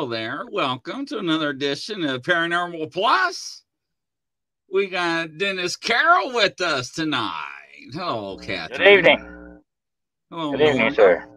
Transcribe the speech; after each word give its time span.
hello 0.00 0.10
there. 0.10 0.46
Welcome 0.50 1.04
to 1.04 1.18
another 1.18 1.50
edition 1.50 2.02
of 2.06 2.22
Paranormal 2.22 2.90
Plus. 2.90 3.64
We 4.72 4.86
got 4.86 5.36
Dennis 5.36 5.76
Carroll 5.76 6.32
with 6.32 6.58
us 6.62 6.90
tonight. 6.90 7.90
Hello, 7.92 8.38
Catherine. 8.38 8.78
Good 8.78 8.98
evening. 8.98 9.58
Hello, 10.30 10.52
Good 10.52 10.62
evening, 10.62 10.78
Lorna. 10.78 10.94
sir. 10.94 11.28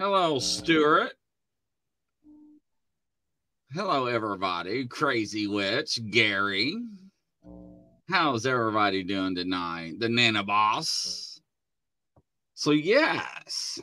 Hello, 0.00 0.40
Stuart. 0.40 1.12
Hello, 3.72 4.06
everybody. 4.06 4.88
Crazy 4.88 5.46
Witch, 5.46 6.00
Gary. 6.10 6.74
How's 8.08 8.44
everybody 8.44 9.04
doing 9.04 9.36
tonight? 9.36 10.00
The 10.00 10.08
Nana 10.08 10.42
Boss. 10.42 11.40
So, 12.54 12.72
yes. 12.72 13.78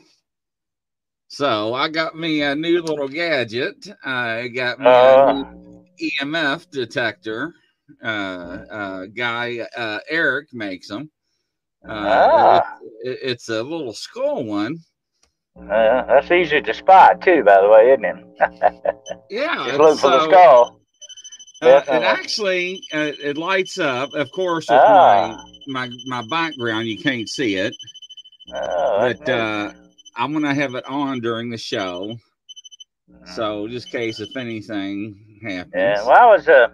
So, 1.28 1.74
I 1.74 1.88
got 1.88 2.16
me 2.16 2.42
a 2.42 2.54
new 2.54 2.80
little 2.82 3.08
gadget. 3.08 3.88
I 4.04 4.48
got 4.48 4.78
me 4.78 4.86
a 4.86 4.90
Uh, 4.90 5.44
EMF 6.22 6.70
detector. 6.70 7.52
Uh, 8.02 8.06
uh, 8.70 9.06
guy 9.06 9.66
uh, 9.76 9.98
Eric 10.08 10.48
makes 10.52 10.88
them. 10.88 11.10
Uh, 11.88 11.92
Ah. 11.92 12.78
it- 13.04 13.18
it's 13.22 13.48
a 13.48 13.62
little 13.62 13.92
skull 13.92 14.44
one. 14.44 14.76
uh, 15.58 16.02
that's 16.06 16.30
easy 16.30 16.60
to 16.60 16.74
spot 16.74 17.22
too, 17.22 17.42
by 17.44 17.60
the 17.62 17.68
way, 17.68 17.90
isn't 17.92 18.04
it? 18.04 18.16
Yeah, 19.30 19.64
Just 19.66 19.78
look 19.78 19.98
for 19.98 20.10
the 20.10 20.24
skull. 20.24 20.80
Uh, 21.62 21.80
it 21.88 22.02
actually 22.02 22.82
uh, 22.92 23.12
it 23.22 23.38
lights 23.38 23.78
up. 23.78 24.12
Of 24.14 24.30
course, 24.32 24.68
with 24.68 24.78
Ah. 24.80 25.42
my, 25.66 25.88
my 25.88 25.96
my 26.06 26.22
background, 26.28 26.86
you 26.86 26.98
can't 26.98 27.28
see 27.28 27.54
it, 27.56 27.74
Oh, 28.54 28.98
but 29.14 29.28
uh, 29.28 29.72
I'm 30.16 30.32
gonna 30.32 30.54
have 30.54 30.74
it 30.74 30.84
on 30.86 31.20
during 31.20 31.50
the 31.50 31.58
show. 31.58 32.16
So 33.34 33.68
just 33.68 33.86
in 33.86 34.00
case 34.00 34.20
if 34.20 34.36
anything 34.36 35.38
happens. 35.42 35.72
Yeah, 35.74 36.02
well, 36.04 36.16
I 36.16 36.26
was 36.26 36.48
uh, 36.48 36.68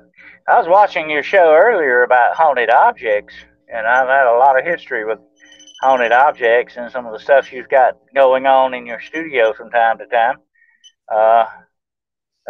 I 0.49 0.59
was 0.59 0.69
watching 0.69 1.11
your 1.11 1.23
show 1.23 1.55
earlier 1.55 2.03
about 2.03 2.35
haunted 2.35 2.71
objects, 2.71 3.35
and 3.73 3.87
I've 3.87 4.09
had 4.09 4.27
a 4.27 4.39
lot 4.39 4.59
of 4.59 4.65
history 4.65 5.05
with 5.05 5.19
haunted 5.83 6.13
objects 6.13 6.77
and 6.77 6.91
some 6.91 7.07
of 7.07 7.13
the 7.13 7.19
stuff 7.19 7.53
you've 7.53 7.69
got 7.69 7.99
going 8.15 8.47
on 8.47 8.73
in 8.73 8.87
your 8.87 9.01
studio 9.01 9.53
from 9.53 9.71
time 9.71 9.99
to 9.99 10.07
time. 10.07 10.37
Uh, 11.13 11.45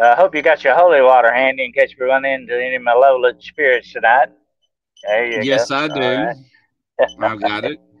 I 0.01 0.15
hope 0.15 0.35
you 0.35 0.41
got 0.41 0.63
your 0.63 0.75
holy 0.75 1.01
water 1.01 1.33
handy 1.33 1.65
in 1.65 1.71
case 1.71 1.93
we 1.99 2.05
run 2.05 2.25
into 2.25 2.53
any 2.53 2.77
malevolent 2.77 3.43
spirits 3.43 3.91
tonight. 3.91 4.29
Yes, 5.43 5.69
go. 5.69 5.75
I 5.75 5.87
do. 5.87 5.99
right. 5.99 7.31
I've 7.31 7.41
got 7.41 7.65
it. 7.65 7.79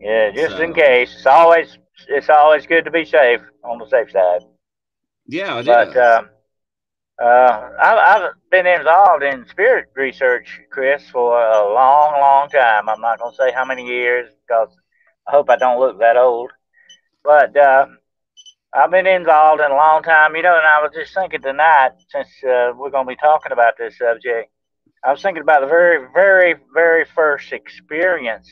Yeah, 0.00 0.30
just 0.30 0.58
in 0.60 0.74
case. 0.74 1.12
It's 1.14 1.26
always 1.26 1.78
it's 2.08 2.28
always 2.28 2.66
good 2.66 2.84
to 2.84 2.90
be 2.90 3.04
safe 3.04 3.40
on 3.64 3.78
the 3.78 3.88
safe 3.88 4.10
side. 4.10 4.42
Yeah, 5.26 5.58
it 5.58 5.66
But 5.66 5.96
uh, 5.96 6.22
uh, 7.22 7.70
I've, 7.80 8.22
I've 8.22 8.30
been 8.50 8.66
involved 8.66 9.24
in 9.24 9.46
spirit 9.48 9.90
research, 9.94 10.60
Chris, 10.70 11.02
for 11.10 11.40
a 11.40 11.74
long, 11.74 12.12
long 12.12 12.48
time. 12.48 12.88
I'm 12.88 13.00
not 13.00 13.18
going 13.18 13.32
to 13.32 13.36
say 13.36 13.52
how 13.52 13.64
many 13.64 13.86
years 13.86 14.30
because 14.46 14.70
I 15.26 15.32
hope 15.32 15.50
I 15.50 15.56
don't 15.56 15.80
look 15.80 15.98
that 15.98 16.16
old. 16.16 16.50
But 17.24 17.56
uh, 17.56 17.86
I've 18.72 18.90
been 18.90 19.06
involved 19.06 19.60
in 19.60 19.70
a 19.70 19.74
long 19.74 20.02
time. 20.02 20.36
You 20.36 20.42
know, 20.42 20.56
and 20.56 20.66
I 20.66 20.80
was 20.80 20.92
just 20.94 21.12
thinking 21.12 21.42
tonight, 21.42 21.90
since 22.08 22.28
uh, 22.44 22.72
we're 22.76 22.90
going 22.90 23.06
to 23.06 23.12
be 23.12 23.16
talking 23.16 23.52
about 23.52 23.74
this 23.76 23.98
subject, 23.98 24.50
I 25.04 25.10
was 25.10 25.20
thinking 25.20 25.42
about 25.42 25.62
the 25.62 25.66
very, 25.66 26.06
very, 26.14 26.54
very 26.72 27.04
first 27.04 27.52
experience 27.52 28.48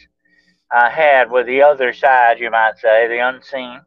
I 0.71 0.91
had 0.91 1.31
with 1.31 1.47
the 1.47 1.63
other 1.63 1.93
side, 1.93 2.39
you 2.41 2.51
might 2.51 2.79
say, 2.79 3.07
the 3.07 3.19
unseen. 3.19 3.81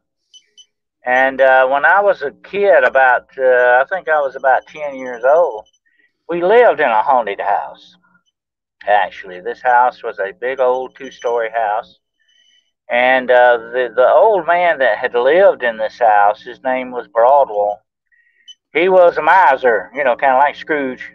And 1.05 1.41
uh, 1.41 1.67
when 1.67 1.85
I 1.85 2.01
was 2.01 2.21
a 2.21 2.31
kid, 2.31 2.83
about 2.83 3.29
uh, 3.37 3.81
I 3.81 3.85
think 3.89 4.07
I 4.07 4.19
was 4.19 4.35
about 4.35 4.67
ten 4.67 4.95
years 4.95 5.23
old, 5.23 5.65
we 6.27 6.43
lived 6.43 6.79
in 6.79 6.89
a 6.89 7.01
haunted 7.01 7.41
house. 7.41 7.95
Actually, 8.87 9.41
this 9.41 9.61
house 9.61 10.03
was 10.03 10.19
a 10.19 10.33
big 10.39 10.59
old 10.59 10.95
two-story 10.95 11.49
house, 11.49 11.99
and 12.89 13.29
uh, 13.29 13.57
the 13.57 13.93
the 13.95 14.07
old 14.07 14.45
man 14.47 14.79
that 14.79 14.97
had 14.97 15.13
lived 15.13 15.63
in 15.63 15.77
this 15.77 15.99
house, 15.99 16.41
his 16.41 16.63
name 16.63 16.91
was 16.91 17.07
Broadwell. 17.07 17.81
He 18.73 18.87
was 18.87 19.17
a 19.17 19.21
miser, 19.21 19.89
you 19.95 20.03
know, 20.03 20.15
kind 20.15 20.33
of 20.33 20.39
like 20.39 20.55
Scrooge. 20.55 21.11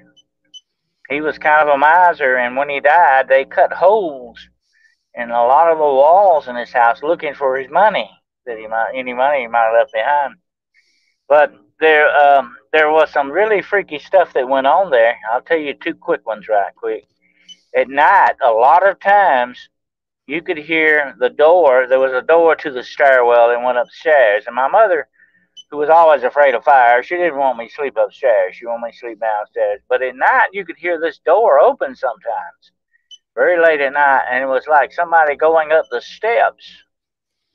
He 1.08 1.20
was 1.20 1.38
kind 1.38 1.69
of 1.69 1.75
a 1.75 1.78
miser, 1.78 2.37
and 2.37 2.56
when 2.56 2.69
he 2.69 2.81
died, 2.81 3.28
they 3.28 3.44
cut 3.44 3.72
holes 3.72 4.49
in 5.16 5.31
a 5.31 5.46
lot 5.46 5.70
of 5.70 5.78
the 5.78 5.84
walls 5.84 6.49
in 6.49 6.56
his 6.56 6.72
house 6.72 7.02
looking 7.02 7.34
for 7.34 7.56
his 7.56 7.70
money 7.70 8.11
that 8.46 8.58
he 8.58 8.66
might 8.66 8.93
any 8.94 9.12
money 9.12 9.43
he 9.43 9.46
might 9.46 9.64
have 9.64 9.75
left 9.75 9.93
behind. 9.93 10.34
But 11.28 11.55
there 11.81 12.08
um, 12.16 12.56
there 12.72 12.90
was 12.90 13.11
some 13.11 13.31
really 13.31 13.62
freaky 13.62 13.99
stuff 13.99 14.32
that 14.34 14.49
went 14.49 14.66
on 14.66 14.90
there. 14.90 15.16
I'll 15.32 15.43
tell 15.43 15.58
you 15.58 15.75
two 15.75 15.94
quick 15.94 16.26
ones 16.26 16.49
right 16.49 16.75
quick. 16.75 17.06
At 17.76 17.88
night, 17.88 18.34
a 18.44 18.50
lot 18.50 18.87
of 18.88 19.00
times 19.00 19.69
you 20.26 20.43
could 20.43 20.58
hear 20.58 21.14
the 21.19 21.31
door. 21.31 21.87
There 21.88 21.99
was 21.99 22.12
a 22.12 22.22
door 22.22 22.56
to 22.56 22.70
the 22.70 22.82
stairwell 22.82 23.49
that 23.49 23.62
went 23.62 23.78
upstairs, 23.78 24.44
and 24.46 24.55
my 24.55 24.69
mother, 24.69 25.08
who 25.70 25.78
was 25.78 25.88
always 25.88 26.22
afraid 26.22 26.55
of 26.55 26.64
fire, 26.64 27.02
she 27.02 27.16
didn't 27.16 27.38
want 27.38 27.58
me 27.58 27.69
to 27.69 27.75
sleep 27.75 27.96
upstairs. 27.96 28.55
She 28.56 28.66
wanted 28.66 28.87
me 28.87 28.93
to 28.93 28.99
sleep 28.99 29.20
downstairs. 29.20 29.81
But 29.88 30.02
at 30.02 30.16
night, 30.16 30.49
you 30.52 30.64
could 30.64 30.76
hear 30.76 31.00
this 31.00 31.19
door 31.19 31.61
open 31.61 31.94
sometimes, 31.94 32.72
very 33.34 33.60
late 33.60 33.81
at 33.81 33.92
night, 33.92 34.26
and 34.31 34.44
it 34.44 34.46
was 34.46 34.64
like 34.69 34.92
somebody 34.92 35.36
going 35.36 35.72
up 35.72 35.86
the 35.90 36.00
steps, 36.00 36.64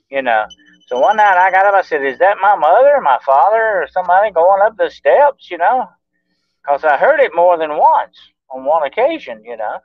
you 0.09 0.21
know. 0.21 0.45
So 0.87 0.99
one 0.99 1.17
night 1.17 1.37
I 1.37 1.51
got 1.51 1.65
up, 1.65 1.75
I 1.75 1.81
said, 1.83 2.03
Is 2.03 2.19
that 2.19 2.37
my 2.41 2.55
mother, 2.55 2.99
my 3.01 3.19
father, 3.25 3.81
or 3.81 3.87
somebody 3.91 4.31
going 4.31 4.61
up 4.61 4.75
the 4.77 4.89
steps, 4.89 5.49
you 5.51 5.57
know? 5.57 5.87
Because 6.63 6.83
I 6.83 6.97
heard 6.97 7.19
it 7.19 7.31
more 7.35 7.57
than 7.57 7.77
once 7.77 8.17
on 8.49 8.65
one 8.65 8.83
occasion, 8.83 9.43
you 9.45 9.55
know. 9.55 9.79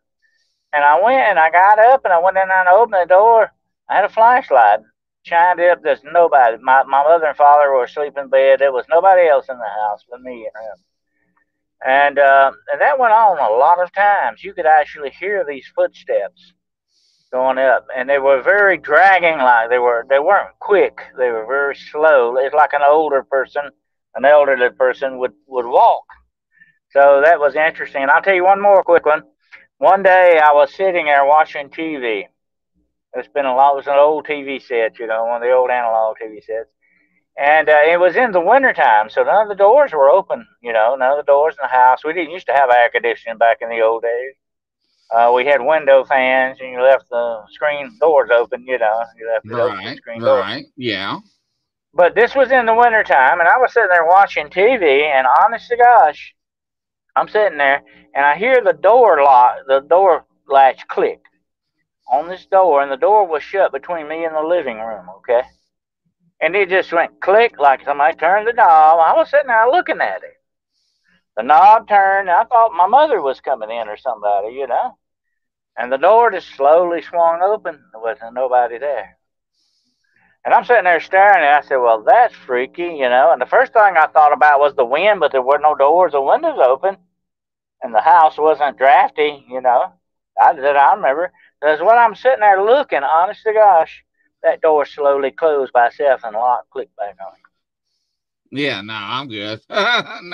And 0.72 0.82
I 0.82 1.00
went 1.00 1.20
and 1.20 1.38
I 1.38 1.50
got 1.50 1.78
up 1.78 2.04
and 2.04 2.12
I 2.12 2.18
went 2.18 2.36
in 2.36 2.48
and 2.50 2.68
opened 2.68 2.94
the 3.02 3.06
door. 3.06 3.52
I 3.88 3.96
had 3.96 4.04
a 4.04 4.08
flashlight, 4.08 4.80
shined 5.22 5.60
it 5.60 5.70
up. 5.70 5.82
There's 5.82 6.02
nobody. 6.02 6.56
My, 6.60 6.82
my 6.84 7.04
mother 7.04 7.26
and 7.26 7.36
father 7.36 7.70
were 7.70 7.84
asleep 7.84 8.14
in 8.18 8.28
bed. 8.28 8.58
There 8.58 8.72
was 8.72 8.86
nobody 8.88 9.28
else 9.28 9.46
in 9.48 9.56
the 9.56 9.64
house 9.64 10.04
but 10.10 10.20
me 10.20 10.48
and 10.52 10.64
him. 10.64 10.84
And, 11.84 12.18
uh, 12.18 12.52
and 12.72 12.80
that 12.80 12.98
went 12.98 13.12
on 13.12 13.38
a 13.38 13.56
lot 13.56 13.82
of 13.82 13.92
times. 13.92 14.42
You 14.42 14.54
could 14.54 14.66
actually 14.66 15.10
hear 15.10 15.44
these 15.46 15.66
footsteps 15.74 16.54
going 17.30 17.58
up, 17.58 17.86
and 17.94 18.08
they 18.08 18.18
were 18.18 18.40
very 18.42 18.78
dragging. 18.78 19.38
Like 19.38 19.68
they 19.68 19.78
were, 19.78 20.06
they 20.08 20.20
weren't 20.20 20.58
quick. 20.60 20.98
They 21.18 21.30
were 21.30 21.44
very 21.46 21.74
slow. 21.74 22.36
It's 22.36 22.54
like 22.54 22.72
an 22.72 22.82
older 22.86 23.22
person, 23.22 23.64
an 24.14 24.24
elderly 24.24 24.70
person 24.70 25.18
would 25.18 25.32
would 25.46 25.66
walk. 25.66 26.04
So 26.90 27.20
that 27.24 27.40
was 27.40 27.56
interesting. 27.56 28.02
And 28.02 28.10
I'll 28.10 28.22
tell 28.22 28.34
you 28.36 28.44
one 28.44 28.62
more 28.62 28.84
quick 28.84 29.04
one. 29.04 29.22
One 29.78 30.02
day 30.04 30.38
I 30.42 30.52
was 30.52 30.72
sitting 30.72 31.06
there 31.06 31.26
watching 31.26 31.68
TV. 31.68 32.28
It's 33.14 33.28
been 33.28 33.46
a 33.46 33.54
lot. 33.54 33.72
It 33.72 33.76
was 33.76 33.86
an 33.88 33.98
old 33.98 34.26
TV 34.26 34.62
set, 34.62 34.98
you 35.00 35.06
know, 35.08 35.24
one 35.24 35.42
of 35.42 35.42
the 35.42 35.52
old 35.52 35.70
analog 35.70 36.16
TV 36.22 36.42
sets. 36.42 36.70
And 37.36 37.68
uh, 37.68 37.78
it 37.88 37.98
was 37.98 38.14
in 38.14 38.30
the 38.30 38.40
wintertime, 38.40 39.10
so 39.10 39.24
none 39.24 39.42
of 39.42 39.48
the 39.48 39.56
doors 39.56 39.92
were 39.92 40.08
open, 40.08 40.46
you 40.62 40.72
know, 40.72 40.94
none 40.94 41.10
of 41.10 41.16
the 41.16 41.30
doors 41.30 41.54
in 41.54 41.64
the 41.64 41.68
house. 41.68 42.04
We 42.04 42.12
didn't 42.12 42.30
used 42.30 42.46
to 42.46 42.52
have 42.52 42.70
air 42.70 42.88
conditioning 42.90 43.38
back 43.38 43.58
in 43.60 43.68
the 43.68 43.80
old 43.80 44.02
days. 44.02 44.34
Uh, 45.10 45.32
we 45.34 45.44
had 45.44 45.60
window 45.60 46.04
fans, 46.04 46.58
and 46.60 46.70
you 46.70 46.80
left 46.80 47.08
the 47.10 47.42
screen 47.50 47.96
doors 48.00 48.30
open. 48.30 48.64
You 48.66 48.78
know, 48.78 49.04
you 49.18 49.28
left 49.28 49.46
the 49.46 49.60
open 49.60 49.78
right, 49.78 49.96
screen 49.96 50.20
doors. 50.20 50.40
right, 50.42 50.64
yeah. 50.76 51.18
But 51.92 52.14
this 52.14 52.34
was 52.34 52.50
in 52.50 52.66
the 52.66 52.74
wintertime, 52.74 53.40
and 53.40 53.48
I 53.48 53.58
was 53.58 53.72
sitting 53.72 53.90
there 53.90 54.06
watching 54.06 54.48
TV, 54.48 55.02
and 55.02 55.26
honest 55.42 55.68
to 55.68 55.76
gosh, 55.76 56.34
I'm 57.16 57.28
sitting 57.28 57.58
there, 57.58 57.82
and 58.14 58.24
I 58.24 58.36
hear 58.36 58.62
the 58.62 58.72
door 58.72 59.22
lock, 59.22 59.58
the 59.66 59.80
door 59.80 60.24
latch 60.48 60.86
click 60.88 61.20
on 62.10 62.28
this 62.28 62.46
door, 62.46 62.82
and 62.82 62.90
the 62.90 62.96
door 62.96 63.26
was 63.26 63.42
shut 63.42 63.72
between 63.72 64.08
me 64.08 64.24
and 64.24 64.34
the 64.34 64.40
living 64.40 64.78
room. 64.78 65.08
Okay, 65.18 65.42
and 66.44 66.54
it 66.54 66.68
just 66.68 66.92
went 66.92 67.22
click 67.22 67.58
like 67.58 67.82
somebody 67.84 68.14
turned 68.16 68.46
the 68.46 68.52
knob. 68.52 69.00
I 69.00 69.14
was 69.16 69.30
sitting 69.30 69.46
there 69.46 69.70
looking 69.70 70.02
at 70.02 70.22
it. 70.22 70.38
The 71.38 71.42
knob 71.42 71.88
turned. 71.88 72.28
I 72.28 72.44
thought 72.44 72.76
my 72.76 72.86
mother 72.86 73.22
was 73.22 73.40
coming 73.40 73.70
in 73.70 73.88
or 73.88 73.96
somebody, 73.96 74.52
you 74.52 74.66
know. 74.66 74.98
And 75.78 75.90
the 75.90 75.96
door 75.96 76.30
just 76.30 76.54
slowly 76.54 77.00
swung 77.00 77.40
open. 77.42 77.82
There 77.92 78.00
wasn't 78.00 78.34
nobody 78.34 78.76
there. 78.76 79.16
And 80.44 80.52
I'm 80.52 80.66
sitting 80.66 80.84
there 80.84 81.00
staring 81.00 81.42
and 81.42 81.54
I 81.54 81.62
said, 81.62 81.76
Well, 81.76 82.04
that's 82.06 82.34
freaky, 82.34 82.82
you 82.82 83.08
know. 83.08 83.30
And 83.32 83.40
the 83.40 83.46
first 83.46 83.72
thing 83.72 83.94
I 83.96 84.06
thought 84.12 84.34
about 84.34 84.60
was 84.60 84.74
the 84.74 84.84
wind, 84.84 85.20
but 85.20 85.32
there 85.32 85.40
were 85.40 85.58
no 85.58 85.74
doors 85.74 86.12
or 86.12 86.26
windows 86.26 86.58
open. 86.62 86.98
And 87.80 87.94
the 87.94 88.02
house 88.02 88.36
wasn't 88.36 88.76
drafty, 88.76 89.46
you 89.48 89.62
know. 89.62 89.94
I 90.38 90.52
did 90.52 90.76
I 90.76 90.94
remember. 90.94 91.32
Because 91.58 91.80
when 91.80 91.96
I'm 91.96 92.14
sitting 92.14 92.40
there 92.40 92.62
looking, 92.62 93.02
honest 93.02 93.42
to 93.44 93.54
gosh, 93.54 94.04
that 94.44 94.60
door 94.60 94.84
slowly 94.86 95.30
closed 95.30 95.72
by 95.72 95.88
itself 95.88 96.20
and 96.22 96.34
lock 96.34 96.70
clicked 96.70 96.96
back 96.96 97.16
on. 97.20 97.32
Yeah, 98.50 98.82
no, 98.82 98.94
I'm 98.94 99.28
good. 99.28 99.60
no, 99.70 99.76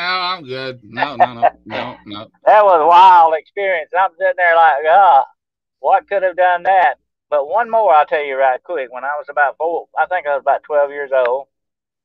I'm 0.03 0.45
good. 0.45 0.81
No, 0.83 1.17
no, 1.17 1.33
no, 1.33 1.51
no, 1.65 1.97
no. 2.05 2.27
That 2.45 2.65
was 2.65 2.81
a 2.83 2.87
wild 2.87 3.35
experience. 3.39 3.91
I'm 3.99 4.11
sitting 4.19 4.35
there 4.37 4.57
like, 4.57 4.85
ah, 4.89 5.25
oh, 5.25 5.31
what 5.79 6.09
could 6.09 6.23
have 6.23 6.37
done 6.37 6.65
that? 6.65 6.97
But 7.31 7.49
one 7.49 7.71
more, 7.71 7.95
I'll 7.95 8.07
tell 8.07 8.25
you 8.25 8.37
right 8.37 8.63
quick. 8.63 8.93
When 8.93 9.05
I 9.05 9.15
was 9.19 9.27
about 9.31 9.57
four, 9.57 9.87
I 9.99 10.07
think 10.07 10.27
I 10.27 10.35
was 10.35 10.43
about 10.43 10.65
12 10.65 10.91
years 10.91 11.11
old. 11.15 11.47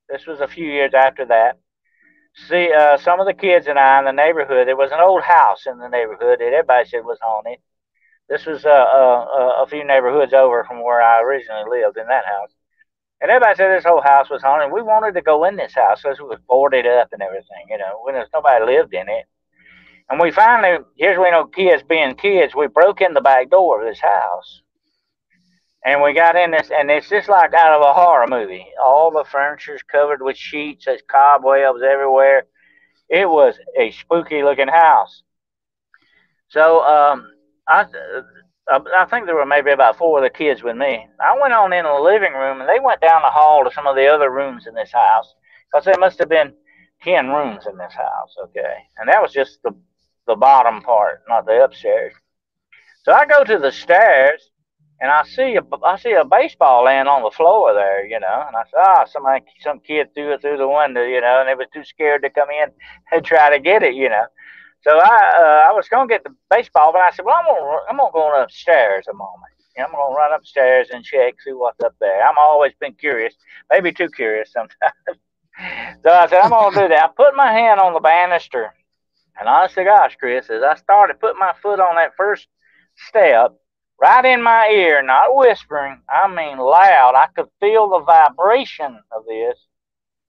This 0.07 0.25
was 0.25 0.39
a 0.39 0.47
few 0.47 0.65
years 0.65 0.93
after 0.93 1.25
that. 1.25 1.59
See, 2.47 2.71
uh, 2.71 2.97
some 2.97 3.19
of 3.19 3.25
the 3.25 3.33
kids 3.33 3.67
and 3.67 3.79
I 3.79 3.99
in 3.99 4.05
the 4.05 4.11
neighborhood, 4.11 4.67
there 4.67 4.75
was 4.75 4.91
an 4.91 4.99
old 4.99 5.23
house 5.23 5.65
in 5.65 5.79
the 5.79 5.87
neighborhood 5.87 6.39
that 6.39 6.53
everybody 6.53 6.87
said 6.87 7.05
was 7.05 7.19
haunted. 7.21 7.59
This 8.29 8.45
was 8.45 8.65
uh, 8.65 8.69
uh, 8.69 9.63
a 9.63 9.67
few 9.69 9.85
neighborhoods 9.85 10.33
over 10.33 10.63
from 10.63 10.83
where 10.83 11.01
I 11.01 11.21
originally 11.21 11.81
lived 11.81 11.97
in 11.97 12.07
that 12.07 12.25
house. 12.25 12.51
And 13.21 13.31
everybody 13.31 13.55
said 13.55 13.69
this 13.69 13.85
whole 13.85 14.01
house 14.01 14.29
was 14.29 14.41
haunted. 14.41 14.71
We 14.71 14.81
wanted 14.81 15.13
to 15.13 15.21
go 15.21 15.45
in 15.45 15.55
this 15.55 15.73
house 15.73 16.01
because 16.01 16.19
it 16.19 16.27
was 16.27 16.39
boarded 16.47 16.85
up 16.85 17.09
and 17.13 17.21
everything, 17.21 17.67
you 17.69 17.77
know, 17.77 17.99
when 18.03 18.15
nobody 18.33 18.65
lived 18.65 18.93
in 18.93 19.07
it. 19.07 19.25
And 20.09 20.19
we 20.19 20.31
finally, 20.31 20.83
here's 20.97 21.17
we 21.17 21.31
know 21.31 21.45
kids 21.45 21.83
being 21.87 22.15
kids, 22.15 22.53
we 22.53 22.67
broke 22.67 23.01
in 23.01 23.13
the 23.13 23.21
back 23.21 23.49
door 23.49 23.81
of 23.81 23.87
this 23.87 24.01
house. 24.01 24.61
And 25.83 26.01
we 26.01 26.13
got 26.13 26.35
in 26.35 26.51
this, 26.51 26.71
and 26.71 26.89
it's 26.89 27.09
just 27.09 27.29
like 27.29 27.53
out 27.53 27.79
of 27.79 27.81
a 27.81 27.93
horror 27.93 28.27
movie. 28.27 28.65
All 28.83 29.11
the 29.11 29.23
furniture's 29.23 29.83
covered 29.83 30.21
with 30.21 30.35
sheets, 30.35 30.85
there's 30.85 31.01
cobwebs 31.07 31.83
everywhere. 31.83 32.47
It 33.07 33.29
was 33.29 33.55
a 33.77 33.91
spooky 33.91 34.43
looking 34.43 34.67
house. 34.67 35.21
So 36.49 36.83
um, 36.83 37.31
I, 37.67 37.85
I 38.67 39.05
think 39.05 39.25
there 39.25 39.35
were 39.35 39.45
maybe 39.45 39.71
about 39.71 39.97
four 39.97 40.19
of 40.19 40.23
the 40.23 40.35
kids 40.35 40.63
with 40.63 40.75
me. 40.75 41.07
I 41.19 41.37
went 41.39 41.53
on 41.53 41.73
in 41.73 41.85
the 41.85 41.93
living 41.93 42.33
room, 42.33 42.61
and 42.61 42.69
they 42.69 42.79
went 42.79 43.01
down 43.01 43.21
the 43.21 43.29
hall 43.29 43.63
to 43.63 43.71
some 43.71 43.87
of 43.87 43.95
the 43.95 44.07
other 44.07 44.31
rooms 44.31 44.67
in 44.67 44.73
this 44.73 44.91
house 44.91 45.33
because 45.71 45.85
there 45.85 45.99
must 45.99 46.19
have 46.19 46.29
been 46.29 46.53
ten 47.03 47.29
rooms 47.29 47.65
in 47.67 47.77
this 47.77 47.93
house. 47.93 48.35
Okay, 48.45 48.75
and 48.97 49.09
that 49.09 49.21
was 49.21 49.31
just 49.31 49.59
the 49.63 49.75
the 50.27 50.35
bottom 50.35 50.81
part, 50.81 51.21
not 51.29 51.45
the 51.45 51.63
upstairs. 51.63 52.13
So 53.03 53.11
I 53.11 53.25
go 53.25 53.43
to 53.43 53.59
the 53.59 53.71
stairs, 53.71 54.49
and 54.99 55.11
I 55.11 55.23
see 55.23 55.55
a 55.57 55.61
I 55.83 55.97
see 55.97 56.13
a 56.13 56.25
baseball 56.25 56.85
laying 56.85 57.07
on 57.07 57.21
the 57.21 57.31
floor 57.31 57.73
there, 57.73 58.05
you 58.05 58.19
know, 58.19 58.45
and 58.47 58.55
I 58.55 58.63
said, 58.63 58.79
ah, 58.79 59.05
somebody 59.05 59.45
some 59.61 59.79
kid 59.79 60.13
threw 60.15 60.33
it 60.33 60.41
through 60.41 60.57
the 60.57 60.67
window, 60.67 61.03
you 61.03 61.21
know, 61.21 61.39
and 61.41 61.49
they 61.49 61.55
was 61.55 61.67
too 61.73 61.83
scared 61.83 62.23
to 62.23 62.29
come 62.29 62.49
in 62.49 62.69
and 63.11 63.23
try 63.25 63.49
to 63.51 63.59
get 63.59 63.83
it, 63.83 63.93
you 63.93 64.09
know. 64.09 64.25
So 64.85 64.91
I 64.91 65.63
uh, 65.65 65.69
I 65.69 65.73
was 65.73 65.89
gonna 65.89 66.07
get 66.07 66.23
the 66.23 66.35
baseball, 66.51 66.93
but 66.93 67.01
I 67.01 67.09
said, 67.09 67.25
well, 67.25 67.35
I'm 67.35 67.45
gonna 67.45 67.77
I'm 67.89 67.97
gonna 67.97 68.11
go 68.13 68.43
upstairs 68.43 69.07
a 69.09 69.13
moment. 69.13 69.51
I'm 69.79 69.91
gonna 69.91 70.15
run 70.15 70.31
upstairs 70.33 70.89
and 70.93 71.03
check, 71.03 71.41
see 71.43 71.51
what's 71.51 71.81
up 71.83 71.95
there. 71.99 72.25
I'm 72.25 72.37
always 72.39 72.73
been 72.79 72.93
curious, 72.93 73.33
maybe 73.71 73.91
too 73.91 74.09
curious 74.09 74.53
sometimes. 74.53 75.19
so 76.03 76.09
I 76.11 76.27
said, 76.27 76.39
I'm 76.39 76.51
gonna 76.51 76.75
do 76.75 76.87
that. 76.89 77.03
I 77.03 77.07
put 77.07 77.35
my 77.35 77.51
hand 77.51 77.79
on 77.79 77.93
the 77.93 77.99
banister, 77.99 78.73
and 79.39 79.49
honest 79.49 79.73
to 79.75 79.83
gosh, 79.83 80.15
Chris, 80.19 80.51
as 80.51 80.61
I 80.61 80.75
started 80.75 81.19
putting 81.19 81.39
my 81.39 81.53
foot 81.63 81.79
on 81.79 81.95
that 81.95 82.13
first 82.15 82.47
step, 83.07 83.53
right 83.99 84.23
in 84.23 84.43
my 84.43 84.69
ear, 84.71 85.01
not 85.01 85.35
whispering, 85.35 85.99
I 86.07 86.27
mean 86.27 86.59
loud, 86.59 87.15
I 87.15 87.25
could 87.35 87.49
feel 87.59 87.89
the 87.89 88.01
vibration 88.01 88.99
of 89.11 89.25
this 89.25 89.57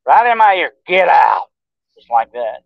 right 0.06 0.31
in 0.32 0.38
my 0.38 0.55
ear. 0.55 0.73
Get 0.87 1.08
out, 1.08 1.49
just 1.94 2.11
like 2.11 2.32
that. 2.32 2.65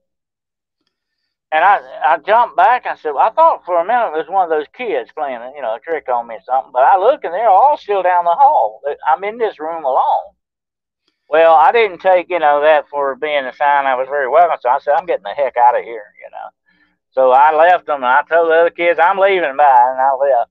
And 1.53 1.65
I, 1.65 1.81
I 2.07 2.19
jumped 2.19 2.57
back. 2.57 2.87
I 2.87 2.97
said, 2.97 3.11
well, 3.11 3.27
I 3.27 3.31
thought 3.31 3.65
for 3.65 3.81
a 3.81 3.85
minute 3.85 4.13
it 4.15 4.19
was 4.19 4.29
one 4.29 4.45
of 4.45 4.51
those 4.51 4.67
kids 4.73 5.11
playing, 5.17 5.41
you 5.57 5.63
know, 5.63 5.75
a 5.75 5.81
trick 5.81 6.09
on 6.09 6.29
me 6.29 6.37
or 6.37 6.43
something. 6.47 6.71
But 6.73 6.85
I 6.85 6.97
look 6.97 7.25
and 7.25 7.35
they're 7.35 7.49
all 7.49 7.77
still 7.77 8.03
down 8.03 8.25
the 8.25 8.31
hall. 8.31 8.81
I'm 9.07 9.25
in 9.25 9.39
this 9.39 9.59
room 9.59 9.85
alone. 9.85 10.35
Well, 11.29 11.55
I 11.55 11.73
didn't 11.73 12.01
take, 12.01 12.31
you 12.31 12.39
know, 12.39 12.61
that 12.61 12.89
for 12.89 13.17
being 13.17 13.45
a 13.47 13.55
sign 13.55 13.87
I 13.87 13.97
was 13.97 14.09
very 14.09 14.29
welcome. 14.29 14.59
So 14.61 14.69
I 14.69 14.79
said, 14.79 14.95
I'm 14.95 15.07
getting 15.07 15.25
the 15.25 15.31
heck 15.31 15.57
out 15.57 15.79
of 15.79 15.85
here, 15.85 16.07
you 16.23 16.31
know. 16.31 16.49
So 17.13 17.33
I 17.33 17.55
left 17.55 17.87
them 17.87 17.97
and 17.97 18.07
I 18.07 18.23
told 18.29 18.51
the 18.51 18.55
other 18.55 18.71
kids, 18.71 19.01
I'm 19.03 19.19
leaving 19.19 19.57
by, 19.57 19.93
and 19.93 20.01
I 20.01 20.13
left. 20.15 20.51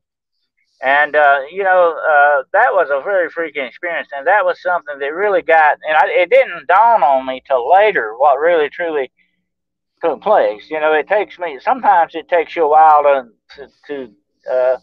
And, 0.81 1.15
uh, 1.15 1.39
you 1.51 1.63
know, 1.63 1.97
uh, 1.97 2.43
that 2.53 2.73
was 2.73 2.89
a 2.89 3.01
very 3.03 3.29
freaking 3.29 3.67
experience. 3.67 4.09
And 4.15 4.27
that 4.27 4.45
was 4.45 4.61
something 4.61 4.99
that 4.99 5.13
really 5.13 5.41
got, 5.41 5.77
and 5.87 5.97
I, 5.97 6.07
it 6.07 6.29
didn't 6.29 6.67
dawn 6.67 7.03
on 7.03 7.25
me 7.25 7.41
till 7.45 7.69
later 7.69 8.13
what 8.17 8.39
really 8.39 8.69
truly 8.69 9.11
took 10.01 10.21
place. 10.21 10.63
You 10.69 10.79
know, 10.79 10.93
it 10.93 11.07
takes 11.07 11.39
me 11.39 11.59
sometimes 11.61 12.15
it 12.15 12.27
takes 12.27 12.55
you 12.55 12.65
a 12.65 12.69
while 12.69 13.03
to 13.03 13.67
to 13.87 14.11
uh, 14.51 14.77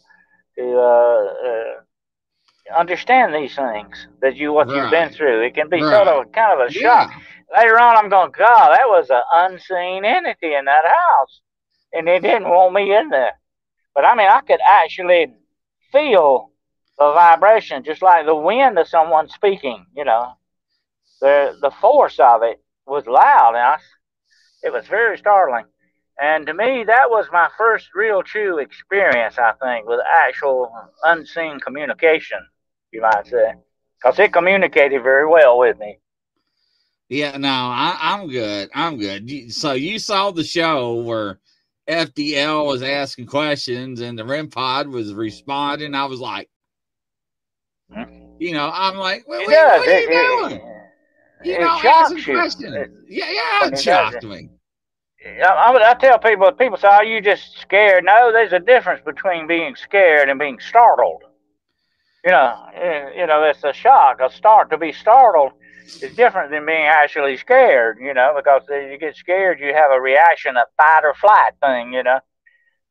to 0.57 0.79
uh, 0.79 1.49
uh, 1.49 2.79
understand 2.79 3.35
these 3.35 3.55
things 3.55 4.07
that 4.21 4.37
you 4.37 4.53
what 4.53 4.69
right. 4.69 4.77
you've 4.77 4.91
been 4.91 5.11
through. 5.11 5.43
It 5.43 5.55
can 5.55 5.69
be 5.69 5.83
right. 5.83 5.93
sort 5.93 6.09
of 6.09 6.33
kind 6.33 6.61
of 6.61 6.69
a 6.69 6.73
shock. 6.73 7.11
Yeah. 7.13 7.19
Later 7.57 7.79
on, 7.79 7.97
I'm 7.97 8.09
going, 8.09 8.33
God, 8.37 8.71
that 8.73 8.89
was 8.89 9.09
an 9.09 9.23
unseen 9.33 10.05
entity 10.05 10.53
in 10.55 10.65
that 10.65 10.85
house, 10.85 11.41
and 11.93 12.07
they 12.07 12.19
didn't 12.19 12.49
want 12.49 12.75
me 12.75 12.95
in 12.95 13.11
there. 13.11 13.39
But 13.95 14.05
I 14.05 14.15
mean, 14.17 14.29
I 14.29 14.41
could 14.41 14.61
actually 14.61 15.33
feel 15.93 16.51
the 16.99 17.13
vibration, 17.13 17.85
just 17.85 18.03
like 18.03 18.27
the 18.27 18.35
wind 18.35 18.79
of 18.79 18.89
someone 18.89 19.29
speaking. 19.29 19.87
You 19.95 20.05
know, 20.05 20.33
the 21.21 21.57
the 21.61 21.71
force 21.71 22.19
of 22.19 22.43
it 22.43 22.61
was 22.87 23.07
loud, 23.07 23.55
and 23.55 23.59
I 23.59 23.79
it 24.67 24.73
was 24.73 24.87
very 24.89 25.17
startling. 25.17 25.65
And 26.21 26.47
to 26.47 26.55
me, 26.55 26.83
that 26.85 27.09
was 27.09 27.27
my 27.33 27.49
first 27.57 27.91
real 27.95 28.23
true 28.23 28.59
experience, 28.59 29.39
I 29.39 29.53
think, 29.63 29.87
with 29.87 30.01
actual 30.13 30.73
unseen 31.05 31.61
communication, 31.61 32.39
you 32.91 33.03
might 33.03 33.27
say. 33.27 33.53
Because 33.99 34.19
it 34.19 34.33
communicated 34.33 35.03
very 35.03 35.29
well 35.29 35.59
with 35.59 35.79
me. 35.79 35.99
Yeah, 37.09 37.37
no, 37.37 37.49
I, 37.49 37.97
I'm 38.01 38.29
good. 38.29 38.71
I'm 38.75 38.99
good. 38.99 39.53
So 39.53 39.73
you 39.73 39.99
saw 40.01 40.33
the 40.33 40.43
show 40.43 40.95
where 40.95 41.39
FDL 41.89 42.67
was 42.67 42.83
asking 42.83 43.27
questions 43.27 44.01
and 44.01 44.19
the 44.19 44.25
REM 44.25 44.49
pod 44.49 44.89
was 44.89 45.15
responding. 45.15 45.95
I 45.95 46.07
was 46.07 46.19
like, 46.19 46.49
hmm? 47.95 48.35
you 48.41 48.53
know, 48.53 48.69
I'm 48.73 48.97
like, 48.97 49.29
what, 49.29 49.47
what, 49.47 49.49
what 49.49 49.89
are 49.89 50.01
you 50.01 50.09
doing? 50.09 50.61
You 51.45 51.61
know, 51.61 51.79
asking 51.85 52.25
questions. 52.25 52.89
Yeah, 53.09 53.31
yeah, 53.31 53.69
it 53.69 53.79
shocked 53.79 54.25
me. 54.25 54.49
I, 55.45 55.91
I 55.91 55.95
tell 55.95 56.19
people, 56.19 56.51
people 56.53 56.79
say, 56.79 56.89
"Are 56.89 57.05
you 57.05 57.21
just 57.21 57.59
scared?" 57.59 58.05
No, 58.05 58.33
there's 58.33 58.53
a 58.53 58.61
difference 58.61 59.03
between 59.05 59.47
being 59.47 59.77
scared 59.77 60.29
and 60.29 60.39
being 60.39 60.59
startled. 60.61 61.23
You 62.25 62.33
know, 62.33 62.67
eh, 62.75 63.11
you 63.17 63.27
know, 63.27 63.43
it's 63.45 63.63
a 63.65 63.73
shock, 63.73 64.21
a 64.21 64.31
start. 64.31 64.71
To 64.71 64.79
be 64.79 64.93
startled 64.93 65.53
is 66.03 66.15
different 66.17 66.51
than 66.51 66.67
being 66.67 66.87
actually 66.87 67.37
scared. 67.37 67.99
You 68.01 68.15
know, 68.15 68.35
because 68.37 68.63
if 68.69 68.91
you 68.91 68.99
get 68.99 69.17
scared, 69.17 69.61
you 69.61 69.73
have 69.75 69.91
a 69.93 70.01
reaction, 70.01 70.57
a 70.57 70.65
fight 70.77 71.05
or 71.05 71.15
flight 71.15 71.53
thing. 71.61 71.93
You 71.93 72.03
know, 72.03 72.21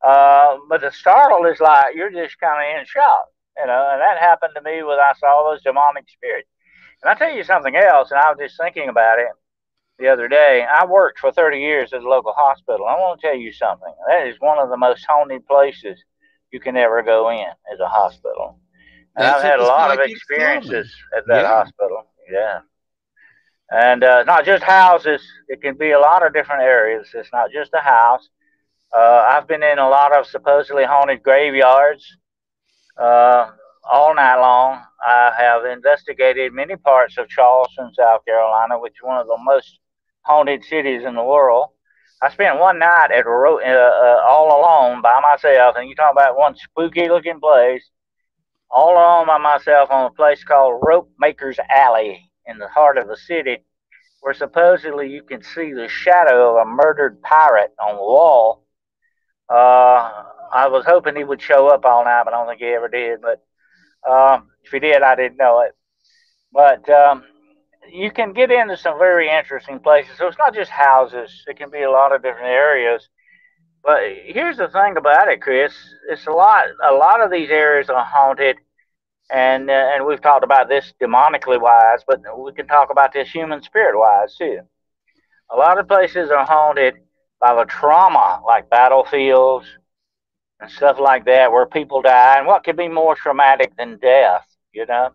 uh, 0.01 0.57
but 0.69 0.81
the 0.81 0.91
startle 0.91 1.45
is 1.45 1.59
like 1.59 1.95
you're 1.95 2.11
just 2.11 2.39
kind 2.39 2.75
of 2.75 2.79
in 2.79 2.85
shock. 2.85 3.25
You 3.57 3.67
know, 3.67 3.89
and 3.91 4.01
that 4.01 4.19
happened 4.19 4.53
to 4.55 4.61
me 4.61 4.83
when 4.83 4.99
I 4.99 5.13
saw 5.19 5.49
those 5.49 5.63
demonic 5.63 6.09
spirits. 6.09 6.49
And 7.03 7.09
I 7.09 7.15
tell 7.15 7.35
you 7.35 7.43
something 7.43 7.75
else, 7.75 8.11
and 8.11 8.19
I 8.19 8.29
was 8.29 8.37
just 8.39 8.57
thinking 8.59 8.89
about 8.89 9.19
it 9.19 9.27
the 9.99 10.07
other 10.07 10.27
day. 10.27 10.65
I 10.69 10.85
worked 10.85 11.19
for 11.19 11.31
30 11.31 11.59
years 11.59 11.93
at 11.93 12.01
a 12.01 12.09
local 12.09 12.33
hospital. 12.33 12.85
I 12.85 12.95
want 12.95 13.19
to 13.19 13.27
tell 13.27 13.35
you 13.35 13.51
something. 13.51 13.93
That 14.07 14.27
is 14.27 14.35
one 14.39 14.59
of 14.59 14.69
the 14.69 14.77
most 14.77 15.05
haunted 15.07 15.45
places 15.47 16.03
you 16.51 16.59
can 16.59 16.77
ever 16.77 17.01
go 17.01 17.29
in 17.29 17.47
as 17.71 17.79
a 17.79 17.87
hospital. 17.87 18.59
And 19.15 19.25
I've 19.25 19.41
had 19.41 19.59
a 19.59 19.63
lot 19.63 19.97
of 19.97 19.99
experiences 20.05 20.93
at 21.15 21.25
that 21.27 21.41
yeah. 21.41 21.47
hospital. 21.47 22.03
Yeah. 22.31 22.59
And 23.71 24.03
uh, 24.03 24.23
not 24.23 24.45
just 24.45 24.63
houses, 24.63 25.21
it 25.47 25.61
can 25.61 25.75
be 25.77 25.91
a 25.91 25.99
lot 25.99 26.25
of 26.25 26.33
different 26.33 26.61
areas. 26.61 27.07
It's 27.13 27.31
not 27.31 27.51
just 27.51 27.73
a 27.73 27.79
house. 27.79 28.29
Uh, 28.95 29.25
I've 29.27 29.47
been 29.47 29.63
in 29.63 29.79
a 29.79 29.89
lot 29.89 30.15
of 30.15 30.27
supposedly 30.27 30.83
haunted 30.83 31.23
graveyards 31.23 32.05
uh, 32.97 33.51
all 33.89 34.13
night 34.13 34.39
long. 34.39 34.81
I 35.05 35.31
have 35.37 35.65
investigated 35.65 36.53
many 36.53 36.75
parts 36.75 37.17
of 37.17 37.27
Charleston, 37.27 37.91
South 37.93 38.23
Carolina, 38.25 38.79
which 38.79 38.93
is 38.93 39.03
one 39.03 39.17
of 39.17 39.27
the 39.27 39.37
most 39.43 39.79
haunted 40.25 40.63
cities 40.65 41.03
in 41.05 41.15
the 41.15 41.23
world. 41.23 41.69
I 42.21 42.29
spent 42.31 42.59
one 42.59 42.79
night 42.79 43.11
at 43.11 43.25
ro- 43.25 43.59
uh, 43.59 43.63
uh, 43.63 44.21
all 44.27 44.59
alone 44.59 45.01
by 45.01 45.19
myself, 45.21 45.75
and 45.77 45.87
you 45.87 45.95
talk 45.95 46.11
about 46.11 46.37
one 46.37 46.55
spooky 46.55 47.07
looking 47.07 47.39
place, 47.39 47.89
all 48.69 48.93
alone 48.93 49.27
by 49.27 49.37
myself 49.37 49.91
on 49.91 50.07
a 50.07 50.11
place 50.11 50.43
called 50.43 50.81
Rope 50.81 51.11
Maker's 51.19 51.59
Alley 51.69 52.31
in 52.47 52.57
the 52.57 52.67
heart 52.67 52.97
of 52.97 53.07
the 53.07 53.17
city, 53.17 53.57
where 54.21 54.33
supposedly 54.33 55.09
you 55.09 55.23
can 55.23 55.43
see 55.43 55.73
the 55.73 55.87
shadow 55.87 56.57
of 56.57 56.67
a 56.67 56.69
murdered 56.69 57.21
pirate 57.21 57.73
on 57.79 57.95
the 57.95 58.01
wall. 58.01 58.65
Uh, 59.49 60.23
I 60.51 60.67
was 60.67 60.85
hoping 60.85 61.15
he 61.15 61.23
would 61.23 61.41
show 61.41 61.67
up 61.67 61.85
all 61.85 62.05
night, 62.05 62.23
but 62.25 62.33
I 62.33 62.37
don't 62.37 62.47
think 62.47 62.61
he 62.61 62.67
ever 62.67 62.87
did. 62.87 63.19
But 63.21 63.43
um, 64.09 64.49
if 64.63 64.71
he 64.71 64.79
did, 64.79 65.03
I 65.03 65.15
didn't 65.15 65.37
know 65.37 65.61
it. 65.61 65.73
But 66.51 66.89
um, 66.89 67.23
you 67.91 68.11
can 68.11 68.33
get 68.33 68.51
into 68.51 68.77
some 68.77 68.97
very 68.97 69.29
interesting 69.29 69.79
places. 69.79 70.17
So 70.17 70.27
it's 70.27 70.37
not 70.37 70.53
just 70.53 70.71
houses; 70.71 71.43
it 71.47 71.57
can 71.57 71.69
be 71.69 71.83
a 71.83 71.91
lot 71.91 72.13
of 72.13 72.21
different 72.21 72.47
areas. 72.47 73.07
But 73.83 74.01
here's 74.25 74.57
the 74.57 74.67
thing 74.67 74.97
about 74.97 75.27
it, 75.27 75.41
Chris. 75.41 75.73
It's 76.09 76.25
a 76.27 76.31
lot. 76.31 76.65
A 76.83 76.93
lot 76.93 77.23
of 77.23 77.29
these 77.31 77.49
areas 77.49 77.89
are 77.89 78.03
haunted, 78.03 78.57
and 79.31 79.69
uh, 79.69 79.91
and 79.93 80.05
we've 80.05 80.21
talked 80.21 80.43
about 80.43 80.69
this 80.69 80.93
demonically 81.01 81.61
wise, 81.61 81.99
but 82.07 82.21
we 82.37 82.51
can 82.53 82.67
talk 82.67 82.89
about 82.91 83.13
this 83.13 83.29
human 83.29 83.61
spirit 83.61 83.97
wise 83.97 84.35
too. 84.35 84.59
A 85.51 85.55
lot 85.55 85.79
of 85.79 85.87
places 85.87 86.31
are 86.31 86.45
haunted 86.45 86.95
by 87.39 87.53
the 87.55 87.65
trauma, 87.65 88.41
like 88.45 88.69
battlefields 88.69 89.67
and 90.59 90.71
stuff 90.71 90.99
like 90.99 91.25
that, 91.25 91.51
where 91.51 91.65
people 91.67 92.01
die. 92.01 92.39
And 92.39 92.47
what 92.47 92.63
could 92.63 92.77
be 92.77 92.87
more 92.87 93.15
traumatic 93.15 93.75
than 93.77 93.99
death? 93.99 94.45
You 94.73 94.85
know. 94.87 95.11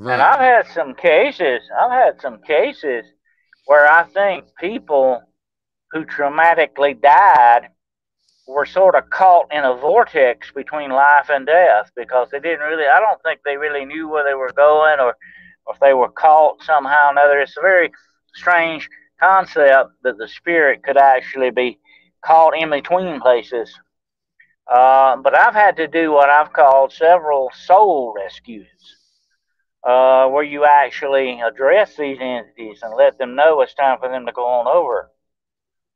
Right. 0.00 0.14
And 0.14 0.22
I've 0.22 0.40
had 0.40 0.66
some 0.72 0.94
cases. 0.94 1.60
I've 1.78 1.90
had 1.90 2.20
some 2.22 2.40
cases 2.40 3.04
where 3.66 3.86
I 3.86 4.04
think 4.04 4.46
people 4.58 5.20
who 5.92 6.06
traumatically 6.06 6.98
died 6.98 7.68
were 8.48 8.64
sort 8.64 8.94
of 8.94 9.10
caught 9.10 9.52
in 9.52 9.62
a 9.62 9.74
vortex 9.74 10.50
between 10.52 10.90
life 10.90 11.28
and 11.28 11.44
death 11.44 11.90
because 11.94 12.28
they 12.30 12.40
didn't 12.40 12.66
really 12.66 12.86
I 12.86 12.98
don't 12.98 13.22
think 13.22 13.40
they 13.44 13.58
really 13.58 13.84
knew 13.84 14.08
where 14.08 14.24
they 14.24 14.32
were 14.32 14.52
going 14.56 15.00
or, 15.00 15.14
or 15.66 15.74
if 15.74 15.80
they 15.80 15.92
were 15.92 16.08
caught 16.08 16.62
somehow 16.62 17.08
or 17.08 17.10
another. 17.10 17.38
It's 17.38 17.58
a 17.58 17.60
very 17.60 17.92
strange 18.34 18.88
concept 19.20 19.90
that 20.02 20.16
the 20.16 20.28
spirit 20.28 20.82
could 20.82 20.96
actually 20.96 21.50
be 21.50 21.78
caught 22.24 22.56
in 22.56 22.70
between 22.70 23.20
places. 23.20 23.70
Uh, 24.66 25.16
but 25.16 25.36
I've 25.36 25.54
had 25.54 25.76
to 25.76 25.86
do 25.86 26.10
what 26.10 26.30
I've 26.30 26.54
called 26.54 26.90
several 26.90 27.50
soul 27.66 28.14
rescues, 28.16 28.66
uh, 29.84 30.26
where 30.28 30.44
you 30.44 30.64
actually 30.64 31.40
address 31.40 31.96
these 31.96 32.18
entities 32.20 32.80
and 32.82 32.94
let 32.96 33.18
them 33.18 33.34
know 33.34 33.60
it's 33.60 33.74
time 33.74 33.98
for 33.98 34.08
them 34.08 34.26
to 34.26 34.32
go 34.32 34.46
on 34.46 34.66
over 34.66 35.10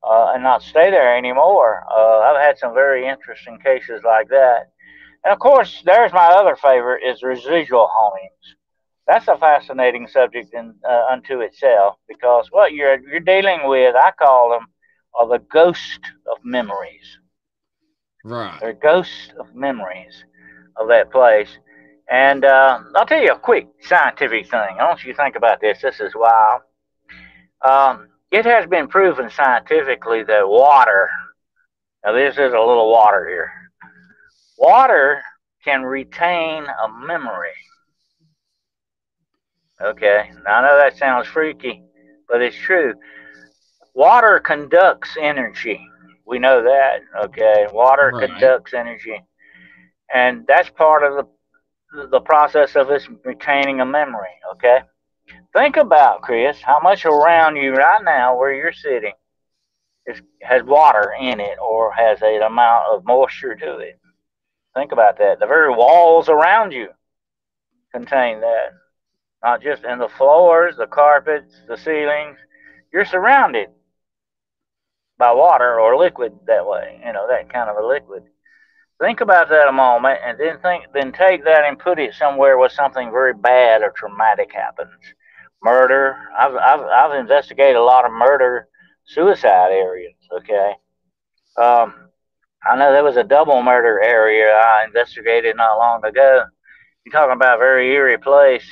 uh, 0.02 0.32
and 0.34 0.42
not 0.42 0.62
stay 0.62 0.90
there 0.90 1.16
anymore. 1.16 1.84
Uh, 1.90 2.18
I've 2.20 2.40
had 2.40 2.58
some 2.58 2.74
very 2.74 3.06
interesting 3.06 3.58
cases 3.58 4.02
like 4.04 4.28
that. 4.28 4.70
And 5.24 5.32
of 5.32 5.38
course, 5.38 5.82
there's 5.84 6.12
my 6.12 6.26
other 6.26 6.56
favorite 6.56 7.02
is 7.04 7.22
residual 7.22 7.88
hauntings. 7.90 8.56
That's 9.06 9.28
a 9.28 9.36
fascinating 9.36 10.06
subject 10.08 10.54
in, 10.54 10.74
uh, 10.88 11.06
unto 11.10 11.40
itself 11.40 11.96
because 12.08 12.48
what 12.50 12.72
you're 12.72 13.00
you're 13.08 13.20
dealing 13.20 13.60
with, 13.68 13.94
I 13.96 14.12
call 14.12 14.50
them, 14.50 14.66
are 15.18 15.28
the 15.28 15.44
ghost 15.52 16.00
of 16.30 16.38
memories. 16.44 17.18
Right. 18.24 18.58
They're 18.60 18.72
ghosts 18.72 19.32
of 19.38 19.54
memories 19.54 20.24
of 20.76 20.88
that 20.88 21.10
place. 21.10 21.58
And 22.10 22.44
uh, 22.44 22.80
I'll 22.94 23.06
tell 23.06 23.20
you 23.20 23.32
a 23.32 23.38
quick 23.38 23.68
scientific 23.80 24.50
thing. 24.50 24.76
I 24.78 24.84
want 24.84 25.04
you 25.04 25.12
to 25.12 25.16
think 25.16 25.36
about 25.36 25.60
this. 25.60 25.80
This 25.80 26.00
is 26.00 26.12
wild. 26.14 26.62
Um, 27.66 28.08
it 28.30 28.44
has 28.44 28.66
been 28.66 28.88
proven 28.88 29.30
scientifically 29.30 30.22
that 30.24 30.48
water, 30.48 31.08
now 32.04 32.12
this 32.12 32.34
is 32.34 32.52
a 32.52 32.58
little 32.58 32.90
water 32.90 33.26
here, 33.28 33.52
water 34.58 35.22
can 35.64 35.82
retain 35.82 36.64
a 36.64 37.06
memory. 37.06 37.54
Okay, 39.80 40.30
now 40.44 40.58
I 40.58 40.62
know 40.62 40.78
that 40.78 40.96
sounds 40.98 41.26
freaky, 41.26 41.82
but 42.28 42.42
it's 42.42 42.56
true. 42.56 42.94
Water 43.94 44.40
conducts 44.40 45.16
energy. 45.20 45.80
We 46.26 46.38
know 46.38 46.62
that. 46.62 47.00
Okay, 47.24 47.66
water 47.72 48.10
right. 48.14 48.28
conducts 48.28 48.74
energy, 48.74 49.22
and 50.12 50.44
that's 50.46 50.70
part 50.70 51.02
of 51.02 51.14
the 51.14 51.33
the 52.10 52.20
process 52.20 52.76
of 52.76 52.90
us 52.90 53.08
retaining 53.24 53.80
a 53.80 53.86
memory. 53.86 54.34
Okay, 54.52 54.80
Think 55.54 55.76
about, 55.76 56.22
Chris, 56.22 56.60
how 56.60 56.80
much 56.82 57.04
around 57.04 57.56
you 57.56 57.74
right 57.74 58.02
now 58.02 58.36
where 58.36 58.52
you're 58.52 58.72
sitting 58.72 59.12
is, 60.06 60.20
has 60.42 60.62
water 60.64 61.14
in 61.18 61.38
it 61.38 61.58
or 61.58 61.92
has 61.92 62.20
an 62.22 62.42
amount 62.42 62.86
of 62.92 63.04
moisture 63.04 63.54
to 63.54 63.78
it. 63.78 64.00
Think 64.74 64.90
about 64.90 65.18
that. 65.18 65.38
The 65.38 65.46
very 65.46 65.70
walls 65.70 66.28
around 66.28 66.72
you 66.72 66.88
contain 67.92 68.40
that. 68.40 68.72
Not 69.44 69.62
just 69.62 69.84
in 69.84 69.98
the 69.98 70.08
floors, 70.08 70.76
the 70.76 70.88
carpets, 70.88 71.54
the 71.68 71.76
ceilings. 71.76 72.38
You're 72.92 73.04
surrounded 73.04 73.68
by 75.16 75.32
water 75.32 75.78
or 75.78 75.96
liquid 75.96 76.32
that 76.46 76.66
way, 76.66 77.00
you 77.06 77.12
know, 77.12 77.28
that 77.28 77.52
kind 77.52 77.70
of 77.70 77.76
a 77.76 77.86
liquid. 77.86 78.24
Think 79.00 79.20
about 79.20 79.48
that 79.48 79.68
a 79.68 79.72
moment 79.72 80.20
and 80.24 80.38
then 80.38 80.58
think 80.60 80.84
then 80.94 81.12
take 81.12 81.44
that 81.44 81.64
and 81.64 81.78
put 81.78 81.98
it 81.98 82.14
somewhere 82.14 82.56
where 82.56 82.68
something 82.68 83.10
very 83.10 83.34
bad 83.34 83.82
or 83.82 83.90
traumatic 83.90 84.52
happens 84.52 84.92
murder. 85.62 86.16
I've, 86.38 86.54
I've, 86.54 86.80
I've 86.80 87.20
investigated 87.20 87.76
a 87.76 87.82
lot 87.82 88.04
of 88.04 88.12
murder 88.12 88.68
suicide 89.06 89.72
areas. 89.72 90.14
Okay. 90.32 90.74
Um, 91.56 91.94
I 92.66 92.76
know 92.76 92.92
there 92.92 93.04
was 93.04 93.16
a 93.16 93.24
double 93.24 93.62
murder 93.62 94.00
area 94.00 94.48
I 94.52 94.84
investigated 94.84 95.56
not 95.56 95.76
long 95.76 96.04
ago. 96.04 96.44
You're 97.04 97.12
talking 97.12 97.34
about 97.34 97.56
a 97.56 97.58
very 97.58 97.92
eerie 97.92 98.18
place. 98.18 98.66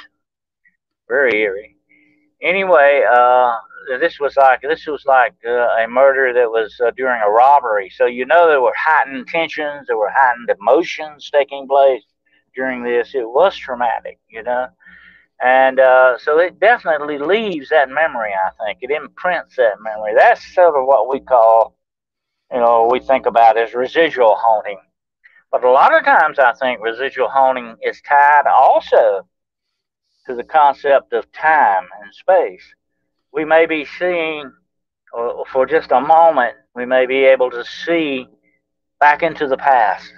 Very 1.08 1.40
eerie. 1.40 1.76
Anyway, 2.40 3.02
uh, 3.10 3.56
this 4.00 4.18
was 4.20 4.36
like 4.36 4.62
this 4.62 4.86
was 4.86 5.04
like 5.06 5.34
uh, 5.46 5.68
a 5.82 5.86
murder 5.88 6.32
that 6.32 6.50
was 6.50 6.74
uh, 6.84 6.90
during 6.96 7.20
a 7.22 7.30
robbery. 7.30 7.90
So 7.90 8.06
you 8.06 8.26
know 8.26 8.48
there 8.48 8.60
were 8.60 8.74
heightened 8.76 9.26
tensions, 9.28 9.86
there 9.86 9.96
were 9.96 10.12
heightened 10.14 10.50
emotions 10.50 11.30
taking 11.32 11.66
place 11.68 12.02
during 12.54 12.82
this. 12.82 13.14
It 13.14 13.28
was 13.28 13.56
traumatic, 13.56 14.18
you 14.28 14.42
know. 14.42 14.68
And 15.42 15.80
uh, 15.80 16.18
so 16.18 16.38
it 16.38 16.60
definitely 16.60 17.18
leaves 17.18 17.70
that 17.70 17.88
memory, 17.88 18.30
I 18.32 18.50
think. 18.64 18.78
It 18.82 18.92
imprints 18.92 19.56
that 19.56 19.80
memory. 19.80 20.14
That's 20.16 20.54
sort 20.54 20.76
of 20.76 20.86
what 20.86 21.08
we 21.08 21.18
call, 21.18 21.76
you 22.52 22.60
know, 22.60 22.88
we 22.90 23.00
think 23.00 23.26
about 23.26 23.58
as 23.58 23.74
residual 23.74 24.36
haunting. 24.36 24.78
But 25.50 25.64
a 25.64 25.70
lot 25.70 25.96
of 25.96 26.04
times 26.04 26.38
I 26.38 26.52
think 26.54 26.80
residual 26.80 27.28
haunting 27.28 27.76
is 27.82 28.00
tied 28.02 28.46
also 28.46 29.26
to 30.26 30.34
the 30.34 30.44
concept 30.44 31.12
of 31.12 31.30
time 31.32 31.88
and 32.00 32.14
space. 32.14 32.62
We 33.32 33.44
may 33.44 33.66
be 33.66 33.86
seeing, 33.98 34.52
uh, 35.16 35.44
for 35.52 35.66
just 35.66 35.90
a 35.90 36.00
moment, 36.00 36.54
we 36.74 36.86
may 36.86 37.06
be 37.06 37.24
able 37.24 37.50
to 37.50 37.64
see 37.64 38.26
back 39.00 39.22
into 39.22 39.46
the 39.46 39.56
past. 39.56 40.12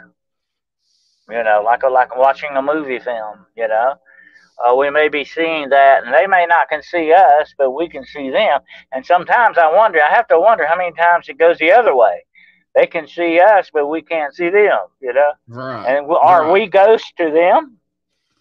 You 1.28 1.42
know, 1.42 1.62
like 1.64 1.82
a, 1.82 1.88
like 1.88 2.16
watching 2.16 2.50
a 2.54 2.62
movie 2.62 2.98
film, 2.98 3.46
you 3.56 3.66
know 3.68 3.94
uh, 4.58 4.74
we 4.74 4.90
may 4.90 5.08
be 5.08 5.24
seeing 5.24 5.68
that, 5.70 6.04
and 6.04 6.14
they 6.14 6.26
may 6.26 6.46
not 6.46 6.68
can 6.68 6.82
see 6.82 7.12
us, 7.12 7.52
but 7.58 7.72
we 7.72 7.88
can 7.88 8.04
see 8.04 8.30
them. 8.30 8.60
And 8.92 9.04
sometimes 9.04 9.58
I 9.58 9.72
wonder, 9.72 10.00
I 10.02 10.14
have 10.14 10.28
to 10.28 10.38
wonder 10.38 10.66
how 10.66 10.76
many 10.76 10.92
times 10.92 11.28
it 11.28 11.38
goes 11.38 11.58
the 11.58 11.72
other 11.72 11.94
way. 11.94 12.24
They 12.74 12.86
can 12.86 13.06
see 13.06 13.40
us, 13.40 13.70
but 13.72 13.86
we 13.86 14.02
can't 14.02 14.34
see 14.34 14.50
them. 14.50 14.78
You 15.00 15.12
know, 15.12 15.32
right. 15.48 15.86
and 15.86 16.06
are 16.10 16.44
right. 16.44 16.52
we 16.52 16.66
ghosts 16.66 17.12
to 17.18 17.30
them? 17.30 17.78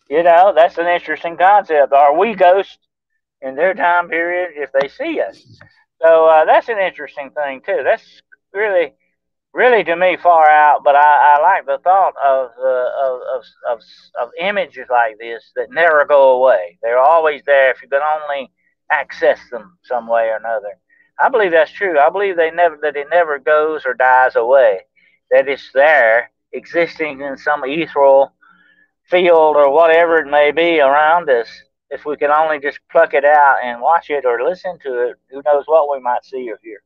You 0.10 0.24
know, 0.24 0.54
that's 0.56 0.78
an 0.78 0.88
interesting 0.88 1.38
concept. 1.38 1.94
Are 1.94 2.18
we 2.18 2.36
ghosts 2.36 2.78
in 3.44 3.56
their 3.56 3.74
time 3.74 4.10
period 4.10 4.52
if 4.56 4.72
they 4.72 4.88
see 4.88 5.20
us? 5.22 5.60
So 6.02 6.26
uh, 6.26 6.46
that's 6.46 6.70
an 6.70 6.80
interesting 6.80 7.30
thing 7.32 7.62
too. 7.66 7.82
That's 7.84 8.22
really 8.54 8.94
really 9.54 9.84
to 9.84 9.96
me 9.96 10.18
far 10.18 10.50
out, 10.50 10.84
but 10.84 10.96
I, 10.96 11.38
I 11.38 11.42
like 11.42 11.66
the 11.66 11.78
thought 11.84 12.14
of, 12.24 12.50
uh, 12.60 12.90
of, 13.06 13.22
of, 13.36 13.44
of, 13.70 13.80
of, 14.20 14.30
images 14.40 14.88
like 14.90 15.18
this 15.20 15.52
that 15.56 15.72
never 15.72 16.06
go 16.06 16.32
away. 16.32 16.80
They're 16.82 17.00
always 17.00 17.44
there 17.46 17.72
if 17.72 17.82
you 17.82 17.88
can 17.88 18.02
only 18.02 18.52
access 18.92 19.40
them 19.52 19.78
some 19.84 20.08
way 20.08 20.30
or 20.30 20.38
another. 20.38 20.80
I 21.20 21.30
believe 21.30 21.52
that's 21.52 21.72
true. 21.72 22.00
I 22.00 22.10
believe 22.10 22.36
they 22.36 22.50
never 22.50 22.78
that 22.82 22.96
it 22.96 23.08
never 23.12 23.38
goes 23.38 23.86
or 23.86 23.94
dies 23.94 24.36
away. 24.36 24.82
That 25.30 25.48
it's 25.48 25.72
there, 25.74 26.32
existing 26.52 27.22
in 27.22 27.38
some 27.38 27.64
ethereal 27.64 28.34
field 29.10 29.56
or 29.56 29.72
whatever 29.72 30.18
it 30.18 30.30
may 30.30 30.52
be 30.52 30.80
around 30.80 31.30
us. 31.30 31.48
If 31.90 32.06
we 32.06 32.18
can 32.18 32.32
only 32.32 32.60
just 32.60 32.80
pluck 32.92 33.14
it 33.14 33.26
out 33.26 33.58
and 33.64 33.82
watch 33.82 34.10
it 34.10 34.26
or 34.26 34.44
listen 34.44 34.80
to 34.80 35.10
it, 35.10 35.18
who 35.30 35.42
knows 35.46 35.64
what 35.68 35.92
we 35.92 36.02
might 36.02 36.26
see 36.26 36.50
or 36.50 36.60
hear. 36.64 36.82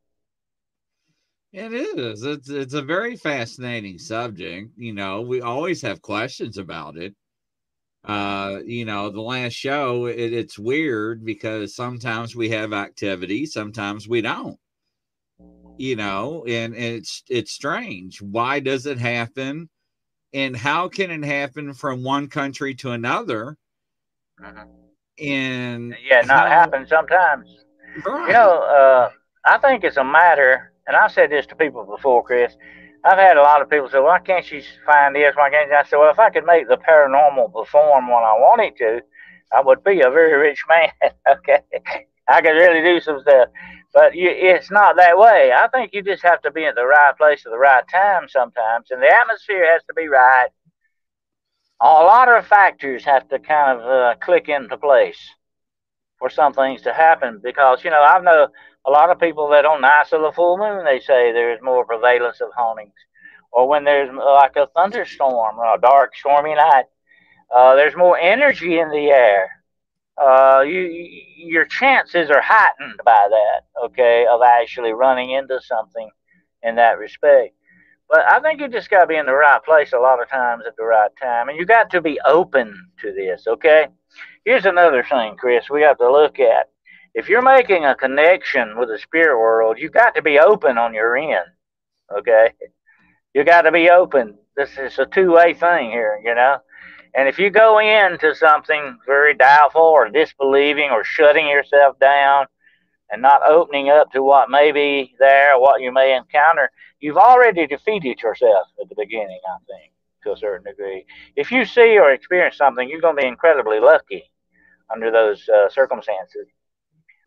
It 1.54 1.74
is. 1.74 2.24
It's 2.24 2.50
it's 2.50 2.74
a 2.74 2.82
very 2.82 3.16
fascinating 3.16 3.98
subject. 4.00 4.72
You 4.78 4.94
know, 4.94 5.22
we 5.22 5.42
always 5.42 5.82
have 5.82 6.02
questions 6.02 6.58
about 6.58 6.98
it. 6.98 7.16
Uh, 8.04 8.60
you 8.66 8.86
know, 8.86 9.10
the 9.10 9.22
last 9.22 9.54
show, 9.54 10.06
it, 10.06 10.34
it's 10.34 10.60
weird 10.60 11.26
because 11.26 11.76
sometimes 11.76 12.36
we 12.36 12.50
have 12.50 12.72
activity, 12.72 13.46
sometimes 13.46 14.08
we 14.08 14.22
don't. 14.22 14.60
You 15.78 15.96
know, 15.96 16.44
and, 16.46 16.74
and 16.74 16.96
it's 16.96 17.24
it's 17.30 17.52
strange. 17.52 18.22
Why 18.22 18.60
does 18.60 18.86
it 18.86 18.98
happen? 18.98 19.70
And 20.34 20.56
how 20.56 20.90
can 20.90 21.12
it 21.12 21.26
happen 21.26 21.74
from 21.74 22.04
one 22.04 22.28
country 22.28 22.76
to 22.76 22.92
another? 22.92 23.58
Mm-hmm. 24.42 24.87
And 25.20 25.96
yeah, 26.04 26.22
not 26.22 26.48
how, 26.48 26.54
happen 26.54 26.86
sometimes. 26.88 27.48
Right. 28.06 28.28
You 28.28 28.34
know, 28.34 28.62
uh, 28.62 29.10
I 29.46 29.58
think 29.58 29.84
it's 29.84 29.98
a 29.98 30.04
matter, 30.04 30.74
and 30.86 30.96
I've 30.96 31.12
said 31.12 31.32
this 31.32 31.46
to 31.48 31.56
people 31.56 31.86
before, 31.86 32.24
Chris. 32.24 32.54
I've 33.04 33.18
had 33.18 33.38
a 33.38 33.42
lot 33.42 33.62
of 33.62 33.70
people 33.70 33.90
say, 33.90 34.00
"Why 34.00 34.20
can't 34.20 34.50
you 34.52 34.62
find 34.86 35.16
this? 35.16 35.36
Why 35.36 35.50
can't 35.50 35.70
you?" 35.70 35.76
I 35.76 35.84
said, 35.84 35.98
"Well, 35.98 36.12
if 36.12 36.20
I 36.20 36.30
could 36.30 36.46
make 36.46 36.68
the 36.68 36.78
paranormal 36.78 37.54
perform 37.54 38.08
when 38.08 38.24
I 38.24 38.34
wanted 38.38 38.76
to, 38.78 39.02
I 39.52 39.62
would 39.62 39.84
be 39.84 40.02
a 40.02 40.10
very 40.10 40.34
rich 40.34 40.64
man. 40.70 40.92
okay, 41.28 41.62
I 42.28 42.42
could 42.42 42.52
really 42.52 42.82
do 42.84 43.00
some 43.00 43.22
stuff." 43.22 43.50
But 43.94 44.16
you, 44.16 44.30
it's 44.30 44.70
not 44.70 44.98
that 44.98 45.18
way. 45.18 45.52
I 45.56 45.68
think 45.70 45.92
you 45.94 46.04
just 46.04 46.22
have 46.24 46.42
to 46.42 46.52
be 46.52 46.66
at 46.66 46.76
the 46.76 46.86
right 46.86 47.14
place 47.18 47.44
at 47.46 47.52
the 47.52 47.58
right 47.58 47.84
time 47.88 48.28
sometimes, 48.28 48.92
and 48.92 49.02
the 49.02 49.08
atmosphere 49.08 49.66
has 49.72 49.82
to 49.88 49.94
be 49.96 50.08
right. 50.08 50.50
A 51.80 51.86
lot 51.86 52.28
of 52.30 52.48
factors 52.48 53.06
have 53.06 53.28
to 53.30 53.40
kind 53.40 53.80
of 53.80 53.86
uh, 53.86 54.16
click 54.20 54.50
into 54.50 54.78
place 54.78 55.20
for 56.18 56.30
some 56.30 56.54
things 56.54 56.82
to 56.84 56.94
happen 56.94 57.40
because 57.44 57.84
you 57.84 57.92
know 57.92 58.02
I 58.02 58.20
know 58.20 58.48
a 58.86 58.92
lot 58.92 59.12
of 59.12 59.20
people 59.20 59.50
that 59.50 59.66
on 59.66 59.82
nights 59.82 60.14
of 60.14 60.22
the 60.22 60.32
full 60.32 60.58
moon 60.58 60.86
they 60.86 61.00
say 61.00 61.32
there's 61.32 61.62
more 61.62 61.86
prevalence 61.86 62.42
of 62.42 62.50
hauntings, 62.56 62.96
or 63.52 63.68
when 63.68 63.84
there's 63.84 64.10
like 64.14 64.56
a 64.56 64.68
thunderstorm 64.76 65.60
or 65.60 65.76
a 65.76 65.82
dark 65.82 66.16
stormy 66.16 66.56
night, 66.56 66.86
uh, 67.56 67.76
there's 67.76 67.96
more 67.96 68.18
energy 68.18 68.80
in 68.80 68.90
the 68.90 69.08
air. 69.10 69.52
Uh, 70.18 70.62
you, 70.62 70.80
your 71.38 71.66
chances 71.66 72.32
are 72.32 72.42
heightened 72.42 73.00
by 73.06 73.28
that, 73.30 73.86
okay, 73.86 74.26
of 74.28 74.42
actually 74.42 74.92
running 74.92 75.30
into 75.30 75.60
something 75.62 76.10
in 76.64 76.76
that 76.76 76.98
respect. 76.98 77.54
But 78.10 78.22
I 78.30 78.40
think 78.40 78.62
you 78.62 78.70
just 78.70 78.90
got 78.90 79.02
to 79.02 79.08
be 79.08 79.18
in 79.18 79.26
the 79.26 79.34
right 79.34 79.64
place 79.64 79.92
a 79.94 80.00
lot 80.00 80.22
of 80.22 80.30
times 80.30 80.64
at 80.66 80.78
the 80.78 80.86
right 80.86 81.12
time, 81.22 81.50
and 81.50 81.58
you 81.58 81.66
got 81.66 81.90
to 81.92 82.02
be 82.02 82.20
open 82.26 82.74
to 83.02 83.14
this, 83.14 83.46
okay? 83.48 83.88
Here's 84.46 84.66
another 84.66 85.04
thing, 85.04 85.36
Chris, 85.38 85.70
we 85.70 85.82
have 85.82 85.98
to 85.98 86.10
look 86.10 86.40
at. 86.40 86.70
If 87.14 87.28
you're 87.28 87.42
making 87.42 87.84
a 87.84 87.96
connection 87.96 88.78
with 88.78 88.90
the 88.90 89.00
spirit 89.00 89.38
world, 89.38 89.78
you've 89.78 89.92
got 89.92 90.16
to 90.16 90.22
be 90.22 90.40
open 90.40 90.78
on 90.78 90.94
your 90.94 91.18
end. 91.18 91.48
Okay? 92.16 92.54
You 93.34 93.44
got 93.44 93.64
to 93.64 93.72
be 93.72 93.90
open. 93.90 94.38
This 94.56 94.78
is 94.78 94.98
a 95.00 95.06
two 95.06 95.34
way 95.34 95.54
thing 95.54 95.92
here, 95.92 96.22
you 96.24 96.34
know? 96.34 96.60
And 97.14 97.28
if 97.28 97.40
you 97.40 97.50
go 97.50 97.80
into 97.80 98.36
something 98.36 99.00
very 99.06 99.34
doubtful 99.34 99.82
or 99.82 100.10
disbelieving 100.10 100.92
or 100.92 101.04
shutting 101.04 101.48
yourself 101.48 102.00
down 102.00 102.46
and 103.10 103.22
not 103.22 103.42
opening 103.48 103.90
up 103.90 104.12
to 104.12 104.24
what 104.24 104.50
may 104.50 104.72
be 104.72 105.16
there, 105.20 105.58
what 105.60 105.82
you 105.82 105.92
may 105.92 106.16
encounter, 106.16 106.70
you've 107.00 107.18
already 107.18 107.66
defeated 107.68 108.22
yourself 108.22 108.68
at 108.82 108.90
the 108.90 108.96
beginning, 108.96 109.40
I 109.48 109.58
think, 109.66 109.94
to 110.24 110.34
a 110.34 110.38
certain 110.38 110.66
degree. 110.66 111.06
If 111.36 111.52
you 111.52 111.66
see 111.66 111.98
or 111.98 112.12
experience 112.12 112.58
something, 112.58 112.90
you're 112.90 113.02
going 113.02 113.16
to 113.16 113.22
be 113.22 113.28
incredibly 113.28 113.80
lucky 113.80 114.30
under 114.92 115.12
those 115.12 115.48
uh, 115.50 115.70
circumstances. 115.70 116.48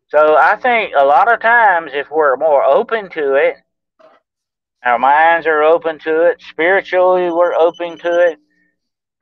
So 0.07 0.35
I 0.37 0.57
think 0.57 0.93
a 0.97 1.05
lot 1.05 1.31
of 1.31 1.39
times, 1.39 1.91
if 1.93 2.11
we're 2.11 2.35
more 2.35 2.63
open 2.63 3.09
to 3.11 3.35
it, 3.35 3.55
our 4.83 4.99
minds 4.99 5.47
are 5.47 5.63
open 5.63 5.99
to 5.99 6.23
it, 6.23 6.41
spiritually 6.49 7.31
we're 7.31 7.53
open 7.53 7.97
to 7.99 8.31
it, 8.31 8.39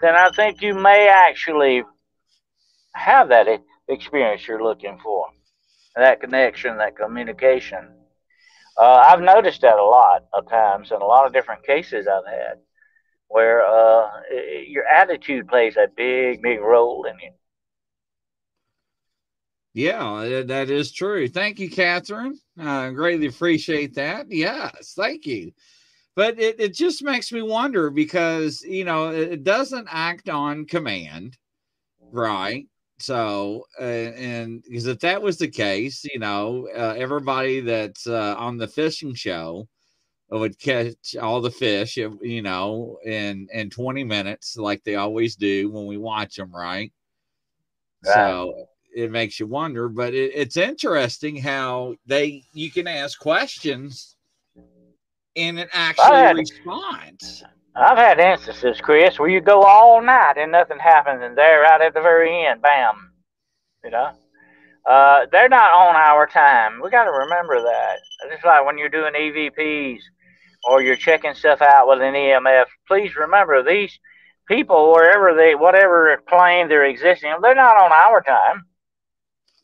then 0.01 0.15
I 0.15 0.29
think 0.29 0.61
you 0.61 0.73
may 0.73 1.09
actually 1.09 1.83
have 2.93 3.29
that 3.29 3.47
experience 3.87 4.47
you're 4.47 4.63
looking 4.63 4.97
for, 5.03 5.27
that 5.99 6.21
connection, 6.21 6.77
that 6.77 6.95
communication. 6.95 7.87
Uh, 8.77 9.03
I've 9.07 9.21
noticed 9.21 9.61
that 9.61 9.77
a 9.77 9.83
lot 9.83 10.25
of 10.33 10.49
times 10.49 10.91
in 10.91 11.01
a 11.01 11.05
lot 11.05 11.25
of 11.25 11.33
different 11.33 11.65
cases 11.65 12.07
I've 12.07 12.25
had, 12.25 12.59
where 13.27 13.65
uh, 13.65 14.09
your 14.67 14.85
attitude 14.85 15.47
plays 15.47 15.75
a 15.77 15.87
big, 15.95 16.41
big 16.41 16.61
role 16.61 17.05
in 17.05 17.15
it. 17.15 17.35
Yeah, 19.73 20.43
that 20.47 20.69
is 20.69 20.91
true. 20.91 21.27
Thank 21.27 21.59
you, 21.59 21.69
Catherine. 21.69 22.39
I 22.57 22.89
greatly 22.89 23.27
appreciate 23.27 23.93
that. 23.95 24.25
Yes, 24.29 24.93
thank 24.95 25.25
you. 25.25 25.51
But 26.15 26.39
it, 26.39 26.59
it 26.59 26.73
just 26.73 27.03
makes 27.03 27.31
me 27.31 27.41
wonder 27.41 27.89
because, 27.89 28.61
you 28.63 28.83
know, 28.83 29.09
it 29.11 29.43
doesn't 29.43 29.87
act 29.89 30.27
on 30.27 30.65
command, 30.65 31.37
right? 32.11 32.65
So, 32.99 33.65
uh, 33.79 33.83
and 33.83 34.63
because 34.63 34.87
if 34.87 34.99
that 34.99 35.21
was 35.21 35.37
the 35.37 35.47
case, 35.47 36.03
you 36.03 36.19
know, 36.19 36.67
uh, 36.75 36.95
everybody 36.97 37.61
that's 37.61 38.07
uh, 38.07 38.35
on 38.37 38.57
the 38.57 38.67
fishing 38.67 39.15
show 39.15 39.67
would 40.29 40.59
catch 40.59 41.15
all 41.19 41.41
the 41.41 41.51
fish, 41.51 41.97
you 41.97 42.41
know, 42.41 42.99
in 43.05 43.47
in 43.53 43.69
20 43.69 44.03
minutes, 44.03 44.57
like 44.57 44.83
they 44.83 44.95
always 44.95 45.35
do 45.35 45.71
when 45.71 45.85
we 45.85 45.97
watch 45.97 46.35
them, 46.35 46.51
right? 46.53 46.91
right. 48.05 48.13
So 48.13 48.67
it 48.95 49.11
makes 49.11 49.39
you 49.39 49.47
wonder. 49.47 49.87
But 49.87 50.13
it, 50.13 50.31
it's 50.35 50.57
interesting 50.57 51.37
how 51.37 51.95
they 52.05 52.43
you 52.53 52.69
can 52.69 52.87
ask 52.87 53.17
questions 53.19 54.17
and 55.35 55.59
it 55.59 55.69
actually 55.71 56.33
responds. 56.33 57.43
I've 57.79 57.97
had 57.97 58.19
instances, 58.19 58.81
Chris, 58.81 59.17
where 59.17 59.29
you 59.29 59.39
go 59.39 59.63
all 59.63 60.01
night 60.01 60.33
and 60.37 60.51
nothing 60.51 60.79
happens, 60.79 61.21
and 61.23 61.37
there, 61.37 61.61
right 61.61 61.81
at 61.81 61.93
the 61.93 62.01
very 62.01 62.45
end, 62.45 62.61
bam. 62.61 63.13
You 63.85 63.91
know, 63.91 64.11
uh, 64.85 65.27
they're 65.31 65.47
not 65.47 65.71
on 65.71 65.95
our 65.95 66.27
time. 66.27 66.81
We 66.83 66.89
got 66.89 67.05
to 67.05 67.11
remember 67.11 67.61
that. 67.61 67.99
Just 68.29 68.43
like 68.43 68.65
when 68.65 68.77
you're 68.77 68.89
doing 68.89 69.13
EVPs 69.13 69.99
or 70.65 70.81
you're 70.81 70.97
checking 70.97 71.33
stuff 71.33 71.61
out 71.61 71.87
with 71.87 72.01
an 72.01 72.15
EMF, 72.15 72.65
please 72.85 73.15
remember 73.15 73.63
these 73.63 73.97
people, 74.45 74.91
wherever 74.91 75.33
they, 75.33 75.55
whatever 75.55 76.21
plane 76.27 76.67
they're 76.67 76.85
existing, 76.85 77.33
they're 77.41 77.55
not 77.55 77.81
on 77.81 77.93
our 77.93 78.21
time 78.21 78.65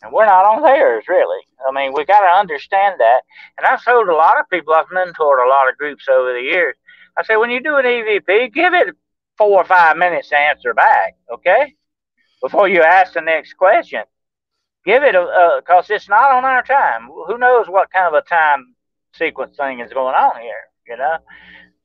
and 0.06 0.14
we're 0.14 0.26
not 0.26 0.46
on 0.46 0.62
theirs 0.62 1.04
really. 1.08 1.44
I 1.68 1.72
mean, 1.72 1.94
we 1.94 2.06
got 2.06 2.22
to 2.22 2.40
understand 2.40 2.96
that. 3.00 3.22
And 3.58 3.66
I've 3.66 3.84
told 3.84 4.08
a 4.08 4.14
lot 4.14 4.40
of 4.40 4.50
people, 4.50 4.74
I've 4.74 4.86
mentored 4.88 5.44
a 5.44 5.50
lot 5.50 5.70
of 5.70 5.78
groups 5.78 6.06
over 6.10 6.32
the 6.32 6.42
years. 6.42 6.76
I 7.18 7.24
say, 7.24 7.38
when 7.38 7.50
you 7.50 7.62
do 7.62 7.78
an 7.78 7.86
EVP, 7.86 8.54
give 8.54 8.74
it 8.74 8.96
four 9.38 9.62
or 9.62 9.66
five 9.66 9.98
minutes 9.98 10.30
to 10.30 10.38
answer 10.38 10.74
back, 10.74 11.16
okay? 11.32 11.76
Before 12.42 12.68
you 12.68 12.82
ask 12.82 13.14
the 13.14 13.22
next 13.22 13.54
question, 13.54 14.04
give 14.86 15.04
it 15.04 15.16
a 15.16 15.60
because 15.60 15.90
it's 15.90 16.10
not 16.10 16.32
on 16.32 16.46
our 16.46 16.64
time. 16.64 17.08
Who 17.28 17.38
knows 17.38 17.68
what 17.68 17.92
kind 17.92 18.14
of 18.14 18.14
a 18.14 18.28
time 18.28 18.76
sequence 19.14 19.56
thing 19.58 19.80
is 19.80 19.94
going 19.94 20.16
on 20.16 20.42
here, 20.42 20.70
you 20.88 20.98
know? 20.98 21.18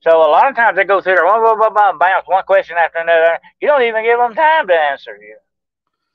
So 0.01 0.17
a 0.17 0.29
lot 0.29 0.49
of 0.49 0.55
times 0.55 0.75
they 0.75 0.83
go 0.83 0.99
through 0.99 1.15
there, 1.15 1.23
blah, 1.23 1.39
blah, 1.39 1.55
blah, 1.55 1.69
blah, 1.69 1.97
bounce 1.97 2.27
one 2.27 2.43
question 2.43 2.75
after 2.77 2.99
another. 2.99 3.39
You 3.61 3.67
don't 3.67 3.83
even 3.83 4.03
give 4.03 4.17
them 4.17 4.33
time 4.33 4.67
to 4.67 4.73
answer 4.73 5.15
you 5.15 5.37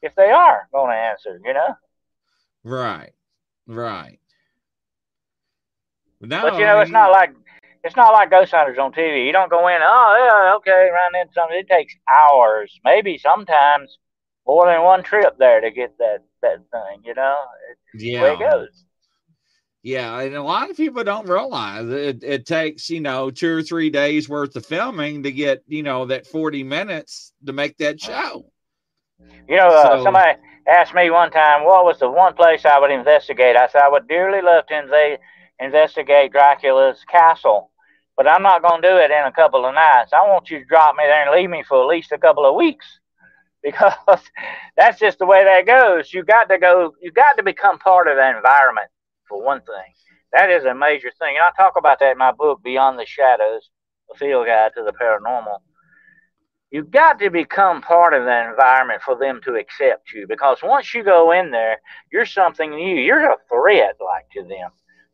if 0.03 0.15
they 0.15 0.31
are 0.31 0.69
going 0.73 0.91
to 0.91 0.97
answer, 0.97 1.41
you 1.45 1.55
know? 1.55 1.77
Right. 2.65 3.13
Right. 3.67 4.19
No, 6.21 6.43
but 6.43 6.59
you 6.59 6.65
know, 6.65 6.81
it's 6.81 6.91
not 6.91 7.13
like 7.13 7.33
it's 7.87 7.97
not 7.97 8.13
like 8.13 8.31
Ghost 8.31 8.53
Hunters 8.53 8.79
on 8.79 8.93
TV. 8.93 9.27
You 9.27 9.33
don't 9.33 9.51
go 9.51 9.69
in, 9.69 9.79
oh 9.81 10.17
yeah, 10.19 10.57
okay, 10.57 10.91
run 10.93 11.21
into 11.21 11.33
something. 11.35 11.59
It 11.59 11.69
takes 11.69 11.95
hours, 12.09 12.79
maybe 12.85 13.19
sometimes 13.19 13.99
more 14.47 14.67
than 14.67 14.83
one 14.83 15.03
trip 15.03 15.39
there 15.39 15.61
to 15.61 15.71
get 15.71 15.97
that 15.99 16.25
that 16.43 16.59
thing. 16.71 17.03
You 17.05 17.15
know, 17.15 17.37
it's 17.95 18.03
yeah. 18.03 18.23
way 18.23 18.33
it 18.33 18.39
goes. 18.39 18.85
Yeah, 19.83 20.21
and 20.21 20.35
a 20.35 20.43
lot 20.43 20.69
of 20.69 20.77
people 20.77 21.05
don't 21.05 21.29
realize 21.29 21.89
it, 21.89 22.25
it 22.25 22.45
takes, 22.45 22.91
you 22.91 23.01
know, 23.01 23.31
two 23.31 23.59
or 23.59 23.63
three 23.63 23.89
days 23.89 24.29
worth 24.29 24.57
of 24.57 24.67
filming 24.67 25.23
to 25.23 25.31
get, 25.31 25.63
you 25.69 25.85
know, 25.85 26.07
that 26.07 26.27
40 26.27 26.65
minutes 26.65 27.33
to 27.47 27.53
make 27.53 27.79
that 27.79 28.01
show. 28.01 28.51
You 29.49 29.57
know, 29.59 29.69
uh, 29.69 29.99
so, 29.99 30.03
somebody 30.03 30.41
asked 30.67 30.93
me 30.93 31.09
one 31.11 31.31
time 31.31 31.65
what 31.65 31.85
was 31.85 32.01
the 32.01 32.11
one 32.11 32.35
place 32.35 32.65
I 32.65 32.81
would 32.81 32.91
investigate. 32.91 33.55
I 33.55 33.69
said 33.69 33.83
I 33.83 33.89
would 33.89 34.09
dearly 34.09 34.43
love 34.43 34.67
to 34.67 34.75
inv- 34.75 35.19
investigate 35.61 36.33
Dracula's 36.33 37.05
castle, 37.09 37.71
but 38.17 38.27
I'm 38.27 38.43
not 38.43 38.63
going 38.63 38.81
to 38.83 38.89
do 38.89 38.97
it 38.97 39.11
in 39.11 39.25
a 39.25 39.33
couple 39.33 39.67
of 39.67 39.75
nights. 39.75 40.13
I 40.13 40.27
want 40.29 40.51
you 40.51 40.61
to 40.61 40.65
drop 40.65 40.97
me 40.97 41.05
there 41.05 41.23
and 41.23 41.39
leave 41.39 41.51
me 41.51 41.63
for 41.63 41.83
at 41.83 41.89
least 41.89 42.13
a 42.13 42.19
couple 42.19 42.47
of 42.47 42.55
weeks 42.55 42.87
because 43.63 44.21
that's 44.77 44.99
just 44.99 45.19
the 45.19 45.27
way 45.27 45.45
that 45.45 45.67
goes. 45.67 46.13
You 46.13 46.23
got 46.23 46.49
to 46.49 46.59
go. 46.59 46.95
You 47.01 47.11
got 47.11 47.37
to 47.37 47.43
become 47.43 47.79
part 47.79 48.09
of 48.09 48.17
the 48.17 48.37
environment 48.37 48.89
for 49.29 49.43
one 49.45 49.61
thing. 49.61 49.93
That 50.33 50.51
is 50.51 50.65
a 50.65 50.75
major 50.75 51.11
thing, 51.19 51.37
and 51.37 51.45
I 51.45 51.51
talk 51.57 51.75
about 51.77 51.99
that 52.01 52.13
in 52.13 52.19
my 52.19 52.33
book, 52.33 52.63
Beyond 52.63 52.99
the 52.99 53.07
Shadows: 53.07 53.71
A 54.13 54.17
Field 54.17 54.47
Guide 54.47 54.73
to 54.77 54.83
the 54.83 54.93
Paranormal 54.93 55.59
You've 56.71 56.91
got 56.91 57.19
to 57.21 57.31
become 57.31 57.81
part 57.81 58.13
of 58.13 58.25
that 58.25 58.51
environment 58.51 59.01
for 59.03 59.17
them 59.17 59.41
to 59.45 59.55
accept 59.55 60.13
you 60.13 60.27
because 60.29 60.59
once 60.63 60.93
you 60.93 61.05
go 61.05 61.31
in 61.33 61.51
there, 61.51 61.79
you're 62.13 62.27
something 62.27 62.71
new. 62.71 62.97
You're 62.97 63.31
a 63.31 63.37
threat 63.49 63.97
like 64.01 64.29
to 64.33 64.43
them 64.43 64.71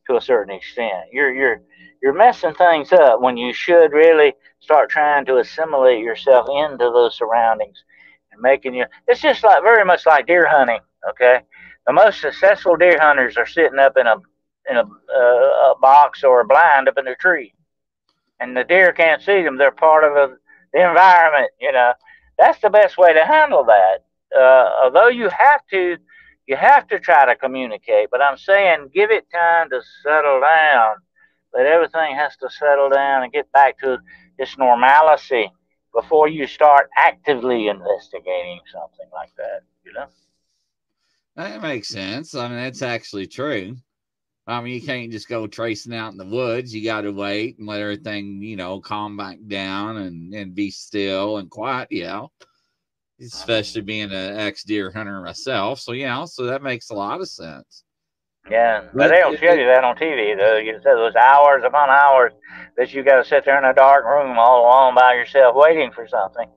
to 0.07 0.17
a 0.17 0.21
certain 0.21 0.55
extent. 0.55 1.07
You're 1.13 1.33
you're 1.33 1.63
you're 2.03 2.13
messing 2.13 2.55
things 2.55 2.93
up 2.93 3.21
when 3.21 3.37
you 3.37 3.53
should 3.53 3.93
really 3.93 4.35
start 4.61 4.91
trying 4.91 5.25
to 5.27 5.39
assimilate 5.39 6.01
yourself 6.01 6.49
into 6.49 6.85
those 6.85 7.17
surroundings 7.17 7.83
and 8.33 8.41
making 8.41 8.75
you 8.75 8.85
it's 9.07 9.21
just 9.21 9.45
like 9.45 9.63
very 9.63 9.85
much 9.85 10.07
like 10.07 10.27
deer 10.27 10.47
hunting, 10.49 10.81
okay? 11.11 11.41
The 11.87 11.93
most 11.93 12.21
successful 12.21 12.77
deer 12.77 12.99
hunters 13.01 13.37
are 13.37 13.47
sitting 13.47 13.79
up 13.79 13.97
in 13.97 14.07
a 14.07 14.17
in 14.71 14.77
a, 14.77 14.83
uh, 14.83 15.73
a 15.73 15.75
box 15.81 16.23
or 16.23 16.41
a 16.41 16.47
blind 16.47 16.89
up 16.89 16.99
in 16.99 17.09
a 17.09 17.17
tree. 17.17 17.53
And 18.41 18.57
the 18.57 18.65
deer 18.65 18.93
can't 18.93 19.23
see 19.23 19.43
them. 19.43 19.57
They're 19.57 19.73
part 19.73 20.05
of 20.05 20.17
a 20.17 20.37
the 20.73 20.89
environment, 20.89 21.51
you 21.61 21.73
know. 21.73 21.93
That's 22.39 22.61
the 22.61 22.71
best 22.71 22.97
way 22.97 23.13
to 23.13 23.25
handle 23.25 23.65
that. 23.65 24.05
Uh, 24.37 24.71
although 24.83 25.09
you 25.09 25.29
have 25.29 25.61
to 25.71 25.99
you 26.47 26.57
have 26.57 26.87
to 26.89 26.99
try 26.99 27.27
to 27.27 27.37
communicate. 27.37 28.09
But 28.11 28.23
I'm 28.23 28.37
saying 28.37 28.91
give 28.95 29.11
it 29.11 29.27
time 29.31 29.71
to 29.71 29.81
settle 30.03 30.41
down. 30.41 30.97
That 31.55 31.67
everything 31.67 32.17
has 32.17 32.35
to 32.39 32.49
settle 32.49 32.89
down 32.89 33.25
and 33.25 33.33
get 33.33 33.53
back 33.53 33.79
to 33.81 33.99
this 34.39 34.57
normalcy 34.57 35.53
before 35.95 36.27
you 36.27 36.47
start 36.47 36.89
actively 36.97 37.69
investigating 37.69 38.61
something 38.73 39.07
like 39.13 39.29
that. 39.37 39.61
You 39.85 39.93
know. 39.93 40.07
That 41.37 41.61
makes 41.61 41.89
sense. 41.89 42.35
I 42.35 42.49
mean, 42.49 42.57
that's 42.57 42.83
actually 42.83 43.27
true. 43.27 43.77
I 44.47 44.61
mean, 44.61 44.75
you 44.75 44.83
can't 44.83 45.13
just 45.13 45.29
go 45.29 45.47
tracing 45.47 45.95
out 45.95 46.13
in 46.13 46.19
the 46.19 46.25
woods. 46.25 46.75
You 46.75 46.83
got 46.85 47.03
to 47.03 47.13
wait 47.13 47.59
and 47.59 47.69
let 47.69 47.81
everything, 47.81 48.43
you 48.43 48.57
know, 48.57 48.81
calm 48.81 49.17
back 49.17 49.39
down 49.47 49.99
and, 49.99 50.35
and 50.35 50.55
be 50.55 50.71
still 50.71 51.37
and 51.37 51.49
quiet. 51.49 51.89
Yeah. 51.91 52.27
Especially 53.23 53.81
being 53.81 54.11
an 54.13 54.39
ex 54.39 54.65
deer 54.65 54.91
hunter 54.91 55.21
myself. 55.21 55.81
So, 55.81 55.93
yeah, 55.93 56.25
so 56.25 56.47
that 56.47 56.63
makes 56.63 56.91
a 56.91 56.95
lot 56.95 57.21
of 57.21 57.29
sense. 57.29 57.85
Yeah, 58.51 58.89
but 58.93 59.09
they 59.09 59.21
don't 59.21 59.39
show 59.39 59.53
you 59.53 59.67
that 59.67 59.85
on 59.85 59.97
TV, 59.97 60.37
though. 60.37 60.57
You 60.57 60.81
said 60.83 60.95
those 60.95 61.15
hours 61.15 61.63
upon 61.65 61.89
hours 61.89 62.33
that 62.77 62.93
you 62.93 63.05
got 63.05 63.23
to 63.23 63.25
sit 63.25 63.45
there 63.45 63.57
in 63.57 63.65
a 63.65 63.73
dark 63.73 64.05
room 64.05 64.37
all 64.37 64.67
alone 64.67 64.97
by 64.97 65.15
yourself 65.15 65.55
waiting 65.57 65.93
for 65.93 66.09
something 66.09 66.49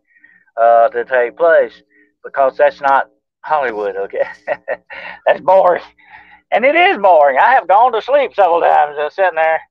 uh, 0.60 0.90
to 0.90 1.06
take 1.06 1.38
place 1.38 1.84
because 2.24 2.58
that's 2.58 2.82
not 2.82 3.12
Hollywood, 3.42 3.96
okay? 3.98 4.26
that's 5.28 5.42
boring 5.42 5.84
and 6.52 6.64
it 6.66 6.76
is 6.76 6.98
boring. 6.98 7.38
I 7.38 7.52
have 7.54 7.68
gone 7.68 7.92
to 7.94 8.02
sleep 8.02 8.34
several 8.34 8.62
times 8.62 8.96
just 8.98 9.16
sitting 9.18 9.36
there, 9.36 9.62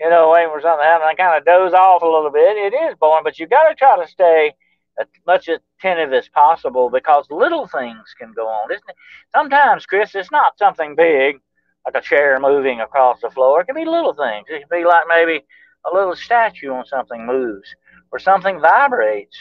you 0.00 0.10
know, 0.10 0.30
waiting 0.30 0.50
for 0.50 0.60
something 0.60 0.84
to 0.84 0.84
happen. 0.84 1.08
I 1.08 1.14
kind 1.14 1.38
of 1.38 1.44
doze 1.44 1.72
off 1.72 2.02
a 2.02 2.06
little 2.06 2.30
bit. 2.30 2.56
It 2.56 2.74
is 2.74 2.96
boring, 3.00 3.24
but 3.24 3.38
you 3.38 3.46
got 3.46 3.68
to 3.68 3.74
try 3.74 3.96
to 3.96 4.10
stay 4.10 4.52
as 5.00 5.06
much 5.26 5.48
attentive 5.48 6.12
as 6.12 6.28
possible 6.28 6.90
because 6.90 7.26
little 7.30 7.66
things 7.66 8.14
can 8.18 8.32
go 8.34 8.46
on, 8.46 8.70
isn't 8.70 8.88
it? 8.88 8.96
Sometimes, 9.34 9.86
Chris, 9.86 10.14
it's 10.14 10.32
not 10.32 10.58
something 10.58 10.94
big 10.96 11.40
like 11.84 11.94
a 11.94 12.00
chair 12.00 12.38
moving 12.40 12.80
across 12.80 13.20
the 13.20 13.30
floor. 13.30 13.60
It 13.60 13.66
can 13.66 13.74
be 13.74 13.84
little 13.84 14.14
things. 14.14 14.46
It 14.48 14.60
can 14.68 14.80
be 14.80 14.84
like 14.84 15.04
maybe 15.08 15.44
a 15.90 15.94
little 15.94 16.16
statue 16.16 16.72
on 16.72 16.84
something 16.86 17.24
moves 17.24 17.68
or 18.10 18.18
something 18.18 18.60
vibrates. 18.60 19.36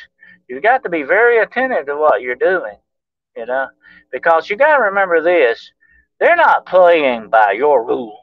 You've 0.48 0.64
got 0.64 0.84
to 0.84 0.90
be 0.90 1.04
very 1.04 1.40
attentive 1.40 1.88
to 1.88 1.96
what 1.96 2.22
you're 2.22 2.36
doing, 2.36 2.78
you 3.36 3.46
know, 3.48 3.68
because 4.12 4.50
you 4.50 4.58
got 4.58 4.78
to 4.78 4.84
remember 4.84 5.24
this 5.24 5.72
they're 6.20 6.36
not 6.36 6.66
playing 6.66 7.30
by 7.30 7.52
your 7.52 7.86
rules. 7.86 8.20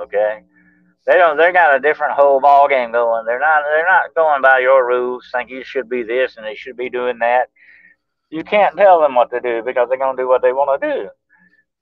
Okay, 0.00 0.42
they 1.06 1.14
don't. 1.14 1.36
They 1.36 1.52
got 1.52 1.76
a 1.76 1.80
different 1.80 2.14
whole 2.14 2.40
ball 2.40 2.68
game 2.68 2.92
going. 2.92 3.26
They're 3.26 3.40
not. 3.40 3.62
They're 3.70 3.86
not 3.86 4.14
going 4.14 4.42
by 4.42 4.60
your 4.60 4.86
rules. 4.86 5.28
Think 5.32 5.50
you 5.50 5.62
should 5.62 5.88
be 5.88 6.02
this 6.02 6.36
and 6.36 6.46
they 6.46 6.54
should 6.54 6.76
be 6.76 6.88
doing 6.88 7.18
that. 7.18 7.50
You 8.30 8.42
can't 8.42 8.76
tell 8.76 9.00
them 9.00 9.14
what 9.14 9.30
to 9.30 9.40
do 9.40 9.62
because 9.62 9.88
they're 9.88 9.98
gonna 9.98 10.16
do 10.16 10.28
what 10.28 10.42
they 10.42 10.52
want 10.52 10.80
to 10.80 10.92
do. 10.92 11.08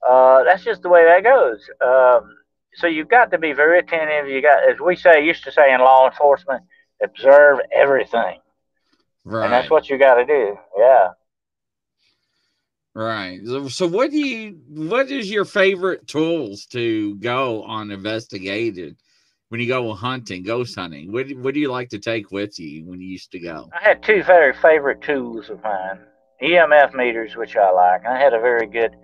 Uh, 0.07 0.43
that's 0.43 0.63
just 0.63 0.81
the 0.81 0.89
way 0.89 1.05
that 1.05 1.23
goes. 1.23 1.69
Um, 1.81 2.35
so 2.75 2.87
you've 2.87 3.07
got 3.07 3.31
to 3.31 3.37
be 3.37 3.53
very 3.53 3.79
attentive. 3.79 4.27
You 4.27 4.41
got, 4.41 4.69
as 4.69 4.79
we 4.79 4.95
say, 4.95 5.25
used 5.25 5.43
to 5.45 5.51
say 5.51 5.73
in 5.73 5.79
law 5.79 6.09
enforcement, 6.09 6.63
observe 7.01 7.59
everything. 7.71 8.39
Right. 9.23 9.45
And 9.45 9.53
that's 9.53 9.69
what 9.69 9.89
you 9.89 9.97
got 9.97 10.15
to 10.15 10.25
do. 10.25 10.57
Yeah. 10.77 11.09
Right. 12.95 13.39
So, 13.69 13.87
what 13.87 14.11
do 14.11 14.17
you? 14.17 14.59
What 14.67 15.09
is 15.09 15.31
your 15.31 15.45
favorite 15.45 16.05
tools 16.07 16.65
to 16.67 17.15
go 17.15 17.63
on 17.63 17.89
investigated 17.89 18.97
when 19.53 19.59
you 19.59 19.67
go 19.67 19.93
hunting, 19.93 20.41
ghost 20.41 20.73
hunting? 20.73 21.11
What 21.11 21.29
What 21.33 21.53
do 21.53 21.59
you 21.59 21.71
like 21.71 21.89
to 21.89 21.99
take 21.99 22.31
with 22.31 22.59
you 22.59 22.85
when 22.85 22.99
you 22.99 23.07
used 23.07 23.31
to 23.33 23.39
go? 23.39 23.69
I 23.71 23.87
had 23.87 24.01
two 24.01 24.23
very 24.23 24.51
favorite 24.51 24.99
tools 25.01 25.51
of 25.51 25.61
mine: 25.61 25.99
EMF 26.41 26.95
meters, 26.95 27.35
which 27.35 27.55
I 27.55 27.69
like. 27.69 28.03
I 28.03 28.17
had 28.17 28.33
a 28.33 28.39
very 28.39 28.65
good. 28.65 28.95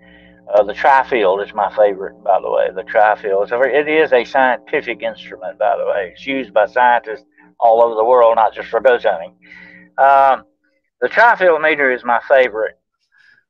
Uh, 0.52 0.64
the 0.64 0.72
Trifield 0.72 1.46
is 1.46 1.54
my 1.54 1.72
favorite, 1.76 2.20
by 2.24 2.40
the 2.40 2.50
way. 2.50 2.68
The 2.74 2.82
Trifield 2.82 3.44
is 3.44 3.52
a, 3.52 3.60
it 3.60 3.86
is 3.86 4.12
a 4.12 4.24
scientific 4.24 5.02
instrument, 5.02 5.56
by 5.56 5.76
the 5.78 5.86
way. 5.86 6.10
It's 6.14 6.26
used 6.26 6.52
by 6.52 6.66
scientists 6.66 7.26
all 7.60 7.80
over 7.80 7.94
the 7.94 8.04
world, 8.04 8.34
not 8.34 8.52
just 8.52 8.70
for 8.70 8.80
ghost 8.80 9.06
hunting. 9.08 9.36
Um, 9.98 10.46
the 11.00 11.08
Trifield 11.08 11.62
meter 11.62 11.92
is 11.92 12.02
my 12.02 12.20
favorite 12.28 12.76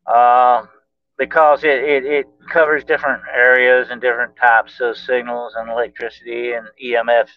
uh, 0.06 0.66
because 1.20 1.64
it, 1.64 1.84
it, 1.84 2.04
it 2.06 2.26
covers 2.50 2.82
different 2.82 3.22
areas 3.36 3.88
and 3.90 4.00
different 4.00 4.34
types 4.36 4.80
of 4.80 4.96
signals 4.96 5.52
and 5.54 5.70
electricity 5.70 6.52
and 6.52 6.66
EMF 6.82 7.28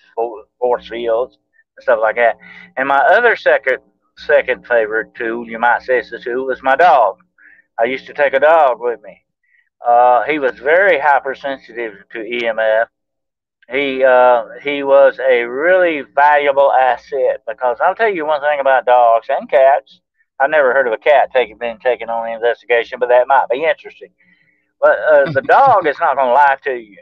force 0.58 0.88
fields 0.88 1.38
and 1.76 1.84
stuff 1.84 2.00
like 2.02 2.16
that. 2.16 2.38
And 2.78 2.88
my 2.88 3.00
other 3.00 3.36
second 3.36 3.80
second 4.18 4.66
favorite 4.66 5.14
tool, 5.16 5.46
you 5.46 5.60
might 5.60 5.82
say 5.82 6.00
it's 6.00 6.14
a 6.14 6.20
tool, 6.20 6.50
is 6.50 6.64
my 6.64 6.78
dog. 6.78 7.18
I 7.78 7.84
used 7.84 8.06
to 8.08 8.14
take 8.14 8.34
a 8.34 8.40
dog 8.40 8.78
with 8.80 9.02
me. 9.04 9.26
Uh, 9.86 10.24
he 10.24 10.40
was 10.40 10.58
very 10.60 10.98
hypersensitive 10.98 11.94
to 12.14 12.20
EMF. 12.20 12.86
He 13.70 14.02
uh, 14.02 14.44
he 14.62 14.84
was 14.84 15.20
a 15.20 15.44
really 15.44 16.04
valuable 16.16 16.72
asset 16.72 17.44
because 17.46 17.80
I'll 17.82 17.96
tell 17.96 18.14
you 18.14 18.26
one 18.26 18.40
thing 18.40 18.62
about 18.62 18.86
dogs 18.86 19.28
and 19.30 19.50
cats. 19.50 20.00
I 20.40 20.48
never 20.48 20.74
heard 20.74 20.88
of 20.88 20.94
a 20.94 20.98
cat 20.98 21.30
taking 21.32 21.58
being 21.58 21.80
taken 21.80 22.10
on 22.10 22.26
the 22.26 22.34
investigation, 22.34 23.00
but 23.00 23.10
that 23.10 23.28
might 23.28 23.48
be 23.50 23.64
interesting. 23.64 24.10
But 24.80 25.00
uh, 25.00 25.32
the 25.32 25.42
dog 25.48 25.88
is 25.88 25.98
not 26.00 26.16
going 26.16 26.30
to 26.30 26.34
lie 26.34 26.58
to 26.64 26.74
you. 26.74 26.98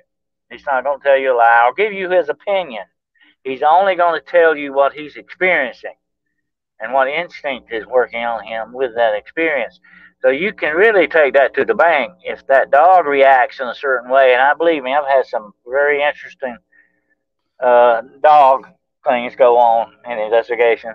He's 0.49 0.65
not 0.65 0.83
going 0.83 0.99
to 0.99 1.03
tell 1.03 1.17
you 1.17 1.33
a 1.33 1.37
lie 1.37 1.65
or 1.65 1.73
give 1.73 1.93
you 1.93 2.09
his 2.09 2.29
opinion. 2.29 2.83
He's 3.43 3.63
only 3.63 3.95
going 3.95 4.19
to 4.19 4.25
tell 4.25 4.55
you 4.55 4.73
what 4.73 4.93
he's 4.93 5.15
experiencing 5.15 5.95
and 6.79 6.93
what 6.93 7.07
instinct 7.07 7.71
is 7.71 7.85
working 7.85 8.23
on 8.23 8.43
him 8.43 8.73
with 8.73 8.95
that 8.95 9.15
experience. 9.15 9.79
So 10.21 10.29
you 10.29 10.53
can 10.53 10.75
really 10.75 11.07
take 11.07 11.33
that 11.33 11.55
to 11.55 11.65
the 11.65 11.73
bank 11.73 12.13
if 12.23 12.45
that 12.47 12.69
dog 12.69 13.07
reacts 13.07 13.59
in 13.59 13.67
a 13.67 13.73
certain 13.73 14.11
way. 14.11 14.33
And 14.33 14.41
I 14.41 14.53
believe 14.53 14.83
me, 14.83 14.93
I've 14.93 15.07
had 15.07 15.25
some 15.25 15.53
very 15.65 16.03
interesting 16.03 16.57
uh, 17.63 18.01
dog 18.21 18.67
things 19.07 19.35
go 19.35 19.57
on 19.57 19.93
in 20.05 20.17
the 20.17 20.25
investigation 20.25 20.93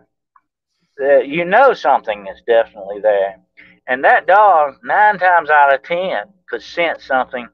that 0.99 1.29
you 1.29 1.45
know 1.45 1.75
something 1.75 2.27
is 2.27 2.41
definitely 2.47 3.01
there. 3.01 3.41
And 3.87 4.03
that 4.05 4.27
dog, 4.27 4.77
nine 4.83 5.19
times 5.19 5.51
out 5.51 5.75
of 5.75 5.83
ten, 5.83 6.25
could 6.49 6.63
sense 6.63 7.05
something 7.05 7.49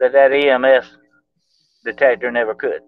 that 0.00 0.12
that 0.12 0.30
EMF 0.30 0.86
detector 1.84 2.30
never 2.30 2.54
could. 2.54 2.80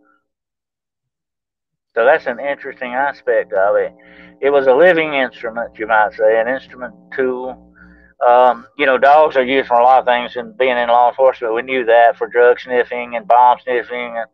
So 1.94 2.04
that's 2.04 2.26
an 2.26 2.38
interesting 2.38 2.94
aspect 2.94 3.52
of 3.52 3.76
it. 3.76 3.92
It 4.40 4.50
was 4.50 4.66
a 4.66 4.74
living 4.74 5.14
instrument, 5.14 5.78
you 5.78 5.86
might 5.86 6.12
say, 6.12 6.40
an 6.40 6.48
instrument 6.48 6.94
tool. 7.14 7.64
Um, 8.26 8.66
you 8.76 8.86
know, 8.86 8.98
dogs 8.98 9.36
are 9.36 9.44
used 9.44 9.68
for 9.68 9.78
a 9.78 9.82
lot 9.82 10.00
of 10.00 10.04
things, 10.04 10.36
and 10.36 10.56
being 10.56 10.76
in 10.76 10.88
law 10.88 11.08
enforcement, 11.08 11.54
we 11.54 11.62
knew 11.62 11.84
that 11.84 12.16
for 12.16 12.28
drug 12.28 12.60
sniffing 12.60 13.16
and 13.16 13.26
bomb 13.26 13.58
sniffing 13.62 14.16
and, 14.16 14.26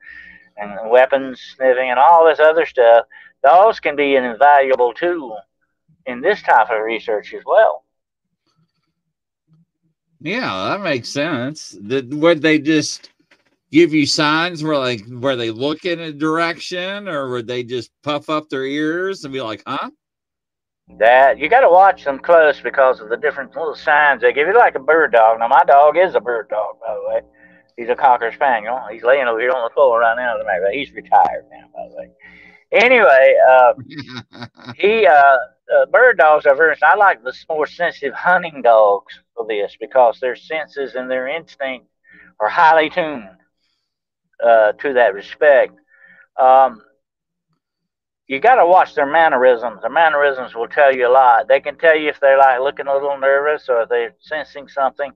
and 0.57 0.91
weapons 0.91 1.41
sniffing 1.57 1.91
and 1.91 1.99
all 1.99 2.27
this 2.27 2.41
other 2.41 2.67
stuff. 2.67 3.07
Dogs 3.43 3.81
can 3.81 3.97
be 3.97 4.17
an 4.17 4.25
invaluable 4.25 4.93
tool 4.93 5.39
in 6.07 6.21
this 6.21 6.43
type 6.43 6.71
of 6.71 6.83
research 6.83 7.35
as 7.35 7.43
well. 7.45 7.85
Yeah, 10.21 10.71
that 10.71 10.81
makes 10.81 11.11
sense. 11.11 11.77
That 11.83 12.09
would 12.09 12.41
they 12.41 12.59
just 12.59 13.11
give 13.71 13.93
you 13.93 14.07
signs 14.07 14.63
where 14.63 14.79
like 14.79 15.05
where 15.07 15.37
they 15.37 15.51
look 15.51 15.85
in 15.85 16.01
a 16.01 16.13
direction, 16.13 17.09
or 17.09 17.31
would 17.31 17.47
they 17.47 17.63
just 17.63 17.91
puff 18.03 18.31
up 18.31 18.49
their 18.49 18.65
ears 18.65 19.25
and 19.25 19.33
be 19.33 19.43
like, 19.43 19.63
"Huh"? 19.67 19.91
That 20.99 21.39
you 21.39 21.49
got 21.49 21.61
to 21.61 21.71
watch 21.71 22.05
them 22.05 22.19
close 22.19 22.61
because 22.61 23.01
of 23.01 23.09
the 23.09 23.17
different 23.17 23.55
little 23.57 23.75
signs 23.75 24.21
they 24.21 24.33
give 24.33 24.47
you, 24.47 24.57
like 24.57 24.75
a 24.75 24.81
bird 24.81 25.13
dog. 25.13 25.39
Now, 25.39 25.49
my 25.49 25.63
dog 25.67 25.97
is 25.97 26.15
a 26.15 26.21
bird 26.21 26.49
dog, 26.49 26.77
by 26.87 26.95
the 26.95 27.09
way. 27.09 27.21
He's 27.77 27.89
a 27.89 27.97
cocker 27.97 28.31
spaniel. 28.33 28.81
He's 28.91 29.03
laying 29.03 29.27
over 29.27 29.41
here 29.41 29.51
on 29.51 29.69
the 29.69 29.75
floor 29.75 30.01
right 30.01 30.17
now. 30.17 30.37
He's 30.73 30.93
retired 30.93 31.47
now, 31.51 31.67
by 31.75 31.89
the 31.89 31.97
way. 31.97 32.11
Anyway, 32.73 33.35
uh, 33.49 33.73
he 34.77 35.07
uh, 35.07 35.13
uh, 35.13 35.87
bird 35.91 36.19
dogs 36.19 36.47
are 36.47 36.57
very. 36.57 36.77
I 36.83 36.97
like 36.97 37.23
the 37.23 37.35
more 37.49 37.67
sensitive 37.67 38.15
hunting 38.15 38.63
dogs 38.63 39.19
for 39.35 39.47
this 39.47 39.77
because 39.81 40.19
their 40.21 40.37
senses 40.37 40.95
and 40.95 41.11
their 41.11 41.29
instinct 41.29 41.87
are 42.41 42.49
highly 42.49 42.91
tuned 42.91 43.29
uh, 44.45 44.73
to 44.73 44.93
that 44.95 45.15
respect. 45.15 45.75
Um, 46.39 46.83
you 48.27 48.41
got 48.41 48.57
to 48.57 48.67
watch 48.67 48.95
their 48.95 49.07
mannerisms. 49.07 49.83
Their 49.83 49.91
mannerisms 49.91 50.55
will 50.55 50.69
tell 50.69 50.95
you 50.95 51.07
a 51.07 51.13
lot. 51.13 51.47
They 51.47 51.61
can 51.61 51.77
tell 51.77 51.97
you 51.97 52.09
if 52.09 52.21
they're 52.21 52.39
like 52.39 52.61
looking 52.61 52.87
a 52.87 52.93
little 52.93 53.19
nervous 53.19 53.69
or 53.69 53.83
if 53.83 53.89
they're 53.89 54.15
sensing 54.21 54.69
something. 54.69 55.13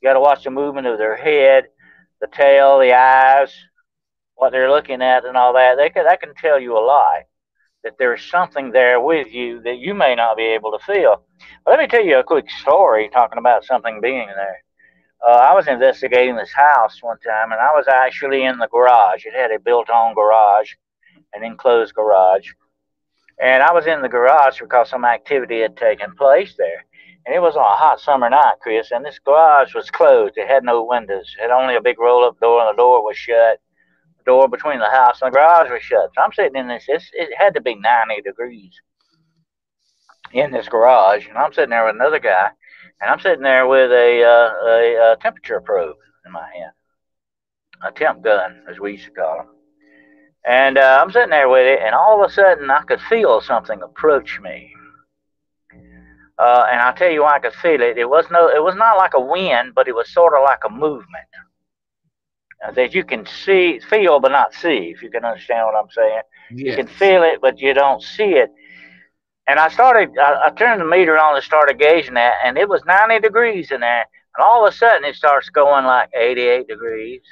You 0.00 0.08
got 0.08 0.14
to 0.14 0.20
watch 0.20 0.44
the 0.44 0.50
movement 0.50 0.86
of 0.86 0.98
their 0.98 1.16
head, 1.16 1.66
the 2.20 2.26
tail, 2.28 2.78
the 2.78 2.94
eyes, 2.94 3.52
what 4.36 4.52
they're 4.52 4.70
looking 4.70 5.02
at, 5.02 5.24
and 5.24 5.36
all 5.36 5.52
that. 5.54 5.76
They 5.76 5.90
can 5.90 6.04
that 6.04 6.20
can 6.20 6.34
tell 6.34 6.60
you 6.60 6.78
a 6.78 6.80
lot 6.80 7.24
that 7.84 7.98
there's 7.98 8.22
something 8.30 8.72
there 8.72 9.00
with 9.00 9.32
you 9.32 9.62
that 9.62 9.78
you 9.78 9.94
may 9.94 10.14
not 10.14 10.36
be 10.36 10.44
able 10.44 10.72
to 10.72 10.84
feel. 10.84 11.22
But 11.64 11.72
let 11.72 11.80
me 11.80 11.86
tell 11.86 12.04
you 12.04 12.18
a 12.18 12.24
quick 12.24 12.50
story 12.50 13.08
talking 13.12 13.38
about 13.38 13.64
something 13.64 14.00
being 14.00 14.28
there. 14.34 14.62
Uh, 15.26 15.30
I 15.30 15.54
was 15.54 15.68
investigating 15.68 16.36
this 16.36 16.52
house 16.52 16.98
one 17.00 17.18
time, 17.20 17.52
and 17.52 17.60
I 17.60 17.72
was 17.74 17.86
actually 17.88 18.44
in 18.44 18.58
the 18.58 18.68
garage. 18.68 19.24
It 19.24 19.34
had 19.34 19.50
a 19.50 19.58
built-on 19.58 20.14
garage, 20.14 20.72
an 21.32 21.42
enclosed 21.44 21.94
garage, 21.94 22.50
and 23.40 23.62
I 23.62 23.72
was 23.72 23.86
in 23.86 24.02
the 24.02 24.08
garage 24.08 24.60
because 24.60 24.90
some 24.90 25.04
activity 25.04 25.60
had 25.60 25.76
taken 25.76 26.14
place 26.16 26.54
there. 26.56 26.84
And 27.24 27.34
it 27.34 27.40
was 27.40 27.56
on 27.56 27.62
a 27.62 27.76
hot 27.76 28.00
summer 28.00 28.30
night, 28.30 28.54
Chris, 28.60 28.92
and 28.92 29.04
this 29.04 29.18
garage 29.18 29.74
was 29.74 29.90
closed. 29.90 30.34
It 30.36 30.48
had 30.48 30.64
no 30.64 30.84
windows. 30.84 31.34
It 31.38 31.42
had 31.42 31.50
only 31.50 31.74
a 31.74 31.80
big 31.80 31.98
roll 31.98 32.24
up 32.24 32.38
door, 32.40 32.60
and 32.60 32.72
the 32.72 32.80
door 32.80 33.02
was 33.04 33.16
shut. 33.16 33.60
Door 34.26 34.48
between 34.48 34.80
the 34.80 34.90
house 34.90 35.22
and 35.22 35.32
the 35.32 35.36
garage 35.36 35.70
was 35.70 35.82
shut. 35.82 36.10
So 36.14 36.20
I'm 36.20 36.32
sitting 36.32 36.56
in 36.56 36.66
this, 36.66 36.84
it 36.88 37.30
had 37.38 37.54
to 37.54 37.60
be 37.60 37.76
90 37.76 38.22
degrees 38.22 38.72
in 40.32 40.50
this 40.50 40.68
garage, 40.68 41.28
and 41.28 41.38
I'm 41.38 41.52
sitting 41.52 41.70
there 41.70 41.86
with 41.86 41.94
another 41.94 42.18
guy, 42.18 42.50
and 43.00 43.10
I'm 43.10 43.20
sitting 43.20 43.44
there 43.44 43.68
with 43.68 43.92
a, 43.92 44.24
uh, 44.24 44.66
a, 44.68 45.12
a 45.12 45.16
temperature 45.22 45.60
probe 45.60 45.96
in 46.26 46.32
my 46.32 46.42
hand, 46.52 46.72
a 47.84 47.92
temp 47.92 48.22
gun, 48.22 48.64
as 48.68 48.80
we 48.80 48.92
used 48.92 49.04
to 49.04 49.10
call 49.12 49.36
them. 49.38 49.46
And 50.44 50.76
uh, 50.76 50.98
I'm 51.00 51.12
sitting 51.12 51.30
there 51.30 51.48
with 51.48 51.66
it, 51.66 51.80
and 51.84 51.94
all 51.94 52.22
of 52.22 52.28
a 52.28 52.32
sudden 52.32 52.68
I 52.68 52.82
could 52.82 53.00
feel 53.02 53.40
something 53.40 53.80
approach 53.80 54.40
me. 54.40 54.72
Uh, 56.38 56.66
and 56.70 56.80
I'll 56.80 56.94
tell 56.94 57.10
you 57.10 57.22
why 57.22 57.36
I 57.36 57.38
could 57.38 57.54
feel 57.54 57.80
it. 57.80 57.96
It 57.96 58.10
was 58.10 58.26
no, 58.30 58.48
it 58.48 58.62
was 58.62 58.74
not 58.74 58.98
like 58.98 59.14
a 59.14 59.20
wind, 59.20 59.72
but 59.74 59.88
it 59.88 59.94
was 59.94 60.12
sort 60.12 60.34
of 60.34 60.42
like 60.44 60.60
a 60.66 60.70
movement 60.70 61.26
that 62.74 62.94
you 62.94 63.04
can 63.04 63.26
see, 63.26 63.78
feel, 63.78 64.20
but 64.20 64.32
not 64.32 64.54
see. 64.54 64.92
If 64.94 65.02
you 65.02 65.10
can 65.10 65.24
understand 65.24 65.66
what 65.66 65.76
I'm 65.76 65.90
saying, 65.90 66.22
yes. 66.50 66.70
you 66.70 66.76
can 66.76 66.86
feel 66.86 67.22
it, 67.22 67.40
but 67.40 67.60
you 67.60 67.74
don't 67.74 68.02
see 68.02 68.34
it. 68.34 68.50
And 69.48 69.60
I 69.60 69.68
started, 69.68 70.10
I, 70.18 70.46
I 70.46 70.50
turned 70.50 70.80
the 70.80 70.84
meter 70.84 71.18
on 71.18 71.36
and 71.36 71.44
started 71.44 71.78
gauging 71.78 72.14
that, 72.14 72.34
and 72.44 72.58
it 72.58 72.68
was 72.68 72.84
90 72.84 73.20
degrees 73.20 73.70
in 73.70 73.80
there. 73.80 74.06
And 74.36 74.44
all 74.44 74.66
of 74.66 74.72
a 74.72 74.76
sudden, 74.76 75.04
it 75.04 75.14
starts 75.14 75.48
going 75.48 75.84
like 75.84 76.10
88 76.14 76.66
degrees, 76.66 77.22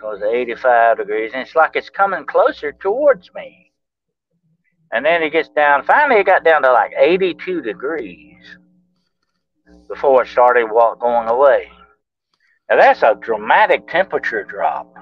goes 0.00 0.20
85 0.22 0.98
degrees, 0.98 1.30
and 1.32 1.42
it's 1.42 1.56
like 1.56 1.76
it's 1.76 1.90
coming 1.90 2.26
closer 2.26 2.72
towards 2.72 3.32
me. 3.34 3.72
And 4.92 5.06
then 5.06 5.22
it 5.22 5.30
gets 5.30 5.48
down, 5.48 5.84
finally, 5.84 6.20
it 6.20 6.26
got 6.26 6.44
down 6.44 6.62
to 6.62 6.72
like 6.72 6.92
82 6.96 7.62
degrees 7.62 8.58
before 9.88 10.22
it 10.22 10.28
started 10.28 10.66
walk, 10.70 11.00
going 11.00 11.28
away. 11.28 11.70
Now, 12.72 12.78
that's 12.78 13.02
a 13.02 13.14
dramatic 13.20 13.86
temperature 13.86 14.44
drop. 14.44 14.96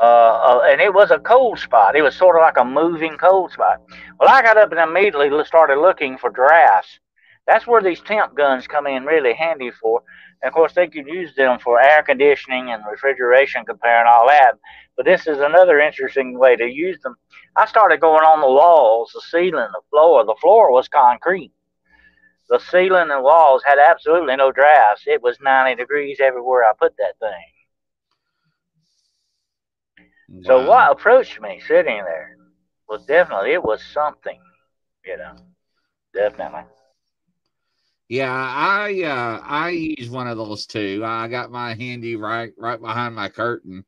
Uh, 0.00 0.04
uh, 0.04 0.62
and 0.64 0.80
it 0.80 0.94
was 0.94 1.10
a 1.10 1.18
cold 1.18 1.58
spot. 1.58 1.96
It 1.96 2.02
was 2.02 2.14
sort 2.14 2.36
of 2.36 2.42
like 2.42 2.56
a 2.56 2.64
moving 2.64 3.18
cold 3.18 3.50
spot. 3.50 3.78
Well, 4.20 4.28
I 4.28 4.40
got 4.40 4.56
up 4.56 4.70
and 4.70 4.78
immediately 4.78 5.28
started 5.44 5.80
looking 5.80 6.18
for 6.18 6.30
drafts. 6.30 7.00
That's 7.48 7.66
where 7.66 7.82
these 7.82 8.00
temp 8.00 8.36
guns 8.36 8.68
come 8.68 8.86
in 8.86 9.06
really 9.06 9.34
handy 9.34 9.72
for. 9.72 10.04
And 10.40 10.48
of 10.48 10.54
course, 10.54 10.72
they 10.72 10.86
could 10.86 11.08
use 11.08 11.34
them 11.34 11.58
for 11.58 11.82
air 11.82 12.04
conditioning 12.04 12.70
and 12.70 12.84
refrigeration, 12.88 13.64
comparing 13.64 14.06
all 14.06 14.28
that. 14.28 14.52
But 14.96 15.06
this 15.06 15.26
is 15.26 15.40
another 15.40 15.80
interesting 15.80 16.38
way 16.38 16.54
to 16.54 16.64
use 16.64 17.00
them. 17.02 17.16
I 17.56 17.66
started 17.66 18.00
going 18.00 18.22
on 18.22 18.40
the 18.40 18.46
walls, 18.46 19.10
the 19.12 19.20
ceiling, 19.32 19.52
the 19.72 19.82
floor. 19.90 20.24
The 20.24 20.38
floor 20.40 20.70
was 20.70 20.86
concrete. 20.86 21.50
The 22.50 22.58
ceiling 22.58 23.10
and 23.10 23.22
walls 23.22 23.62
had 23.64 23.78
absolutely 23.78 24.36
no 24.36 24.52
drafts. 24.52 25.04
It 25.06 25.22
was 25.22 25.38
90 25.40 25.76
degrees 25.76 26.18
everywhere 26.20 26.64
I 26.64 26.72
put 26.78 26.96
that 26.98 27.18
thing. 27.20 27.44
Wow. 30.28 30.44
So 30.46 30.68
what 30.68 30.90
approached 30.90 31.40
me 31.40 31.60
sitting 31.66 32.02
there 32.04 32.36
was 32.88 33.06
definitely 33.06 33.52
it 33.52 33.62
was 33.62 33.82
something, 33.94 34.40
you 35.06 35.16
know, 35.16 35.36
definitely. 36.14 36.62
Yeah, 38.08 38.32
I 38.32 39.02
uh, 39.02 39.40
I 39.44 39.70
use 39.70 40.10
one 40.10 40.26
of 40.26 40.36
those 40.36 40.66
too. 40.66 41.02
I 41.06 41.28
got 41.28 41.52
my 41.52 41.74
handy 41.74 42.16
right 42.16 42.52
right 42.58 42.80
behind 42.80 43.14
my 43.14 43.28
curtain 43.28 43.84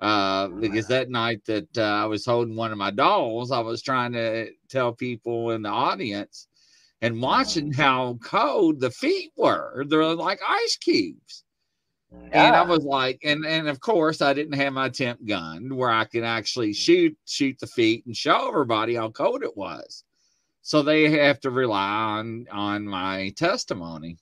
uh, 0.00 0.48
because 0.48 0.88
that 0.88 1.10
night 1.10 1.44
that 1.46 1.68
uh, 1.76 1.82
I 1.82 2.06
was 2.06 2.24
holding 2.24 2.56
one 2.56 2.72
of 2.72 2.78
my 2.78 2.90
dolls, 2.90 3.52
I 3.52 3.60
was 3.60 3.82
trying 3.82 4.12
to 4.14 4.50
tell 4.70 4.94
people 4.94 5.50
in 5.50 5.62
the 5.62 5.68
audience 5.68 6.47
and 7.00 7.22
watching 7.22 7.72
how 7.72 8.18
cold 8.22 8.80
the 8.80 8.90
feet 8.90 9.32
were. 9.36 9.84
They're 9.88 10.14
like 10.14 10.40
ice 10.46 10.76
cubes. 10.76 11.44
Yeah. 12.10 12.46
And 12.46 12.56
I 12.56 12.62
was 12.62 12.84
like, 12.84 13.20
and 13.22 13.44
and 13.44 13.68
of 13.68 13.80
course 13.80 14.22
I 14.22 14.32
didn't 14.32 14.54
have 14.54 14.72
my 14.72 14.88
temp 14.88 15.24
gun 15.26 15.76
where 15.76 15.90
I 15.90 16.04
could 16.04 16.24
actually 16.24 16.72
shoot 16.72 17.16
shoot 17.26 17.58
the 17.60 17.66
feet 17.66 18.06
and 18.06 18.16
show 18.16 18.48
everybody 18.48 18.94
how 18.94 19.10
cold 19.10 19.42
it 19.42 19.56
was. 19.56 20.04
So 20.62 20.82
they 20.82 21.10
have 21.10 21.40
to 21.40 21.50
rely 21.50 21.88
on 21.88 22.46
on 22.50 22.84
my 22.86 23.32
testimony, 23.36 24.18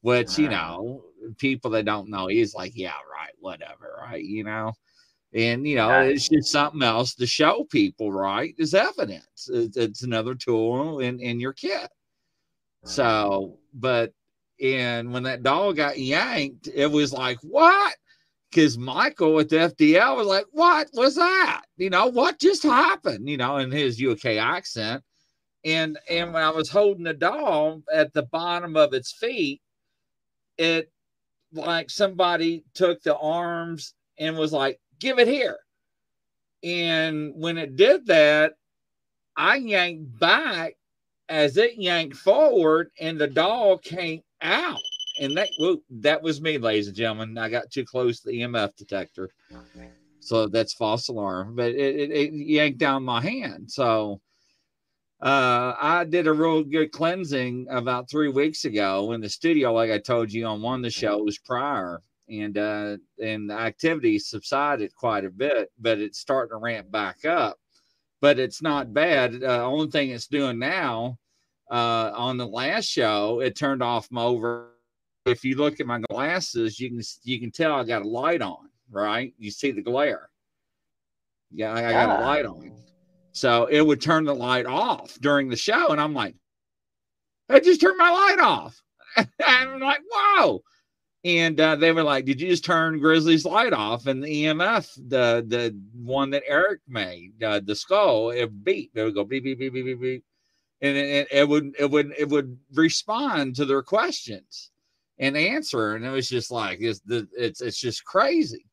which 0.00 0.38
you 0.38 0.48
uh-huh. 0.48 0.78
know 0.78 1.04
people 1.38 1.70
that 1.72 1.84
don't 1.84 2.10
know 2.10 2.26
he's 2.26 2.54
like, 2.54 2.72
yeah, 2.74 2.94
right, 3.10 3.32
whatever, 3.38 3.98
right, 4.00 4.24
you 4.24 4.44
know. 4.44 4.72
And 5.34 5.66
you 5.68 5.76
know, 5.76 5.90
it's 6.00 6.28
just 6.28 6.50
something 6.50 6.82
else 6.82 7.14
to 7.16 7.26
show 7.26 7.64
people, 7.70 8.10
right? 8.10 8.54
Is 8.58 8.74
evidence. 8.74 9.48
It's, 9.52 9.76
it's 9.76 10.02
another 10.02 10.34
tool 10.34 11.00
in 11.00 11.20
in 11.20 11.38
your 11.38 11.52
kit. 11.52 11.88
So, 12.84 13.58
but 13.74 14.12
and 14.60 15.12
when 15.12 15.22
that 15.24 15.42
dog 15.42 15.76
got 15.76 15.98
yanked, 15.98 16.68
it 16.74 16.86
was 16.86 17.12
like, 17.12 17.38
what? 17.42 17.94
Because 18.50 18.78
Michael 18.78 19.38
at 19.40 19.48
the 19.48 19.56
FDL 19.56 20.16
was 20.16 20.26
like, 20.26 20.46
what 20.52 20.88
was 20.94 21.16
that? 21.16 21.62
You 21.76 21.90
know, 21.90 22.06
what 22.06 22.40
just 22.40 22.62
happened? 22.62 23.28
You 23.28 23.36
know, 23.36 23.58
in 23.58 23.70
his 23.70 24.02
UK 24.02 24.36
accent. 24.36 25.02
And 25.64 25.98
and 26.08 26.32
when 26.32 26.42
I 26.42 26.50
was 26.50 26.70
holding 26.70 27.04
the 27.04 27.14
dog 27.14 27.82
at 27.92 28.12
the 28.14 28.22
bottom 28.22 28.76
of 28.76 28.94
its 28.94 29.12
feet, 29.12 29.60
it 30.56 30.90
like 31.52 31.90
somebody 31.90 32.64
took 32.74 33.02
the 33.02 33.16
arms 33.16 33.94
and 34.18 34.36
was 34.36 34.52
like, 34.52 34.80
give 34.98 35.18
it 35.18 35.28
here. 35.28 35.58
And 36.62 37.32
when 37.36 37.58
it 37.58 37.76
did 37.76 38.06
that, 38.06 38.54
I 39.36 39.56
yanked 39.56 40.18
back 40.18 40.74
as 41.28 41.56
it 41.56 41.76
yanked 41.76 42.16
forward, 42.16 42.90
and 43.00 43.18
the 43.18 43.26
dog 43.26 43.82
came 43.82 44.22
out. 44.42 44.80
And 45.20 45.36
that 45.36 45.48
whoop, 45.58 45.82
that 45.90 46.22
was 46.22 46.40
me, 46.40 46.58
ladies 46.58 46.86
and 46.86 46.96
gentlemen. 46.96 47.38
I 47.38 47.48
got 47.48 47.70
too 47.70 47.84
close 47.84 48.20
to 48.20 48.28
the 48.28 48.40
EMF 48.40 48.76
detector. 48.76 49.30
So 50.20 50.46
that's 50.46 50.74
false 50.74 51.08
alarm. 51.08 51.56
But 51.56 51.72
it, 51.72 51.96
it, 51.96 52.10
it 52.10 52.32
yanked 52.32 52.78
down 52.78 53.02
my 53.02 53.20
hand. 53.20 53.70
So 53.70 54.20
uh, 55.20 55.74
I 55.80 56.04
did 56.04 56.28
a 56.28 56.32
real 56.32 56.62
good 56.62 56.92
cleansing 56.92 57.66
about 57.68 58.08
three 58.08 58.28
weeks 58.28 58.64
ago 58.64 59.12
in 59.12 59.20
the 59.20 59.28
studio, 59.28 59.72
like 59.72 59.90
I 59.90 59.98
told 59.98 60.32
you 60.32 60.46
on 60.46 60.62
one 60.62 60.76
of 60.76 60.82
the 60.82 60.90
shows 60.90 61.38
prior. 61.38 62.00
And 62.30 62.58
uh, 62.58 62.98
and 63.22 63.48
the 63.48 63.54
activity 63.54 64.18
subsided 64.18 64.94
quite 64.94 65.24
a 65.24 65.30
bit, 65.30 65.72
but 65.78 65.98
it's 65.98 66.18
starting 66.18 66.50
to 66.50 66.60
ramp 66.60 66.90
back 66.90 67.24
up. 67.24 67.58
But 68.20 68.38
it's 68.38 68.62
not 68.62 68.92
bad. 68.92 69.42
Uh, 69.42 69.64
only 69.64 69.90
thing 69.90 70.10
it's 70.10 70.26
doing 70.26 70.58
now 70.58 71.18
uh, 71.70 72.12
on 72.14 72.36
the 72.36 72.46
last 72.46 72.86
show, 72.86 73.40
it 73.40 73.56
turned 73.56 73.82
off 73.82 74.08
my 74.10 74.22
over. 74.22 74.72
If 75.26 75.44
you 75.44 75.56
look 75.56 75.80
at 75.80 75.86
my 75.86 76.00
glasses, 76.10 76.80
you 76.80 76.88
can 76.88 77.00
you 77.22 77.38
can 77.38 77.50
tell 77.50 77.74
I 77.74 77.84
got 77.84 78.02
a 78.02 78.08
light 78.08 78.40
on, 78.40 78.70
right? 78.90 79.34
You 79.38 79.50
see 79.50 79.70
the 79.70 79.82
glare. 79.82 80.30
Yeah, 81.50 81.72
I, 81.72 81.88
I 81.88 81.92
got 81.92 82.08
a 82.08 82.22
ah. 82.22 82.26
light 82.26 82.46
on. 82.46 82.72
So 83.32 83.66
it 83.66 83.82
would 83.82 84.00
turn 84.00 84.24
the 84.24 84.34
light 84.34 84.66
off 84.66 85.18
during 85.20 85.48
the 85.48 85.56
show, 85.56 85.88
and 85.88 86.00
I'm 86.00 86.14
like, 86.14 86.34
I 87.48 87.60
just 87.60 87.80
turned 87.80 87.98
my 87.98 88.10
light 88.10 88.40
off. 88.40 88.82
and 89.16 89.28
I'm 89.38 89.80
like, 89.80 90.00
whoa. 90.10 90.62
And 91.24 91.58
uh, 91.58 91.74
they 91.76 91.90
were 91.90 92.04
like, 92.04 92.24
"Did 92.24 92.40
you 92.40 92.48
just 92.48 92.64
turn 92.64 93.00
Grizzly's 93.00 93.44
light 93.44 93.72
off?" 93.72 94.06
And 94.06 94.22
the 94.22 94.44
EMF, 94.44 94.94
the 95.08 95.44
the 95.46 95.76
one 95.92 96.30
that 96.30 96.44
Eric 96.46 96.80
made, 96.86 97.42
uh, 97.42 97.60
the 97.64 97.74
skull, 97.74 98.30
it 98.30 98.64
beat. 98.64 98.92
It 98.94 99.02
would 99.02 99.14
go 99.14 99.24
beep 99.24 99.42
beep 99.42 99.58
beep 99.58 99.72
beep 99.72 99.84
beep 99.84 100.00
beep. 100.00 100.24
And 100.80 100.96
it, 100.96 101.26
it, 101.32 101.48
would 101.48 101.74
it 101.76 101.90
would 101.90 102.14
it 102.16 102.28
would 102.28 102.56
respond 102.72 103.56
to 103.56 103.64
their 103.64 103.82
questions 103.82 104.70
and 105.18 105.36
answer. 105.36 105.96
And 105.96 106.04
it 106.04 106.10
was 106.10 106.28
just 106.28 106.52
like 106.52 106.78
it's 106.80 107.00
it's 107.08 107.60
it's 107.60 107.80
just 107.80 108.04
crazy 108.04 108.64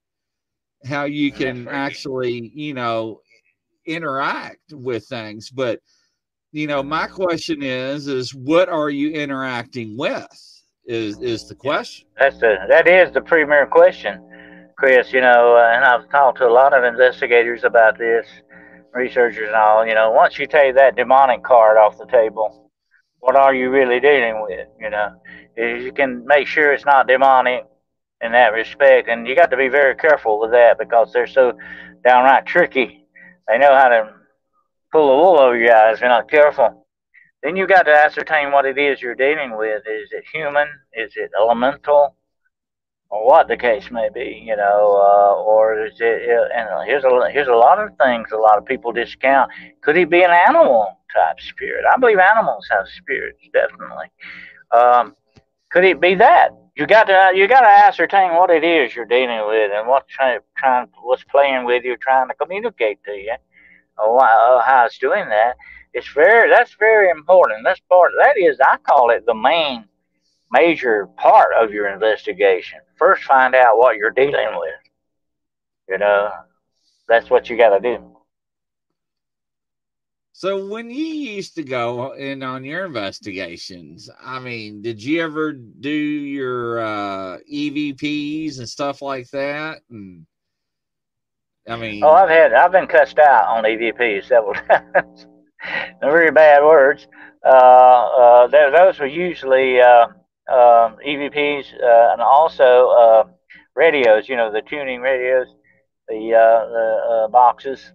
how 0.86 1.05
you 1.05 1.31
can 1.31 1.67
actually 1.67 2.51
you 2.53 2.75
know 2.75 3.21
interact 3.88 4.71
with 4.71 5.08
things. 5.08 5.49
But 5.49 5.79
you 6.51 6.67
know 6.67 6.84
my 6.84 7.08
question 7.08 7.63
is 7.63 8.08
is 8.08 8.36
what 8.36 8.69
are 8.69 8.91
you 8.91 9.10
interacting 9.10 9.97
with 9.97 10.54
is 10.85 11.19
is 11.21 11.47
the 11.47 11.55
question 11.55 12.07
that's 12.17 12.39
the 12.39 12.55
that 12.69 12.87
is 12.87 13.11
the 13.13 13.21
premier 13.21 13.65
question 13.65 14.21
chris 14.77 15.11
you 15.11 15.21
know 15.21 15.55
uh, 15.57 15.75
and 15.75 15.83
i've 15.83 16.09
talked 16.09 16.37
to 16.37 16.47
a 16.47 16.49
lot 16.49 16.73
of 16.73 16.83
investigators 16.83 17.63
about 17.63 17.97
this 17.97 18.27
researchers 18.95 19.47
and 19.47 19.55
all, 19.55 19.85
you 19.85 19.93
know, 19.93 20.11
once 20.11 20.39
you 20.39 20.47
take 20.47 20.75
that 20.75 20.95
demonic 20.95 21.43
card 21.43 21.77
off 21.77 21.97
the 21.97 22.05
table, 22.05 22.71
what 23.19 23.35
are 23.35 23.53
you 23.53 23.69
really 23.69 23.99
dealing 23.99 24.41
with? 24.41 24.67
You 24.79 24.89
know, 24.89 25.21
if 25.55 25.83
you 25.83 25.91
can 25.91 26.25
make 26.25 26.47
sure 26.47 26.71
it's 26.71 26.85
not 26.85 27.07
demonic 27.07 27.65
in 28.21 28.31
that 28.31 28.53
respect, 28.53 29.09
and 29.09 29.27
you 29.27 29.35
got 29.35 29.51
to 29.51 29.57
be 29.57 29.67
very 29.67 29.95
careful 29.95 30.39
with 30.39 30.51
that 30.51 30.79
because 30.79 31.11
they're 31.11 31.27
so 31.27 31.53
downright 32.03 32.45
tricky. 32.45 33.05
They 33.47 33.57
know 33.57 33.75
how 33.75 33.89
to 33.89 34.13
pull 34.91 35.07
the 35.07 35.23
wool 35.23 35.39
over 35.39 35.57
your 35.57 35.75
eyes 35.75 35.95
if 35.95 35.99
you're 36.01 36.09
not 36.09 36.29
careful. 36.29 36.84
Then 37.45 37.55
you 37.55 37.67
got 37.67 37.84
to 37.84 37.91
ascertain 37.91 38.51
what 38.51 38.65
it 38.65 38.75
is 38.79 39.03
you're 39.03 39.13
dealing 39.13 39.55
with. 39.55 39.84
Is 39.86 40.10
it 40.12 40.23
human? 40.34 40.67
Is 40.93 41.13
it 41.15 41.29
elemental? 41.39 42.15
or 43.10 43.23
what 43.23 43.47
the 43.47 43.55
case 43.55 43.91
may 43.91 44.10
be, 44.10 44.43
you 44.43 44.55
know, 44.55 44.99
uh, 44.99 45.41
or 45.43 45.86
is 45.86 45.93
it? 45.99 46.51
And 46.55 46.67
here's 46.88 47.03
a 47.03 47.29
here's 47.31 47.47
a 47.47 47.53
lot 47.53 47.79
of 47.79 47.95
things 47.97 48.31
a 48.31 48.38
lot 48.38 48.58
of 48.58 48.65
people 48.65 48.91
discount. 48.91 49.51
Could 49.81 49.95
he 49.95 50.05
be 50.05 50.23
an 50.23 50.31
animal 50.31 50.99
type 51.13 51.39
spirit? 51.39 51.86
I 51.86 51.99
believe 51.99 52.17
animals 52.17 52.67
have 52.71 52.88
spirits, 52.88 53.39
definitely. 53.53 54.08
Um, 54.71 55.15
could 55.69 55.86
it 55.86 56.01
be 56.01 56.15
that? 56.15 56.49
You 56.75 56.88
got 56.88 57.03
to 57.03 57.31
you 57.36 57.47
got 57.47 57.62
to 57.62 57.88
ascertain 57.88 58.34
what 58.34 58.49
it 58.49 58.63
is 58.63 58.95
you're 58.95 59.05
dealing 59.05 59.47
with 59.47 59.71
and 59.71 59.88
what's 59.88 60.12
trying, 60.12 60.39
trying 60.58 60.88
what's 61.03 61.23
playing 61.25 61.65
with 61.65 61.84
you, 61.84 61.95
trying 61.97 62.27
to 62.27 62.34
communicate 62.34 63.03
to 63.05 63.12
you, 63.12 63.36
or 63.97 64.19
how 64.19 64.86
it's 64.88 64.97
doing 64.97 65.29
that. 65.29 65.55
It's 65.95 66.12
very 66.13 66.49
that's 66.49 66.75
very 66.77 67.10
important. 67.10 67.62
That's 67.63 67.79
part 67.89 68.12
that 68.21 68.38
is 68.38 68.60
I 68.60 68.75
call 68.86 69.12
it 69.12 69.25
the 69.25 69.34
main 69.34 69.86
major 70.51 71.08
part 71.15 71.53
of 71.58 71.71
your 71.71 71.88
investigation. 71.88 72.79
First, 72.97 73.23
find 73.23 73.55
out 73.55 73.77
what 73.77 73.95
you're 73.95 74.12
dealing 74.12 74.49
with. 74.58 74.73
You 75.88 75.97
know, 75.97 76.31
that's 77.08 77.29
what 77.29 77.49
you 77.49 77.55
got 77.55 77.69
to 77.69 77.79
do. 77.79 78.12
So, 80.34 80.67
when 80.67 80.89
you 80.89 81.05
used 81.05 81.55
to 81.55 81.63
go 81.63 82.12
in 82.12 82.43
on 82.43 82.65
your 82.65 82.86
investigations, 82.86 84.10
I 84.21 84.39
mean, 84.39 84.81
did 84.81 85.01
you 85.01 85.21
ever 85.21 85.53
do 85.53 85.89
your 85.89 86.79
uh, 86.79 87.38
EVPs 87.49 88.58
and 88.58 88.67
stuff 88.67 89.01
like 89.01 89.29
that? 89.29 89.79
And 89.89 90.25
I 91.65 91.77
mean, 91.77 92.03
oh, 92.03 92.10
I've 92.10 92.27
had 92.27 92.51
I've 92.51 92.73
been 92.73 92.88
cussed 92.88 93.17
out 93.17 93.47
on 93.47 93.63
EVPs 93.63 94.25
several 94.25 94.55
times. 94.93 95.27
Very 96.11 96.31
bad 96.31 96.63
words. 96.63 97.07
Uh, 97.45 97.47
uh, 97.49 98.47
those 98.47 98.99
were 98.99 99.05
usually 99.05 99.79
uh, 99.81 100.05
um, 100.51 100.97
EVPs 101.05 101.65
uh, 101.73 102.13
and 102.13 102.21
also 102.21 102.89
uh, 102.89 103.23
radios. 103.75 104.27
You 104.29 104.37
know, 104.37 104.51
the 104.51 104.61
tuning 104.61 105.01
radios, 105.01 105.47
the 106.07 106.33
uh, 106.33 106.65
the 107.25 107.27
boxes, 107.31 107.91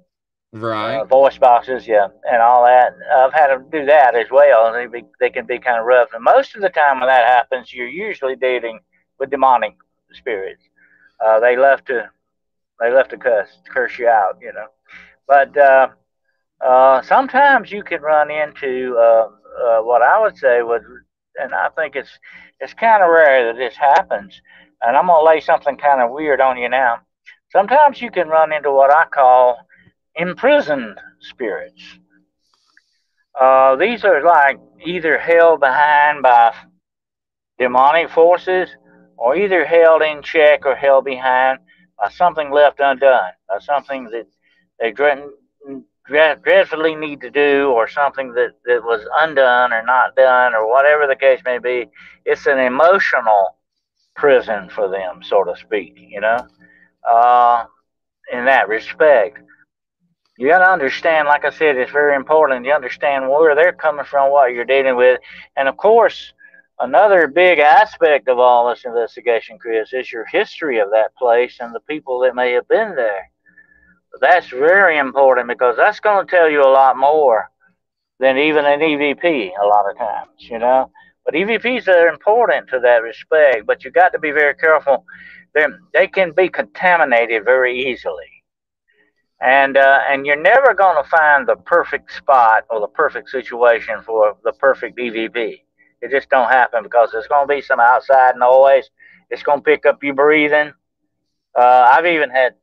right? 0.53 1.05
voice 1.09 1.39
boxes, 1.39 1.87
yeah, 1.87 2.09
and 2.31 2.43
all 2.43 2.65
that. 2.65 2.95
I've 3.17 3.33
had 3.33 3.49
to 3.49 3.65
do 3.71 3.85
that 3.87 4.15
as 4.15 4.27
well. 4.31 4.73
They 4.73 4.87
be, 4.87 5.05
they 5.21 5.31
can 5.31 5.47
be 5.47 5.59
kind 5.59 5.79
of 5.81 5.87
rough. 5.87 6.11
And 6.15 6.23
most 6.25 6.55
of 6.57 6.63
the 6.63 6.71
time 6.71 7.01
when 7.01 7.09
that 7.09 7.27
happens, 7.27 7.73
you're 7.73 7.89
usually 7.89 8.37
dealing 8.37 8.81
with 9.19 9.31
demonic 9.31 9.75
spirits. 10.13 10.63
they 11.41 11.57
love 11.57 11.85
to 11.87 12.11
they 12.81 12.91
love 12.93 13.09
to 13.09 13.19
cuss 13.19 13.49
curse 13.69 13.99
you 13.99 14.09
out, 14.09 14.39
you 14.41 14.53
know. 14.53 14.67
But 15.27 15.57
uh, 15.57 15.89
sometimes 17.03 17.71
you 17.71 17.83
can 17.83 18.03
run 18.03 18.31
into 18.31 18.97
uh, 18.99 19.29
uh, 19.63 19.81
what 19.81 20.03
I 20.03 20.21
would 20.21 20.37
say 20.37 20.63
would, 20.63 20.83
and 21.37 21.55
I 21.55 21.69
think 21.71 21.97
it's 21.97 22.19
it's 22.61 22.75
kind 22.75 23.03
of 23.03 23.11
rare 23.11 23.47
that 23.47 23.59
this 23.59 23.77
happens. 23.77 24.41
And 24.83 24.97
I'm 24.97 25.07
gonna 25.07 25.25
lay 25.25 25.41
something 25.41 25.77
kind 25.77 26.01
of 26.01 26.11
weird 26.11 26.41
on 26.41 26.59
you 26.59 26.69
now. 26.69 27.01
Sometimes 27.51 28.01
you 28.01 28.11
can 28.11 28.29
run 28.29 28.53
into 28.53 28.71
what 28.71 28.93
I 28.95 29.07
call 29.07 29.59
imprisoned 30.15 30.99
spirits. 31.21 31.83
Uh, 33.39 33.77
these 33.77 34.05
are 34.05 34.23
like 34.23 34.59
either 34.85 35.19
held 35.19 35.61
behind 35.61 36.23
by 36.23 36.55
demonic 37.59 38.11
forces, 38.11 38.69
or 39.17 39.37
either 39.37 39.65
held 39.65 40.03
in 40.03 40.23
check 40.23 40.65
or 40.65 40.75
held 40.75 41.05
behind 41.05 41.59
by 41.99 42.09
something 42.09 42.51
left 42.51 42.81
undone, 42.81 43.33
by 43.49 43.59
something 43.59 44.05
that 44.05 44.27
they 44.79 44.93
dreadfully 46.11 46.97
need 46.97 47.21
to 47.21 47.31
do 47.31 47.71
or 47.71 47.89
something 47.89 48.33
that, 48.35 48.51
that 48.65 48.83
was 48.83 49.07
undone 49.19 49.73
or 49.73 49.83
not 49.85 50.17
done 50.17 50.55
or 50.55 50.69
whatever 50.69 51.07
the 51.07 51.17
case 51.17 51.41
may 51.45 51.59
be. 51.59 51.87
It's 52.25 52.47
an 52.47 52.59
emotional 52.59 53.57
prison 54.17 54.69
for 54.69 54.89
them, 54.89 55.23
so 55.23 55.45
to 55.45 55.57
speak, 55.57 55.95
you 55.97 56.21
know, 56.21 56.47
uh, 57.09 57.65
in 58.33 58.45
that 58.45 58.69
respect. 58.69 59.39
You 60.37 60.49
got 60.49 60.59
to 60.59 60.71
understand, 60.71 61.29
like 61.29 61.45
I 61.45 61.51
said, 61.51 61.77
it's 61.77 61.93
very 61.93 62.17
important. 62.17 62.65
You 62.65 62.73
understand 62.73 63.29
where 63.29 63.55
they're 63.55 63.73
coming 63.73 64.05
from, 64.05 64.31
what 64.31 64.53
you're 64.53 64.65
dealing 64.65 64.97
with. 64.97 65.21
And 65.57 65.69
of 65.69 65.77
course, 65.77 66.33
another 66.81 67.29
big 67.29 67.59
aspect 67.59 68.27
of 68.29 68.39
all 68.39 68.69
this 68.69 68.85
investigation, 68.85 69.59
Chris, 69.59 69.93
is 69.93 70.11
your 70.11 70.25
history 70.27 70.79
of 70.79 70.91
that 70.91 71.15
place 71.17 71.59
and 71.61 71.75
the 71.75 71.81
people 71.81 72.21
that 72.21 72.35
may 72.35 72.53
have 72.53 72.67
been 72.69 72.97
there 72.97 73.31
that's 74.21 74.49
very 74.49 74.99
important 74.99 75.49
because 75.49 75.77
that's 75.77 76.01
going 76.01 76.27
to 76.27 76.31
tell 76.31 76.51
you 76.51 76.63
a 76.63 76.69
lot 76.73 76.97
more 76.97 77.51
than 78.19 78.37
even 78.37 78.65
an 78.65 78.81
EVP 78.81 79.51
a 79.61 79.67
lot 79.67 79.91
of 79.91 79.97
times, 79.97 80.31
you 80.39 80.59
know. 80.59 80.91
But 81.25 81.35
EVPs 81.35 81.89
are 81.89 82.09
important 82.09 82.69
to 82.71 82.81
that 82.81 83.03
respect, 83.03 83.67
but 83.67 83.85
you 83.85 83.91
got 83.91 84.13
to 84.13 84.19
be 84.19 84.31
very 84.31 84.55
careful. 84.55 85.05
They 85.55 85.67
they 85.93 86.07
can 86.07 86.33
be 86.33 86.49
contaminated 86.49 87.45
very 87.45 87.79
easily, 87.91 88.45
and 89.41 89.77
uh, 89.77 90.01
and 90.09 90.27
you're 90.27 90.41
never 90.41 90.75
going 90.75 91.03
to 91.03 91.09
find 91.09 91.47
the 91.47 91.57
perfect 91.57 92.13
spot 92.13 92.65
or 92.71 92.81
the 92.81 92.89
perfect 92.89 93.31
situation 93.31 94.03
for 94.03 94.37
the 94.45 94.53
perfect 94.53 94.99
EVP. 94.99 95.63
It 96.03 96.11
just 96.11 96.31
don't 96.31 96.51
happen 96.51 96.83
because 96.83 97.11
there's 97.13 97.27
going 97.27 97.47
to 97.47 97.55
be 97.55 97.61
some 97.61 97.81
outside 97.81 98.37
noise. 98.37 98.89
It's 99.29 99.43
going 99.43 99.59
to 99.59 99.65
pick 99.65 99.87
up 99.87 100.03
you 100.03 100.15
breathing. 100.15 100.73
Uh, 101.55 101.91
I've 101.93 102.07
even 102.07 102.31
had 102.31 102.55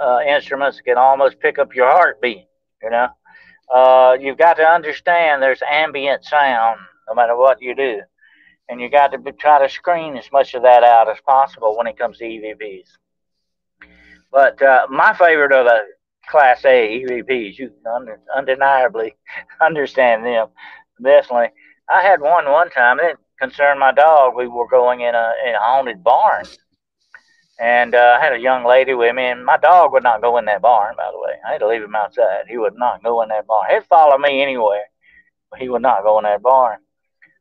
uh, 0.00 0.20
instruments 0.26 0.80
can 0.80 0.96
almost 0.96 1.40
pick 1.40 1.58
up 1.58 1.74
your 1.74 1.90
heartbeat. 1.90 2.46
You 2.82 2.90
know, 2.90 3.08
uh, 3.74 4.16
you've 4.20 4.38
got 4.38 4.54
to 4.54 4.62
understand 4.62 5.42
there's 5.42 5.62
ambient 5.68 6.24
sound 6.24 6.80
no 7.08 7.14
matter 7.14 7.36
what 7.36 7.60
you 7.60 7.74
do, 7.74 8.00
and 8.68 8.80
you 8.80 8.90
got 8.90 9.12
to 9.12 9.18
be, 9.18 9.32
try 9.32 9.58
to 9.66 9.72
screen 9.72 10.16
as 10.16 10.30
much 10.32 10.54
of 10.54 10.62
that 10.62 10.84
out 10.84 11.08
as 11.08 11.18
possible 11.26 11.76
when 11.76 11.86
it 11.86 11.98
comes 11.98 12.18
to 12.18 12.24
EVPs. 12.24 12.88
But 14.30 14.60
uh, 14.62 14.86
my 14.90 15.14
favorite 15.14 15.52
of 15.52 15.64
the 15.64 15.80
Class 16.28 16.64
A 16.64 17.02
EVPs, 17.02 17.58
you 17.58 17.70
can 17.70 18.16
undeniably 18.36 19.16
understand 19.60 20.24
them. 20.24 20.48
Definitely, 21.02 21.48
I 21.88 22.02
had 22.02 22.20
one 22.20 22.50
one 22.50 22.70
time. 22.70 22.98
It 23.00 23.16
concerned 23.40 23.80
my 23.80 23.92
dog. 23.92 24.34
We 24.36 24.46
were 24.48 24.68
going 24.68 25.00
in 25.00 25.14
a, 25.14 25.32
in 25.46 25.54
a 25.54 25.60
haunted 25.60 26.04
barn 26.04 26.44
and 27.58 27.94
uh, 27.94 28.18
I 28.18 28.24
had 28.24 28.32
a 28.32 28.38
young 28.38 28.64
lady 28.64 28.94
with 28.94 29.14
me, 29.14 29.24
and 29.24 29.44
my 29.44 29.56
dog 29.56 29.92
would 29.92 30.04
not 30.04 30.22
go 30.22 30.38
in 30.38 30.44
that 30.44 30.62
barn, 30.62 30.94
by 30.96 31.10
the 31.10 31.18
way. 31.18 31.34
I 31.46 31.52
had 31.52 31.58
to 31.58 31.66
leave 31.66 31.82
him 31.82 31.96
outside. 31.96 32.44
He 32.48 32.56
would 32.56 32.76
not 32.76 33.02
go 33.02 33.22
in 33.22 33.30
that 33.30 33.46
barn. 33.46 33.66
He'd 33.70 33.84
follow 33.86 34.16
me 34.16 34.40
anywhere, 34.40 34.84
but 35.50 35.60
he 35.60 35.68
would 35.68 35.82
not 35.82 36.04
go 36.04 36.18
in 36.18 36.24
that 36.24 36.42
barn. 36.42 36.78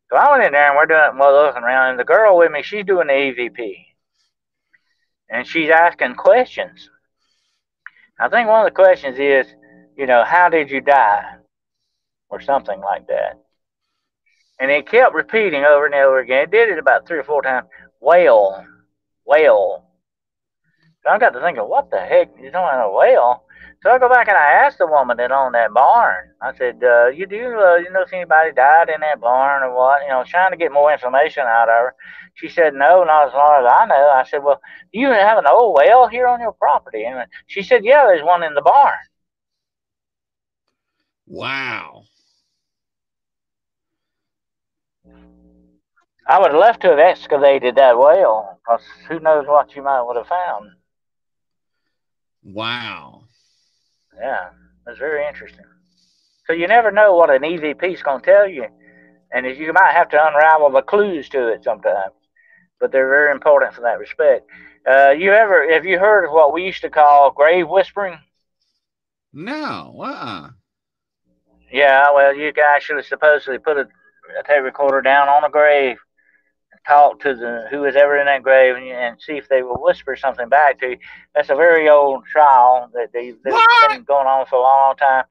So 0.09 0.17
I 0.17 0.31
went 0.31 0.43
in 0.43 0.53
there, 0.53 0.69
and 0.69 0.75
we're 0.75 0.85
doing, 0.87 1.19
well, 1.19 1.45
looking 1.45 1.63
around, 1.63 1.91
and 1.91 1.99
the 1.99 2.03
girl 2.03 2.37
with 2.37 2.51
me, 2.51 2.63
she's 2.63 2.85
doing 2.85 3.07
the 3.07 3.13
EVP. 3.13 3.85
And 5.29 5.45
she's 5.45 5.69
asking 5.69 6.15
questions. 6.15 6.89
I 8.19 8.29
think 8.29 8.47
one 8.47 8.65
of 8.65 8.71
the 8.71 8.75
questions 8.75 9.19
is, 9.19 9.45
you 9.95 10.07
know, 10.07 10.23
how 10.23 10.49
did 10.49 10.71
you 10.71 10.81
die? 10.81 11.35
Or 12.29 12.41
something 12.41 12.79
like 12.81 13.07
that. 13.07 13.39
And 14.59 14.71
it 14.71 14.89
kept 14.89 15.13
repeating 15.13 15.63
over 15.63 15.85
and 15.85 15.95
over 15.95 16.19
again. 16.19 16.43
It 16.43 16.51
did 16.51 16.69
it 16.69 16.79
about 16.79 17.07
three 17.07 17.19
or 17.19 17.23
four 17.23 17.41
times. 17.41 17.67
Well, 18.01 18.65
well, 19.25 19.86
I 21.05 21.17
got 21.19 21.31
to 21.31 21.39
thinking, 21.41 21.63
what 21.63 21.89
the 21.89 21.99
heck? 21.99 22.29
You 22.41 22.51
don't 22.51 22.69
have 22.69 22.89
a 22.89 22.91
whale? 22.91 23.43
So 23.83 23.91
I 23.91 23.99
go 23.99 24.09
back 24.09 24.27
and 24.27 24.35
I 24.35 24.65
asked 24.65 24.79
the 24.79 24.87
woman 24.87 25.17
that 25.17 25.31
owned 25.31 25.53
that 25.55 25.73
barn. 25.73 26.31
I 26.41 26.55
said, 26.57 26.81
uh, 26.83 27.07
"You 27.07 27.27
do 27.27 27.59
uh, 27.59 27.75
you 27.75 27.91
know 27.91 28.01
if 28.01 28.11
anybody 28.11 28.51
died 28.51 28.89
in 28.89 29.01
that 29.01 29.21
barn 29.21 29.63
or 29.63 29.73
what?" 29.75 30.01
You 30.01 30.09
know, 30.09 30.23
trying 30.25 30.51
to 30.51 30.57
get 30.57 30.71
more 30.71 30.91
information 30.91 31.43
out 31.43 31.69
of 31.69 31.75
her. 31.75 31.95
She 32.33 32.49
said, 32.49 32.73
"No, 32.73 33.03
not 33.03 33.27
as 33.27 33.33
far 33.33 33.63
as 33.65 33.71
I 33.71 33.85
know." 33.85 34.09
I 34.09 34.23
said, 34.23 34.43
"Well, 34.43 34.59
do 34.91 34.99
you 34.99 35.09
have 35.09 35.37
an 35.37 35.45
old 35.47 35.75
well 35.75 36.07
here 36.07 36.27
on 36.27 36.41
your 36.41 36.53
property?" 36.53 37.03
And 37.05 37.29
she 37.45 37.61
said, 37.61 37.85
"Yeah, 37.85 38.05
there's 38.07 38.23
one 38.23 38.43
in 38.43 38.55
the 38.55 38.61
barn." 38.61 38.93
Wow. 41.27 42.03
I 46.29 46.39
would 46.39 46.51
have 46.51 46.59
left 46.59 46.81
to 46.81 46.89
have 46.89 46.99
excavated 46.99 47.75
that 47.75 47.97
well, 47.97 48.59
because 48.59 48.83
who 49.07 49.19
knows 49.19 49.47
what 49.47 49.75
you 49.75 49.81
might 49.83 50.01
would 50.01 50.17
have 50.17 50.27
found. 50.27 50.71
Wow. 52.43 53.23
Yeah, 54.19 54.49
that's 54.85 54.99
very 54.99 55.27
interesting. 55.27 55.65
So 56.45 56.53
you 56.53 56.67
never 56.67 56.91
know 56.91 57.15
what 57.15 57.29
an 57.29 57.41
EVP 57.41 57.93
is 57.93 58.03
going 58.03 58.21
to 58.21 58.25
tell 58.25 58.47
you, 58.47 58.65
and 59.31 59.45
you 59.45 59.73
might 59.73 59.93
have 59.93 60.09
to 60.09 60.27
unravel 60.27 60.71
the 60.71 60.81
clues 60.81 61.29
to 61.29 61.49
it 61.49 61.63
sometimes. 61.63 62.13
But 62.79 62.91
they're 62.91 63.09
very 63.09 63.31
important 63.31 63.73
for 63.73 63.81
that 63.81 63.99
respect. 63.99 64.47
Uh, 64.89 65.09
you 65.09 65.33
ever 65.33 65.69
have 65.73 65.83
you 65.85 65.99
heard 65.99 66.25
of 66.25 66.31
what 66.31 66.53
we 66.53 66.63
used 66.63 66.81
to 66.81 66.89
call 66.89 67.31
grave 67.31 67.67
whispering? 67.67 68.17
No. 69.33 70.01
Uh. 70.01 70.49
Yeah. 71.71 72.05
Well, 72.13 72.35
you 72.35 72.53
guys 72.53 72.83
should 72.83 72.95
have 72.95 73.05
supposedly 73.05 73.57
put 73.59 73.77
a, 73.77 73.81
a 74.39 74.43
tape 74.47 74.63
recorder 74.63 75.01
down 75.01 75.27
on 75.27 75.43
a 75.43 75.49
grave 75.49 75.97
talk 76.87 77.19
to 77.21 77.35
the 77.35 77.67
who 77.69 77.81
was 77.81 77.95
ever 77.95 78.17
in 78.17 78.25
that 78.25 78.43
grave 78.43 78.75
and, 78.75 78.87
and, 78.87 79.21
see 79.21 79.33
if 79.33 79.47
they 79.49 79.61
will 79.61 79.81
whisper 79.81 80.15
something 80.15 80.49
back 80.49 80.79
to 80.79 80.91
you. 80.91 80.97
That's 81.35 81.49
a 81.49 81.55
very 81.55 81.89
old 81.89 82.25
trial 82.25 82.89
that 82.93 83.11
they, 83.13 83.33
that's 83.43 83.87
been 83.89 84.03
going 84.03 84.27
on 84.27 84.45
for 84.45 84.55
a 84.55 84.61
long, 84.61 84.87
long 84.87 84.95
time. 84.95 85.25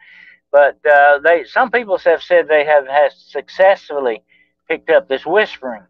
But 0.52 0.78
uh, 0.90 1.18
they 1.18 1.44
some 1.44 1.70
people 1.70 1.98
have 1.98 2.22
said 2.22 2.48
they 2.48 2.64
have 2.64 2.86
has 2.86 3.12
successfully 3.16 4.22
picked 4.68 4.90
up 4.90 5.08
this 5.08 5.26
whispering, 5.26 5.82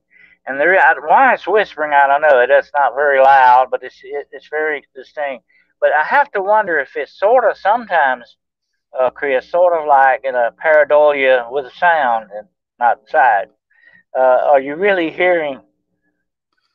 And 0.47 0.61
there, 0.61 0.79
why 1.07 1.35
it's 1.35 1.47
whispering, 1.47 1.93
I 1.93 2.07
don't 2.07 2.23
know. 2.23 2.45
It's 2.49 2.71
not 2.75 2.95
very 2.95 3.21
loud, 3.21 3.69
but 3.71 3.83
it's 3.83 4.01
it, 4.03 4.29
it's 4.33 4.49
very 4.49 4.85
distinct. 4.95 5.45
But 5.81 5.93
I 5.93 6.05
have 6.05 6.31
to 6.33 6.43
wonder 6.43 6.79
if 6.79 6.97
it's 6.97 7.19
sort 7.19 7.45
of 7.49 7.57
sometimes, 7.57 8.37
uh, 8.99 9.11
Chris, 9.11 9.51
sort 9.51 9.79
of 9.79 9.87
like 9.87 10.23
in 10.25 10.35
a 10.35 10.53
pareidolia 10.53 11.51
with 11.51 11.67
a 11.67 11.71
sound 11.71 12.31
and 12.35 12.49
not 12.79 13.01
sight. 13.09 13.49
Uh, 14.17 14.39
are 14.51 14.61
you 14.61 14.77
really 14.77 15.11
hearing 15.11 15.61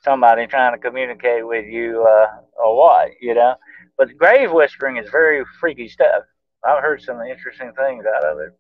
somebody 0.04 0.46
trying 0.46 0.74
to 0.74 0.78
communicate 0.78 1.48
with 1.48 1.66
you 1.66 2.06
uh, 2.08 2.28
or 2.64 2.78
what? 2.78 3.12
You 3.20 3.34
know. 3.34 3.56
But 3.98 4.16
grave 4.18 4.52
whispering 4.52 4.98
is 4.98 5.10
very 5.10 5.44
freaky 5.60 5.88
stuff. 5.88 6.24
I've 6.64 6.82
heard 6.82 7.02
some 7.02 7.22
interesting 7.22 7.72
things 7.74 8.06
out 8.06 8.24
of 8.24 8.40
it. 8.40 8.58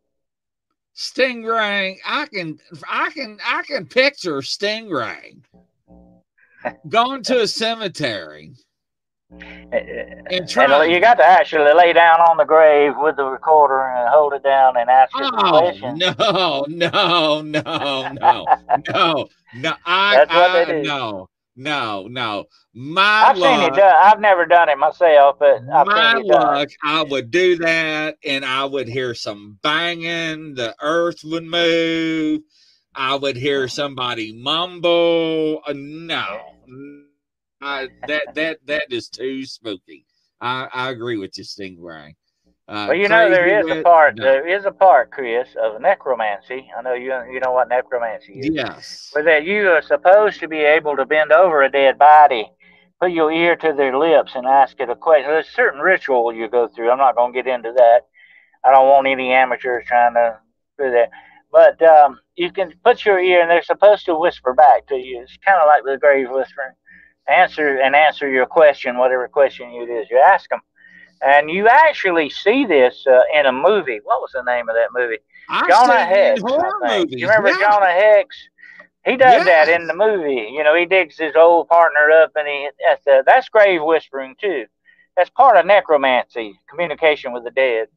Stingray, 0.96 1.98
I 2.06 2.26
can, 2.26 2.60
I 2.90 3.10
can, 3.12 3.38
I 3.46 3.64
can 3.64 3.86
picture 3.86 4.38
Stingray 4.38 5.38
going 6.90 7.24
to 7.24 7.42
a 7.42 7.48
cemetery. 7.48 8.54
Eh, 9.40 9.76
eh, 9.76 10.22
and, 10.30 10.50
trying, 10.50 10.72
and 10.72 10.92
you 10.92 11.00
got 11.00 11.16
to 11.16 11.24
actually 11.24 11.74
lay 11.74 11.94
down 11.94 12.20
on 12.20 12.36
the 12.36 12.44
grave 12.44 12.94
with 12.98 13.16
the 13.16 13.24
recorder 13.24 13.82
and 13.82 14.10
hold 14.10 14.34
it 14.34 14.44
down 14.44 14.76
and 14.76 14.90
ask 14.90 15.12
it 15.16 15.32
oh, 15.34 15.50
question. 15.50 15.98
No, 15.98 16.66
no, 16.68 17.42
no, 17.42 17.42
no, 17.42 18.46
no, 18.90 19.28
no. 19.56 19.74
I, 19.86 20.16
That's 20.26 20.34
what 20.34 20.50
I, 20.52 20.66
they 20.66 20.82
do. 20.82 20.88
no, 20.88 21.30
no, 21.56 22.08
no. 22.10 22.46
My 22.74 23.26
I've 23.28 23.38
luck, 23.38 23.60
seen 23.60 23.70
it 23.70 23.76
done. 23.76 23.94
I've 24.02 24.20
never 24.20 24.46
done 24.46 24.68
it 24.68 24.78
myself, 24.78 25.38
but 25.40 25.62
I've 25.74 25.88
my 25.88 26.14
seen 26.14 26.26
it 26.26 26.28
luck, 26.28 26.70
I 26.84 27.04
would 27.04 27.32
do 27.32 27.58
that, 27.58 28.18
and 28.26 28.44
I 28.44 28.66
would 28.66 28.90
hear 28.90 29.14
some 29.14 29.60
banging. 29.62 30.56
The 30.56 30.76
earth 30.82 31.22
would 31.24 31.46
move. 31.46 32.42
I 32.96 33.16
would 33.16 33.38
hear 33.38 33.66
mm. 33.66 33.72
somebody 33.72 34.34
mumble. 34.34 35.62
Uh, 35.66 35.74
no, 35.74 36.42
mm. 36.70 37.04
That 37.62 37.89
that 38.34 38.57
that 38.66 38.91
is 38.91 39.07
too 39.09 39.45
spooky. 39.45 40.05
I, 40.41 40.68
I 40.74 40.89
agree 40.89 41.18
with 41.18 41.38
you, 41.38 41.43
Stingray. 41.43 42.16
Uh, 42.68 42.88
well, 42.89 42.95
you 42.95 43.07
know 43.07 43.30
there 43.30 43.59
is 43.59 43.70
a 43.70 43.84
part. 43.84 44.16
No. 44.16 44.24
There 44.24 44.47
is 44.47 44.66
a 44.66 44.72
part, 44.72 45.12
Chris, 45.12 45.49
of 45.62 45.80
necromancy. 45.82 46.72
I 46.76 46.82
know 46.82 46.93
you. 46.93 47.14
You 47.32 47.39
know 47.39 47.51
what 47.51 47.70
necromancy 47.70 48.39
is. 48.39 48.49
Yes. 48.51 49.09
Where 49.14 49.24
that 49.26 49.43
you 49.43 49.70
are 49.70 49.82
supposed 49.82 50.39
to 50.39 50.47
be 50.47 50.59
able 50.59 50.95
to 50.95 51.05
bend 51.05 51.32
over 51.32 51.62
a 51.62 51.72
dead 51.72 51.99
body, 51.99 52.49
put 52.99 53.12
your 53.12 53.32
ear 53.32 53.55
to 53.57 53.74
their 53.74 53.97
lips, 53.97 54.32
and 54.36 54.47
ask 54.47 54.80
it 54.80 54.89
a 54.89 54.95
question. 54.95 55.30
There's 55.30 55.47
a 55.47 55.51
certain 55.51 55.82
ritual 55.82 56.34
you 56.34 56.49
go 56.49 56.68
through. 56.68 56.89
I'm 56.89 56.97
not 56.97 57.16
going 57.16 57.34
to 57.34 57.43
get 57.43 57.53
into 57.53 57.74
that. 57.76 58.01
I 58.64 58.72
don't 58.72 58.88
want 58.88 59.07
any 59.07 59.32
amateurs 59.32 59.86
trying 59.88 60.14
to 60.14 60.39
do 60.80 60.91
that. 60.91 61.09
But 61.51 61.82
um, 61.82 62.20
you 62.36 62.51
can 62.51 62.74
put 62.84 63.05
your 63.05 63.20
ear, 63.20 63.41
and 63.41 63.51
they're 63.51 63.64
supposed 63.64 64.05
to 64.05 64.16
whisper 64.18 64.53
back 64.53 64.88
to 64.88 64.95
you. 64.95 65.22
It's 65.22 65.38
kind 65.45 65.59
of 65.62 65.68
like 65.68 65.84
the 65.84 65.99
grave 65.99 66.30
whispering. 66.32 66.72
Answer 67.28 67.80
and 67.80 67.95
answer 67.95 68.30
your 68.30 68.45
question, 68.45 68.97
whatever 68.97 69.28
question 69.28 69.69
it 69.72 69.89
is 69.89 70.09
you 70.09 70.22
ask 70.26 70.49
them 70.49 70.61
and 71.22 71.49
you 71.49 71.67
actually 71.67 72.30
see 72.30 72.65
this 72.65 73.05
uh, 73.07 73.22
in 73.34 73.45
a 73.45 73.51
movie. 73.51 73.99
What 74.03 74.22
was 74.22 74.32
the 74.34 74.43
name 74.43 74.67
of 74.69 74.76
that 74.76 74.89
movie? 74.93 75.17
I 75.49 75.67
Jonah 75.67 76.05
Hex. 76.05 76.41
You 77.11 77.28
remember 77.28 77.49
yeah. 77.49 77.72
Jonah 77.72 77.91
Hex? 77.91 78.36
He 79.05 79.17
does 79.17 79.45
that 79.45 79.67
in 79.67 79.88
the 79.88 79.95
movie. 79.95 80.49
You 80.51 80.63
know, 80.63 80.76
he 80.76 80.86
digs 80.86 81.17
his 81.17 81.36
old 81.36 81.67
partner 81.67 82.11
up, 82.11 82.32
and 82.36 82.47
he 82.47 82.69
that's, 82.88 83.07
uh, 83.07 83.24
that's 83.26 83.49
grave 83.49 83.82
whispering 83.84 84.36
too. 84.39 84.65
That's 85.17 85.30
part 85.32 85.57
of 85.57 85.65
necromancy, 85.65 86.59
communication 86.69 87.34
with 87.34 87.43
the 87.43 87.51
dead. 87.51 87.88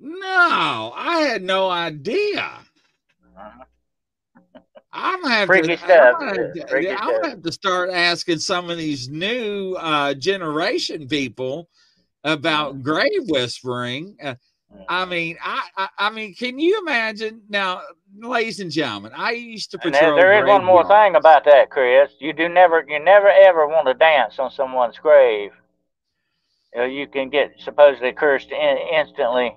No, 0.00 0.92
I 0.96 1.20
had 1.20 1.42
no 1.42 1.70
idea. 1.70 2.50
Uh-huh. 3.36 3.64
I'm 4.94 5.22
gonna 5.22 5.34
have 5.34 5.46
Freaky 5.46 5.68
to. 5.68 5.76
Stuff. 5.76 6.16
I'm 6.20 6.28
gonna, 6.28 6.42
have 6.42 6.54
to, 6.54 7.02
I'm 7.02 7.14
gonna 7.14 7.28
have 7.30 7.42
to 7.42 7.52
start 7.52 7.90
asking 7.90 8.38
some 8.38 8.70
of 8.70 8.78
these 8.78 9.08
new 9.08 9.74
uh, 9.74 10.14
generation 10.14 11.08
people 11.08 11.68
about 12.22 12.74
mm-hmm. 12.74 12.82
grave 12.82 13.22
whispering. 13.26 14.16
Uh, 14.22 14.36
I 14.88 15.02
mm-hmm. 15.02 15.10
mean, 15.10 15.36
I, 15.42 15.62
I, 15.76 15.88
I 15.98 16.10
mean, 16.10 16.34
can 16.34 16.58
you 16.60 16.80
imagine 16.80 17.42
now, 17.48 17.82
ladies 18.16 18.60
and 18.60 18.70
gentlemen? 18.70 19.12
I 19.16 19.32
used 19.32 19.72
to 19.72 19.78
patrol. 19.78 20.16
there 20.16 20.42
is 20.42 20.48
one 20.48 20.64
more 20.64 20.86
thing 20.86 21.16
about 21.16 21.44
that, 21.46 21.70
Chris. 21.70 22.12
You 22.20 22.32
do 22.32 22.48
never, 22.48 22.84
you 22.86 23.02
never 23.02 23.28
ever 23.28 23.66
want 23.66 23.88
to 23.88 23.94
dance 23.94 24.38
on 24.38 24.50
someone's 24.50 24.98
grave. 24.98 25.50
You, 26.72 26.80
know, 26.80 26.86
you 26.86 27.08
can 27.08 27.30
get 27.30 27.54
supposedly 27.58 28.12
cursed 28.12 28.50
in, 28.50 28.78
instantly 28.94 29.56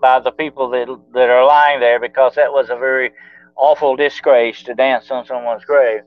by 0.00 0.20
the 0.20 0.32
people 0.32 0.68
that 0.70 0.88
that 1.14 1.30
are 1.30 1.46
lying 1.46 1.80
there 1.80 2.00
because 2.00 2.34
that 2.34 2.52
was 2.52 2.68
a 2.68 2.76
very 2.76 3.12
awful 3.56 3.96
disgrace 3.96 4.62
to 4.64 4.74
dance 4.74 5.10
on 5.10 5.26
someone's 5.26 5.64
grave. 5.64 6.02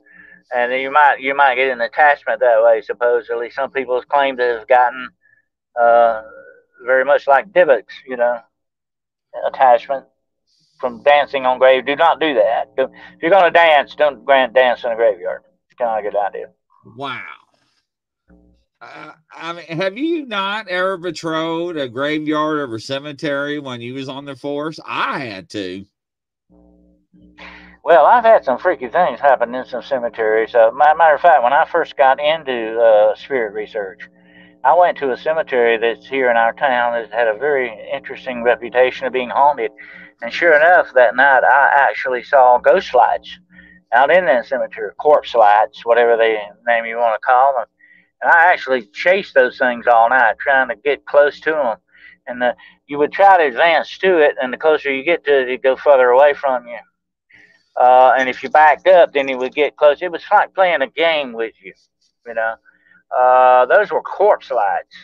And 0.54 0.72
you 0.80 0.92
might 0.92 1.16
you 1.20 1.34
might 1.34 1.56
get 1.56 1.72
an 1.72 1.80
attachment 1.80 2.40
that 2.40 2.62
way. 2.62 2.80
Supposedly, 2.80 3.50
some 3.50 3.70
people 3.70 4.00
claim 4.02 4.36
to 4.36 4.44
have 4.44 4.68
gotten 4.68 5.08
uh, 5.80 6.22
very 6.84 7.04
much 7.04 7.26
like 7.26 7.52
Dybbuk's, 7.52 7.94
you 8.06 8.16
know, 8.16 8.38
attachment 9.48 10.04
from 10.80 11.02
dancing 11.02 11.46
on 11.46 11.58
grave. 11.58 11.86
Do 11.86 11.96
not 11.96 12.20
do 12.20 12.34
that. 12.34 12.72
If 12.76 12.90
you're 13.20 13.30
going 13.30 13.44
to 13.44 13.50
dance, 13.50 13.94
don't 13.94 14.24
grant 14.24 14.54
dance 14.54 14.84
in 14.84 14.92
a 14.92 14.96
graveyard. 14.96 15.42
It's 15.68 15.76
kind 15.76 15.98
of 15.98 16.04
a 16.04 16.10
good 16.10 16.18
idea. 16.18 16.46
Wow. 16.96 17.22
Uh, 18.80 19.12
I 19.32 19.52
mean, 19.52 19.64
have 19.78 19.96
you 19.96 20.26
not 20.26 20.68
ever 20.68 20.98
patrolled 20.98 21.76
a 21.76 21.88
graveyard 21.88 22.58
or 22.58 22.74
a 22.74 22.80
cemetery 22.80 23.58
when 23.58 23.80
you 23.80 23.94
was 23.94 24.08
on 24.08 24.26
the 24.26 24.36
force? 24.36 24.78
I 24.84 25.20
had 25.20 25.48
to. 25.50 25.86
Well, 27.86 28.04
I've 28.04 28.24
had 28.24 28.44
some 28.44 28.58
freaky 28.58 28.88
things 28.88 29.20
happen 29.20 29.54
in 29.54 29.64
some 29.64 29.80
cemeteries. 29.80 30.56
Uh, 30.56 30.72
matter 30.72 31.14
of 31.14 31.20
fact, 31.20 31.44
when 31.44 31.52
I 31.52 31.64
first 31.66 31.96
got 31.96 32.18
into 32.18 32.80
uh, 32.80 33.14
spirit 33.14 33.54
research, 33.54 34.00
I 34.64 34.74
went 34.74 34.98
to 34.98 35.12
a 35.12 35.16
cemetery 35.16 35.78
that's 35.78 36.04
here 36.04 36.28
in 36.28 36.36
our 36.36 36.52
town 36.52 36.94
that 36.94 37.12
had 37.12 37.28
a 37.28 37.38
very 37.38 37.70
interesting 37.94 38.42
reputation 38.42 39.06
of 39.06 39.12
being 39.12 39.30
haunted. 39.30 39.70
And 40.20 40.32
sure 40.32 40.56
enough, 40.56 40.88
that 40.96 41.14
night 41.14 41.44
I 41.44 41.86
actually 41.88 42.24
saw 42.24 42.58
ghost 42.58 42.92
lights 42.92 43.38
out 43.94 44.10
in 44.10 44.26
that 44.26 44.46
cemetery, 44.46 44.90
corpse 44.98 45.32
lights, 45.36 45.86
whatever 45.86 46.16
they 46.16 46.40
name 46.66 46.86
you 46.86 46.96
want 46.96 47.14
to 47.14 47.24
call 47.24 47.54
them. 47.56 47.66
And 48.20 48.32
I 48.32 48.52
actually 48.52 48.88
chased 48.94 49.32
those 49.34 49.58
things 49.58 49.86
all 49.86 50.10
night, 50.10 50.38
trying 50.40 50.70
to 50.70 50.74
get 50.74 51.06
close 51.06 51.38
to 51.38 51.52
them. 51.52 51.76
And 52.26 52.42
the, 52.42 52.56
you 52.88 52.98
would 52.98 53.12
try 53.12 53.38
to 53.38 53.46
advance 53.46 53.96
to 53.98 54.18
it, 54.18 54.34
and 54.42 54.52
the 54.52 54.58
closer 54.58 54.92
you 54.92 55.04
get 55.04 55.24
to 55.26 55.42
it, 55.42 55.48
it 55.48 55.62
go 55.62 55.76
further 55.76 56.08
away 56.08 56.34
from 56.34 56.66
you. 56.66 56.78
Uh, 57.80 58.14
and 58.18 58.28
if 58.28 58.42
you 58.42 58.48
backed 58.48 58.86
up, 58.88 59.12
then 59.12 59.28
he 59.28 59.34
would 59.34 59.54
get 59.54 59.76
close. 59.76 60.00
It 60.00 60.10
was 60.10 60.22
like 60.30 60.54
playing 60.54 60.82
a 60.82 60.88
game 60.88 61.32
with 61.32 61.54
you, 61.62 61.74
you 62.26 62.34
know. 62.34 62.54
Uh, 63.16 63.66
those 63.66 63.90
were 63.90 64.02
corpse 64.02 64.50
lights. 64.50 64.96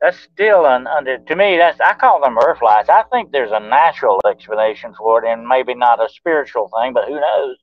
That's 0.00 0.18
still 0.18 0.66
an 0.66 0.86
under 0.86 1.18
to 1.18 1.36
me. 1.36 1.56
That's 1.56 1.80
I 1.80 1.94
call 1.94 2.20
them 2.20 2.38
earth 2.38 2.62
lights. 2.62 2.88
I 2.88 3.02
think 3.04 3.32
there's 3.32 3.52
a 3.52 3.60
natural 3.60 4.20
explanation 4.28 4.94
for 4.96 5.22
it, 5.24 5.28
and 5.28 5.46
maybe 5.46 5.74
not 5.74 6.04
a 6.04 6.08
spiritual 6.08 6.70
thing, 6.80 6.92
but 6.92 7.06
who 7.06 7.20
knows? 7.20 7.56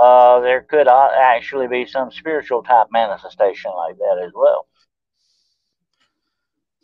Uh, 0.00 0.40
there 0.40 0.62
could 0.62 0.88
uh, 0.88 1.08
actually 1.16 1.68
be 1.68 1.84
some 1.86 2.10
spiritual 2.10 2.62
type 2.62 2.88
manifestation 2.90 3.70
like 3.76 3.96
that 3.98 4.22
as 4.24 4.32
well. 4.34 4.66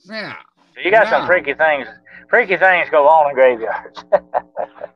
Yeah. 0.04 0.36
So 0.76 0.82
you 0.82 0.90
got 0.90 1.08
some 1.08 1.26
freaky 1.26 1.54
things. 1.54 1.88
Freaky 2.28 2.56
things 2.56 2.88
go 2.90 3.08
on 3.08 3.30
in 3.30 3.34
graveyards. 3.34 4.04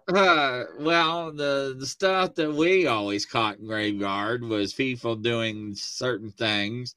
Uh, 0.08 0.64
well, 0.80 1.30
the 1.30 1.76
the 1.78 1.86
stuff 1.86 2.34
that 2.34 2.52
we 2.52 2.88
always 2.88 3.24
caught 3.24 3.60
in 3.60 3.66
graveyard 3.66 4.42
was 4.42 4.72
people 4.72 5.14
doing 5.14 5.72
certain 5.76 6.32
things, 6.32 6.96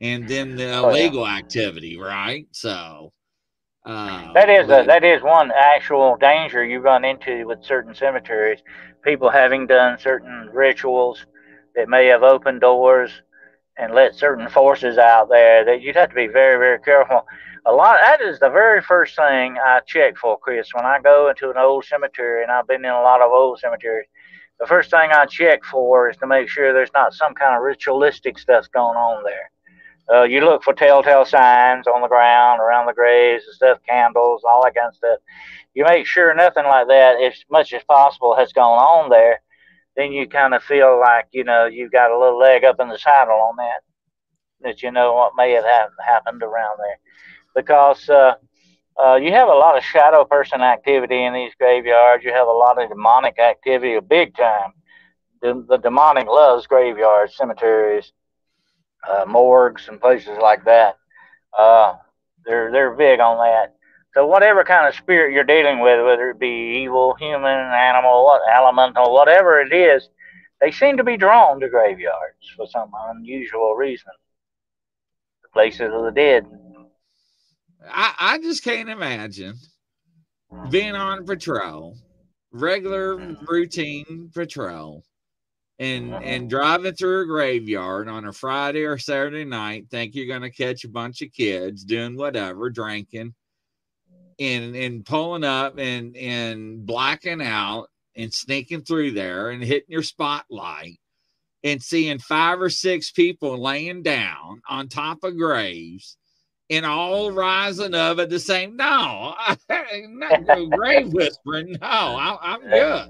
and 0.00 0.26
then 0.26 0.56
the 0.56 0.72
oh, 0.72 0.88
illegal 0.88 1.24
yeah. 1.24 1.36
activity, 1.36 1.96
right? 1.96 2.48
So 2.50 3.12
uh, 3.86 4.32
that 4.32 4.50
is 4.50 4.66
but, 4.66 4.82
a, 4.82 4.86
that 4.88 5.04
is 5.04 5.22
one 5.22 5.52
actual 5.56 6.16
danger 6.16 6.64
you 6.64 6.80
run 6.80 7.04
into 7.04 7.46
with 7.46 7.64
certain 7.64 7.94
cemeteries. 7.94 8.58
People 9.04 9.30
having 9.30 9.68
done 9.68 9.96
certain 10.00 10.50
rituals 10.52 11.24
that 11.76 11.88
may 11.88 12.06
have 12.06 12.24
opened 12.24 12.60
doors 12.60 13.22
and 13.76 13.94
let 13.94 14.16
certain 14.16 14.48
forces 14.48 14.98
out 14.98 15.28
there 15.28 15.64
that 15.64 15.80
you'd 15.80 15.94
have 15.94 16.08
to 16.08 16.16
be 16.16 16.26
very 16.26 16.58
very 16.58 16.80
careful 16.80 17.24
a 17.68 17.72
lot 17.72 17.98
that 18.02 18.22
is 18.22 18.38
the 18.38 18.48
very 18.48 18.80
first 18.80 19.14
thing 19.14 19.58
I 19.62 19.80
check 19.86 20.16
for, 20.16 20.38
Chris. 20.38 20.72
When 20.72 20.86
I 20.86 21.00
go 21.00 21.28
into 21.28 21.50
an 21.50 21.58
old 21.58 21.84
cemetery, 21.84 22.42
and 22.42 22.50
I've 22.50 22.66
been 22.66 22.84
in 22.84 22.90
a 22.90 23.02
lot 23.02 23.20
of 23.20 23.30
old 23.30 23.58
cemeteries, 23.58 24.08
the 24.58 24.66
first 24.66 24.90
thing 24.90 25.10
I 25.12 25.26
check 25.26 25.62
for 25.64 26.08
is 26.08 26.16
to 26.16 26.26
make 26.26 26.48
sure 26.48 26.72
there's 26.72 26.94
not 26.94 27.12
some 27.12 27.34
kind 27.34 27.54
of 27.54 27.62
ritualistic 27.62 28.38
stuff 28.38 28.66
going 28.72 28.96
on 28.96 29.22
there. 29.22 29.50
Uh, 30.10 30.22
you 30.22 30.40
look 30.40 30.62
for 30.62 30.72
telltale 30.72 31.26
signs 31.26 31.86
on 31.86 32.00
the 32.00 32.08
ground, 32.08 32.62
around 32.62 32.86
the 32.86 32.94
graves 32.94 33.44
and 33.44 33.54
stuff, 33.54 33.78
candles, 33.86 34.42
all 34.48 34.64
that 34.64 34.74
kind 34.74 34.88
of 34.88 34.94
stuff. 34.94 35.18
You 35.74 35.84
make 35.84 36.06
sure 36.06 36.34
nothing 36.34 36.64
like 36.64 36.88
that, 36.88 37.20
as 37.20 37.34
much 37.50 37.74
as 37.74 37.84
possible, 37.84 38.34
has 38.34 38.50
gone 38.54 38.78
on 38.78 39.10
there. 39.10 39.42
Then 39.94 40.12
you 40.12 40.26
kind 40.26 40.54
of 40.54 40.62
feel 40.62 40.98
like 40.98 41.26
you 41.32 41.44
know 41.44 41.66
you've 41.66 41.92
got 41.92 42.10
a 42.12 42.18
little 42.18 42.38
leg 42.38 42.64
up 42.64 42.80
in 42.80 42.88
the 42.88 42.98
saddle 42.98 43.34
on 43.34 43.56
that. 43.56 43.82
That 44.62 44.82
you 44.82 44.90
know 44.90 45.12
what 45.12 45.36
may 45.36 45.52
have 45.52 45.90
happened 46.02 46.42
around 46.42 46.78
there 46.78 46.98
because 47.54 48.08
uh, 48.08 48.34
uh, 49.02 49.16
you 49.16 49.32
have 49.32 49.48
a 49.48 49.52
lot 49.52 49.76
of 49.76 49.84
shadow 49.84 50.24
person 50.24 50.60
activity 50.60 51.24
in 51.24 51.32
these 51.32 51.52
graveyards. 51.58 52.24
You 52.24 52.32
have 52.32 52.48
a 52.48 52.52
lot 52.52 52.82
of 52.82 52.88
demonic 52.88 53.38
activity, 53.38 53.98
big 54.00 54.36
time, 54.36 54.72
the, 55.40 55.64
the 55.68 55.78
demonic 55.78 56.26
loves 56.26 56.66
graveyards, 56.66 57.36
cemeteries, 57.36 58.12
uh, 59.08 59.24
morgues, 59.26 59.88
and 59.88 60.00
places 60.00 60.36
like 60.40 60.64
that. 60.64 60.96
Uh, 61.56 61.94
they're 62.44 62.70
they're 62.72 62.94
big 62.94 63.20
on 63.20 63.38
that. 63.38 63.74
So 64.14 64.26
whatever 64.26 64.64
kind 64.64 64.88
of 64.88 64.94
spirit 64.94 65.32
you're 65.32 65.44
dealing 65.44 65.80
with, 65.80 66.04
whether 66.04 66.30
it 66.30 66.40
be 66.40 66.82
evil, 66.82 67.14
human, 67.14 67.44
animal, 67.46 68.24
what 68.24 68.42
elemental, 68.52 69.12
whatever 69.12 69.60
it 69.60 69.72
is, 69.72 70.08
they 70.60 70.70
seem 70.72 70.96
to 70.96 71.04
be 71.04 71.16
drawn 71.16 71.60
to 71.60 71.68
graveyards 71.68 72.50
for 72.56 72.66
some 72.66 72.90
unusual 73.10 73.74
reason. 73.74 74.10
The 75.42 75.48
places 75.50 75.92
of 75.92 76.02
the 76.04 76.10
dead. 76.10 76.46
I, 77.86 78.14
I 78.18 78.38
just 78.38 78.64
can't 78.64 78.88
imagine 78.88 79.54
being 80.70 80.94
on 80.94 81.24
patrol, 81.24 81.96
regular 82.50 83.16
routine 83.46 84.30
patrol, 84.34 85.04
and 85.78 86.12
and 86.14 86.50
driving 86.50 86.94
through 86.94 87.22
a 87.22 87.26
graveyard 87.26 88.08
on 88.08 88.24
a 88.24 88.32
Friday 88.32 88.84
or 88.84 88.98
Saturday 88.98 89.44
night, 89.44 89.86
think 89.90 90.14
you're 90.14 90.26
gonna 90.26 90.50
catch 90.50 90.84
a 90.84 90.88
bunch 90.88 91.22
of 91.22 91.32
kids 91.32 91.84
doing 91.84 92.16
whatever, 92.16 92.70
drinking, 92.70 93.34
and 94.38 94.74
and 94.74 95.04
pulling 95.04 95.44
up 95.44 95.78
and 95.78 96.16
and 96.16 96.84
blacking 96.84 97.42
out 97.42 97.88
and 98.16 98.32
sneaking 98.34 98.82
through 98.82 99.12
there 99.12 99.50
and 99.50 99.62
hitting 99.62 99.90
your 99.90 100.02
spotlight 100.02 100.98
and 101.62 101.82
seeing 101.82 102.18
five 102.18 102.60
or 102.60 102.70
six 102.70 103.10
people 103.10 103.60
laying 103.60 104.02
down 104.02 104.60
on 104.68 104.88
top 104.88 105.22
of 105.22 105.36
graves 105.36 106.16
and 106.70 106.86
all 106.86 107.30
rising 107.32 107.94
up 107.94 108.18
at 108.18 108.30
the 108.30 108.38
same 108.38 108.76
no 108.76 109.34
not 109.70 110.70
grave 110.70 111.08
whispering 111.12 111.76
no 111.80 111.88
I, 111.88 112.38
i'm 112.42 112.60
good 112.70 113.08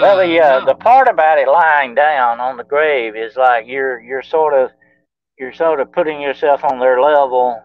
Well, 0.00 0.18
the 0.18 0.40
uh, 0.40 0.60
no. 0.60 0.66
the 0.66 0.74
part 0.74 1.08
about 1.08 1.38
it 1.38 1.48
lying 1.48 1.94
down 1.94 2.40
on 2.40 2.56
the 2.56 2.64
grave 2.64 3.16
is 3.16 3.36
like 3.36 3.66
you're 3.66 4.00
you're 4.00 4.22
sort 4.22 4.54
of 4.54 4.70
you're 5.38 5.52
sort 5.54 5.80
of 5.80 5.92
putting 5.92 6.20
yourself 6.20 6.64
on 6.64 6.78
their 6.80 7.00
level, 7.00 7.62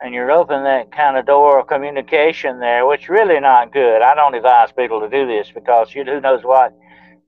and 0.00 0.14
you're 0.14 0.30
opening 0.30 0.64
that 0.64 0.92
kind 0.92 1.16
of 1.16 1.26
door 1.26 1.60
of 1.60 1.66
communication 1.68 2.60
there, 2.60 2.86
which 2.86 3.08
really 3.08 3.40
not 3.40 3.72
good. 3.72 4.02
I 4.02 4.14
don't 4.14 4.34
advise 4.34 4.72
people 4.72 5.00
to 5.00 5.08
do 5.10 5.26
this 5.26 5.50
because 5.54 5.94
you 5.94 6.04
who 6.04 6.20
knows 6.20 6.44
what 6.44 6.74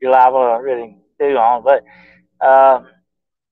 you're 0.00 0.12
liable 0.12 0.40
to 0.56 0.62
really 0.62 0.96
do 1.20 1.36
on, 1.36 1.64
but. 1.64 1.84
Um, 2.46 2.88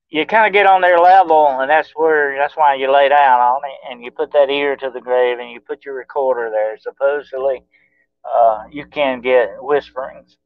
you 0.08 0.24
kind 0.26 0.46
of 0.46 0.52
get 0.52 0.66
on 0.66 0.80
their 0.80 0.98
level, 0.98 1.48
and 1.60 1.70
that's 1.70 1.90
where 1.94 2.36
that's 2.36 2.56
why 2.56 2.74
you 2.74 2.92
lay 2.92 3.08
down 3.08 3.40
on 3.40 3.60
it, 3.64 3.90
and 3.92 4.02
you 4.02 4.10
put 4.10 4.32
that 4.32 4.50
ear 4.50 4.76
to 4.76 4.90
the 4.90 5.00
grave, 5.00 5.38
and 5.38 5.50
you 5.50 5.60
put 5.60 5.84
your 5.84 5.94
recorder 5.94 6.50
there. 6.50 6.78
Supposedly, 6.78 7.62
uh, 8.24 8.64
you 8.70 8.86
can 8.86 9.20
get 9.20 9.50
whisperings. 9.60 10.36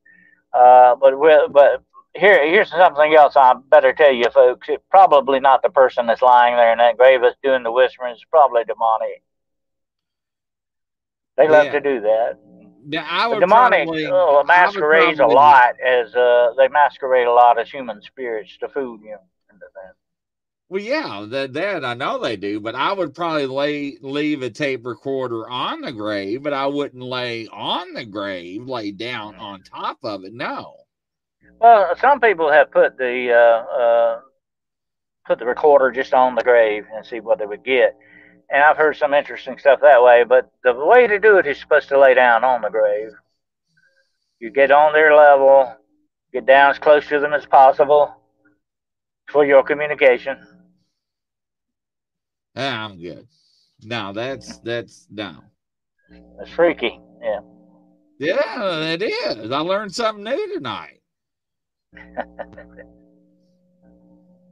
Uh, 0.52 0.96
but 0.96 1.14
but 1.52 1.82
here 2.14 2.44
here's 2.46 2.70
something 2.70 3.14
else 3.14 3.36
I 3.36 3.54
better 3.68 3.92
tell 3.92 4.12
you, 4.12 4.30
folks. 4.30 4.68
It 4.68 4.82
probably 4.90 5.40
not 5.40 5.62
the 5.62 5.70
person 5.70 6.06
that's 6.06 6.22
lying 6.22 6.56
there 6.56 6.72
in 6.72 6.78
that 6.78 6.96
grave 6.96 7.20
that's 7.20 7.36
doing 7.42 7.62
the 7.62 7.72
whispering. 7.72 8.12
It's 8.12 8.24
probably 8.30 8.64
demonic. 8.64 9.22
They 11.36 11.48
love 11.48 11.66
Yeah. 11.66 11.72
to 11.72 11.80
do 11.80 12.00
that. 12.00 12.38
Yeah, 12.88 13.06
I 13.08 13.28
The 13.28 13.40
demonic 13.40 13.84
probably, 13.86 14.06
uh, 14.06 14.42
masquerades 14.44 15.20
a 15.20 15.26
lot 15.26 15.78
as 15.80 16.14
uh, 16.16 16.54
they 16.56 16.68
masquerade 16.68 17.26
a 17.26 17.32
lot 17.32 17.58
as 17.58 17.70
human 17.70 18.00
spirits 18.02 18.56
to 18.58 18.68
fool 18.68 18.98
you. 19.00 19.18
Into 19.60 19.72
that. 19.74 19.94
Well, 20.68 20.80
yeah, 20.80 21.26
that 21.30 21.52
that 21.54 21.84
I 21.84 21.94
know 21.94 22.18
they 22.18 22.36
do, 22.36 22.60
but 22.60 22.76
I 22.76 22.92
would 22.92 23.12
probably 23.12 23.46
lay 23.46 23.98
leave 24.00 24.42
a 24.42 24.50
tape 24.50 24.86
recorder 24.86 25.48
on 25.48 25.80
the 25.80 25.90
grave, 25.90 26.44
but 26.44 26.52
I 26.52 26.66
wouldn't 26.66 27.02
lay 27.02 27.48
on 27.48 27.92
the 27.92 28.04
grave, 28.04 28.68
lay 28.68 28.92
down 28.92 29.34
on 29.34 29.62
top 29.64 29.98
of 30.04 30.24
it. 30.24 30.32
No. 30.32 30.76
Well, 31.60 31.96
some 32.00 32.20
people 32.20 32.52
have 32.52 32.70
put 32.70 32.96
the 32.96 33.32
uh, 33.32 33.82
uh, 33.82 34.20
put 35.26 35.40
the 35.40 35.44
recorder 35.44 35.90
just 35.90 36.14
on 36.14 36.36
the 36.36 36.44
grave 36.44 36.86
and 36.94 37.04
see 37.04 37.18
what 37.18 37.40
they 37.40 37.46
would 37.46 37.64
get, 37.64 37.96
and 38.48 38.62
I've 38.62 38.76
heard 38.76 38.96
some 38.96 39.12
interesting 39.12 39.58
stuff 39.58 39.80
that 39.80 40.04
way. 40.04 40.22
But 40.22 40.52
the 40.62 40.72
way 40.72 41.08
to 41.08 41.18
do 41.18 41.38
it 41.38 41.48
is 41.48 41.58
supposed 41.58 41.88
to 41.88 41.98
lay 41.98 42.14
down 42.14 42.44
on 42.44 42.62
the 42.62 42.70
grave. 42.70 43.10
You 44.38 44.50
get 44.50 44.70
on 44.70 44.92
their 44.92 45.16
level, 45.16 45.74
get 46.32 46.46
down 46.46 46.70
as 46.70 46.78
close 46.78 47.08
to 47.08 47.18
them 47.18 47.32
as 47.32 47.44
possible 47.44 48.19
for 49.30 49.44
your 49.44 49.62
communication. 49.62 50.38
Yeah, 52.56 52.84
I'm 52.84 53.00
good. 53.00 53.26
No, 53.82 54.12
that's 54.12 54.58
that's 54.58 55.06
no. 55.10 55.44
It's 56.40 56.50
freaky. 56.50 56.98
Yeah. 57.22 57.40
Yeah, 58.18 58.82
it 58.82 59.02
is. 59.02 59.50
I 59.50 59.60
learned 59.60 59.94
something 59.94 60.24
new 60.24 60.54
tonight. 60.54 61.00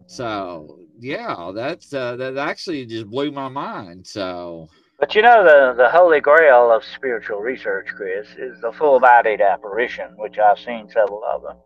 so 0.07 0.79
yeah, 0.99 1.53
that's 1.55 1.93
uh, 1.93 2.16
that 2.16 2.39
actually 2.39 2.87
just 2.87 3.09
blew 3.09 3.31
my 3.31 3.49
mind. 3.49 4.07
So 4.07 4.68
But 4.99 5.14
you 5.14 5.22
know 5.22 5.45
the 5.45 5.74
the 5.76 5.91
holy 5.91 6.20
grail 6.20 6.72
of 6.72 6.83
spiritual 6.85 7.41
research, 7.41 7.89
Chris, 7.95 8.26
is 8.39 8.59
the 8.62 8.72
full-bodied 8.72 9.41
apparition, 9.41 10.16
which 10.16 10.39
I've 10.39 10.59
seen 10.59 10.89
several 10.89 11.22
of 11.24 11.43
them. 11.43 11.57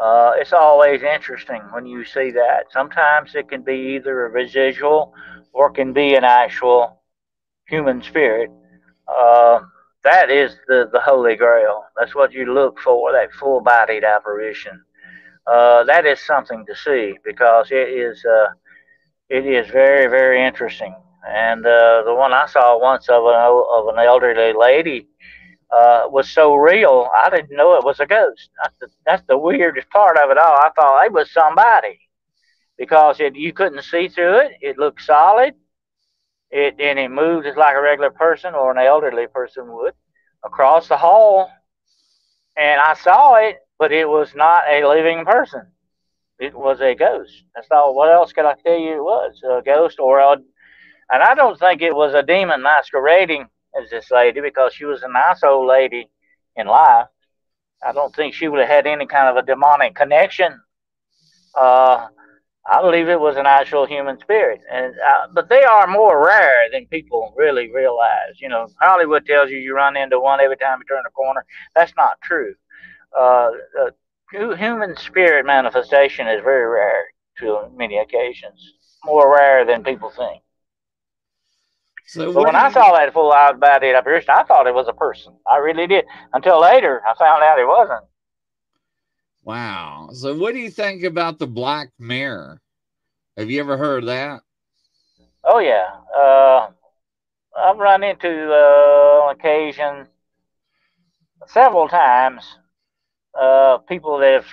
Uh, 0.00 0.32
it's 0.36 0.52
always 0.52 1.02
interesting 1.02 1.60
when 1.72 1.84
you 1.84 2.04
see 2.04 2.30
that. 2.30 2.66
Sometimes 2.70 3.34
it 3.34 3.48
can 3.48 3.62
be 3.62 3.96
either 3.96 4.26
a 4.26 4.30
residual 4.30 5.12
or 5.52 5.70
can 5.70 5.92
be 5.92 6.14
an 6.14 6.24
actual 6.24 7.02
human 7.66 8.02
spirit. 8.02 8.50
Uh, 9.08 9.60
that 10.04 10.30
is 10.30 10.56
the, 10.68 10.88
the 10.92 11.00
holy 11.00 11.34
grail. 11.34 11.84
That's 11.98 12.14
what 12.14 12.32
you 12.32 12.52
look 12.54 12.78
for, 12.78 13.12
that 13.12 13.32
full 13.32 13.60
bodied 13.60 14.04
apparition. 14.04 14.82
Uh, 15.46 15.82
that 15.84 16.06
is 16.06 16.20
something 16.20 16.64
to 16.66 16.76
see 16.76 17.14
because 17.24 17.70
it 17.70 17.88
is 17.88 18.24
uh, 18.24 18.48
it 19.28 19.46
is 19.46 19.68
very, 19.70 20.06
very 20.08 20.46
interesting. 20.46 20.94
And 21.26 21.66
uh, 21.66 22.02
the 22.04 22.14
one 22.14 22.32
I 22.32 22.46
saw 22.46 22.78
once 22.80 23.08
of 23.08 23.24
an, 23.24 23.34
of 23.34 23.88
an 23.94 23.98
elderly 23.98 24.52
lady 24.58 25.08
uh, 25.70 26.04
was 26.08 26.30
so 26.30 26.54
real, 26.54 27.08
I 27.14 27.30
didn't 27.30 27.56
know 27.56 27.76
it 27.76 27.84
was 27.84 28.00
a 28.00 28.06
ghost. 28.06 28.50
That's 29.04 29.22
the, 29.28 29.38
weirdest 29.38 29.90
part 29.90 30.16
of 30.16 30.30
it 30.30 30.38
all. 30.38 30.54
I 30.56 30.70
thought 30.74 31.04
it 31.04 31.12
was 31.12 31.30
somebody 31.30 32.00
because 32.76 33.20
it, 33.20 33.36
you 33.36 33.52
couldn't 33.52 33.82
see 33.82 34.08
through 34.08 34.38
it. 34.38 34.52
It 34.60 34.78
looked 34.78 35.02
solid. 35.02 35.54
It 36.50 36.76
and 36.80 36.98
it 36.98 37.10
moved 37.10 37.44
just 37.44 37.58
like 37.58 37.76
a 37.76 37.82
regular 37.82 38.10
person 38.10 38.54
or 38.54 38.70
an 38.70 38.78
elderly 38.78 39.26
person 39.26 39.70
would 39.70 39.92
across 40.42 40.88
the 40.88 40.96
hall. 40.96 41.50
And 42.56 42.80
I 42.80 42.94
saw 42.94 43.34
it, 43.34 43.56
but 43.78 43.92
it 43.92 44.08
was 44.08 44.34
not 44.34 44.64
a 44.68 44.88
living 44.88 45.26
person. 45.26 45.62
It 46.38 46.54
was 46.54 46.80
a 46.80 46.94
ghost. 46.94 47.32
That's 47.54 47.68
all. 47.70 47.94
What 47.94 48.10
else 48.10 48.32
could 48.32 48.46
I 48.46 48.54
tell 48.64 48.78
you? 48.78 48.96
It 48.96 49.02
was 49.02 49.42
a 49.44 49.62
ghost 49.62 49.98
or 49.98 50.20
a, 50.20 50.32
and 50.32 51.22
I 51.22 51.34
don't 51.34 51.58
think 51.58 51.82
it 51.82 51.94
was 51.94 52.14
a 52.14 52.22
demon 52.22 52.62
masquerading 52.62 53.48
as 53.80 53.90
this 53.90 54.10
lady 54.10 54.40
because 54.40 54.72
she 54.74 54.84
was 54.84 55.02
a 55.02 55.08
nice 55.08 55.42
old 55.42 55.66
lady 55.68 56.08
in 56.56 56.66
life. 56.66 57.06
I 57.84 57.92
don't 57.92 58.14
think 58.14 58.34
she 58.34 58.48
would 58.48 58.60
have 58.60 58.68
had 58.68 58.86
any 58.86 59.06
kind 59.06 59.28
of 59.28 59.36
a 59.36 59.46
demonic 59.46 59.94
connection. 59.94 60.60
Uh, 61.54 62.08
I 62.70 62.82
believe 62.82 63.08
it 63.08 63.20
was 63.20 63.36
an 63.36 63.46
actual 63.46 63.86
human 63.86 64.18
spirit, 64.18 64.60
and 64.70 64.94
uh, 64.94 65.28
but 65.32 65.48
they 65.48 65.64
are 65.64 65.86
more 65.86 66.24
rare 66.24 66.70
than 66.70 66.86
people 66.86 67.32
really 67.36 67.72
realize. 67.72 68.40
You 68.40 68.48
know, 68.50 68.66
Hollywood 68.80 69.24
tells 69.26 69.50
you 69.50 69.58
you 69.58 69.74
run 69.74 69.96
into 69.96 70.20
one 70.20 70.40
every 70.40 70.56
time 70.56 70.78
you 70.80 70.84
turn 70.84 71.04
a 71.06 71.10
corner. 71.10 71.44
That's 71.74 71.94
not 71.96 72.20
true. 72.22 72.54
Uh, 73.18 73.50
human 74.58 74.96
spirit 74.96 75.46
manifestation 75.46 76.28
is 76.28 76.42
very 76.42 76.66
rare 76.66 77.06
to 77.38 77.70
many 77.74 77.98
occasions, 77.98 78.74
more 79.04 79.32
rare 79.34 79.64
than 79.64 79.82
people 79.82 80.10
think. 80.10 80.42
So 82.08 82.32
what 82.32 82.44
when 82.44 82.56
I 82.56 82.70
saw 82.70 82.92
that 82.94 83.12
full 83.12 83.32
out 83.32 83.60
bodied 83.60 83.94
apparition, 83.94 84.30
I 84.30 84.44
thought 84.44 84.66
it 84.66 84.74
was 84.74 84.88
a 84.88 84.92
person. 84.92 85.34
I 85.46 85.58
really 85.58 85.86
did. 85.86 86.06
Until 86.32 86.60
later, 86.60 87.02
I 87.06 87.14
found 87.14 87.42
out 87.42 87.58
it 87.58 87.66
wasn't. 87.66 88.04
Wow. 89.42 90.10
So 90.12 90.36
what 90.36 90.54
do 90.54 90.60
you 90.60 90.70
think 90.70 91.02
about 91.04 91.38
the 91.38 91.46
Black 91.46 91.90
Mirror? 91.98 92.60
Have 93.36 93.50
you 93.50 93.60
ever 93.60 93.76
heard 93.76 94.04
of 94.04 94.06
that? 94.08 94.42
Oh 95.44 95.58
yeah, 95.58 95.86
uh, 96.16 96.70
I've 97.56 97.78
run 97.78 98.02
into 98.04 98.28
uh, 98.52 99.26
on 99.28 99.36
occasion 99.36 100.08
several 101.46 101.88
times 101.88 102.44
uh, 103.40 103.78
people 103.88 104.18
that 104.18 104.32
have. 104.34 104.46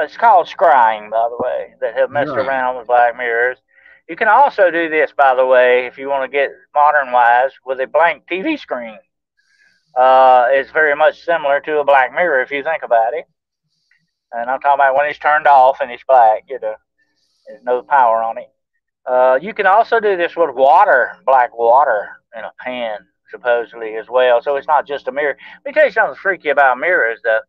It's 0.00 0.16
called 0.16 0.46
scrying, 0.46 1.10
by 1.10 1.28
the 1.30 1.36
way, 1.42 1.74
that 1.80 1.96
have 1.96 2.10
messed 2.10 2.36
Right. 2.36 2.46
around 2.46 2.78
with 2.78 2.86
black 2.86 3.16
mirrors. 3.16 3.58
You 4.10 4.16
can 4.16 4.26
also 4.26 4.72
do 4.72 4.88
this, 4.88 5.12
by 5.16 5.36
the 5.36 5.46
way, 5.46 5.86
if 5.86 5.96
you 5.96 6.08
want 6.08 6.24
to 6.24 6.36
get 6.36 6.50
modern 6.74 7.12
wise, 7.12 7.52
with 7.64 7.78
a 7.78 7.86
blank 7.86 8.24
TV 8.28 8.58
screen. 8.58 8.98
Uh, 9.96 10.46
it's 10.48 10.72
very 10.72 10.96
much 10.96 11.22
similar 11.22 11.60
to 11.60 11.78
a 11.78 11.84
black 11.84 12.12
mirror 12.12 12.42
if 12.42 12.50
you 12.50 12.64
think 12.64 12.82
about 12.82 13.14
it. 13.14 13.24
And 14.32 14.50
I'm 14.50 14.58
talking 14.58 14.80
about 14.82 14.96
when 14.96 15.06
it's 15.06 15.20
turned 15.20 15.46
off 15.46 15.78
and 15.80 15.92
it's 15.92 16.02
black, 16.02 16.42
you 16.48 16.58
know, 16.60 16.74
there's 17.46 17.62
no 17.62 17.82
power 17.82 18.20
on 18.20 18.38
it. 18.38 18.52
Uh, 19.06 19.38
you 19.40 19.54
can 19.54 19.66
also 19.66 20.00
do 20.00 20.16
this 20.16 20.34
with 20.34 20.56
water, 20.56 21.12
black 21.24 21.56
water 21.56 22.08
in 22.36 22.42
a 22.42 22.50
pan, 22.58 22.98
supposedly 23.30 23.94
as 23.94 24.08
well. 24.08 24.42
So 24.42 24.56
it's 24.56 24.66
not 24.66 24.88
just 24.88 25.06
a 25.06 25.12
mirror. 25.12 25.36
Let 25.64 25.66
me 25.66 25.72
tell 25.72 25.86
you 25.86 25.92
something 25.92 26.18
freaky 26.20 26.48
about 26.48 26.78
mirrors, 26.78 27.20
though. 27.22 27.42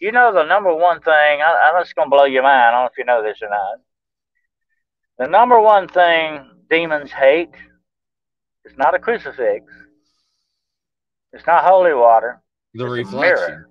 You 0.00 0.10
know 0.10 0.34
the 0.34 0.42
number 0.42 0.74
one 0.74 1.00
thing. 1.00 1.12
I, 1.14 1.70
I'm 1.72 1.80
just 1.80 1.94
gonna 1.94 2.10
blow 2.10 2.24
your 2.24 2.42
mind. 2.42 2.56
I 2.56 2.70
don't 2.72 2.82
know 2.82 2.90
if 2.90 2.98
you 2.98 3.04
know 3.04 3.22
this 3.22 3.38
or 3.40 3.50
not. 3.50 3.78
The 5.18 5.26
number 5.26 5.60
one 5.60 5.88
thing 5.88 6.48
demons 6.70 7.10
hate 7.10 7.54
is 8.64 8.76
not 8.76 8.94
a 8.94 8.98
crucifix. 8.98 9.64
It's 11.32 11.46
not 11.46 11.64
holy 11.64 11.92
water. 11.94 12.40
The 12.74 12.84
it's 12.92 13.10
reflection. 13.10 13.44
A 13.44 13.48
mirror. 13.48 13.68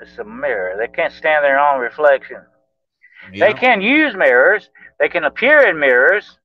It's 0.00 0.18
a 0.18 0.24
mirror. 0.24 0.76
They 0.78 0.88
can't 0.88 1.12
stand 1.12 1.44
their 1.44 1.58
own 1.58 1.80
reflection. 1.80 2.38
Yeah. 3.32 3.46
They 3.46 3.54
can 3.54 3.80
use 3.80 4.14
mirrors. 4.14 4.70
They 5.00 5.08
can 5.08 5.24
appear 5.24 5.68
in 5.68 5.78
mirrors 5.78 6.38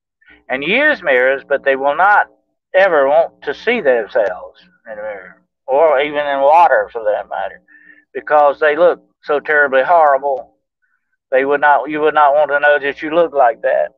and 0.50 0.64
use 0.64 1.02
mirrors, 1.04 1.44
but 1.48 1.64
they 1.64 1.76
will 1.76 1.96
not 1.96 2.28
ever 2.74 3.08
want 3.08 3.42
to 3.44 3.54
see 3.54 3.82
themselves 3.82 4.60
in 4.88 4.94
a 4.94 5.02
mirror, 5.02 5.42
or 5.68 6.00
even 6.00 6.26
in 6.26 6.42
water 6.42 6.90
for 6.92 7.04
that 7.04 7.30
matter, 7.30 7.62
because 8.14 8.60
they 8.60 8.76
look 8.76 9.02
so 9.24 9.40
terribly 9.40 9.84
horrible. 9.84 10.56
They 11.32 11.46
would 11.46 11.62
not. 11.62 11.90
You 11.90 12.02
would 12.02 12.14
not 12.14 12.34
want 12.34 12.52
to 12.52 12.60
know 12.60 12.80
that 12.80 13.02
you 13.02 13.14
look 13.14 13.34
like 13.34 13.62
that. 13.62 13.90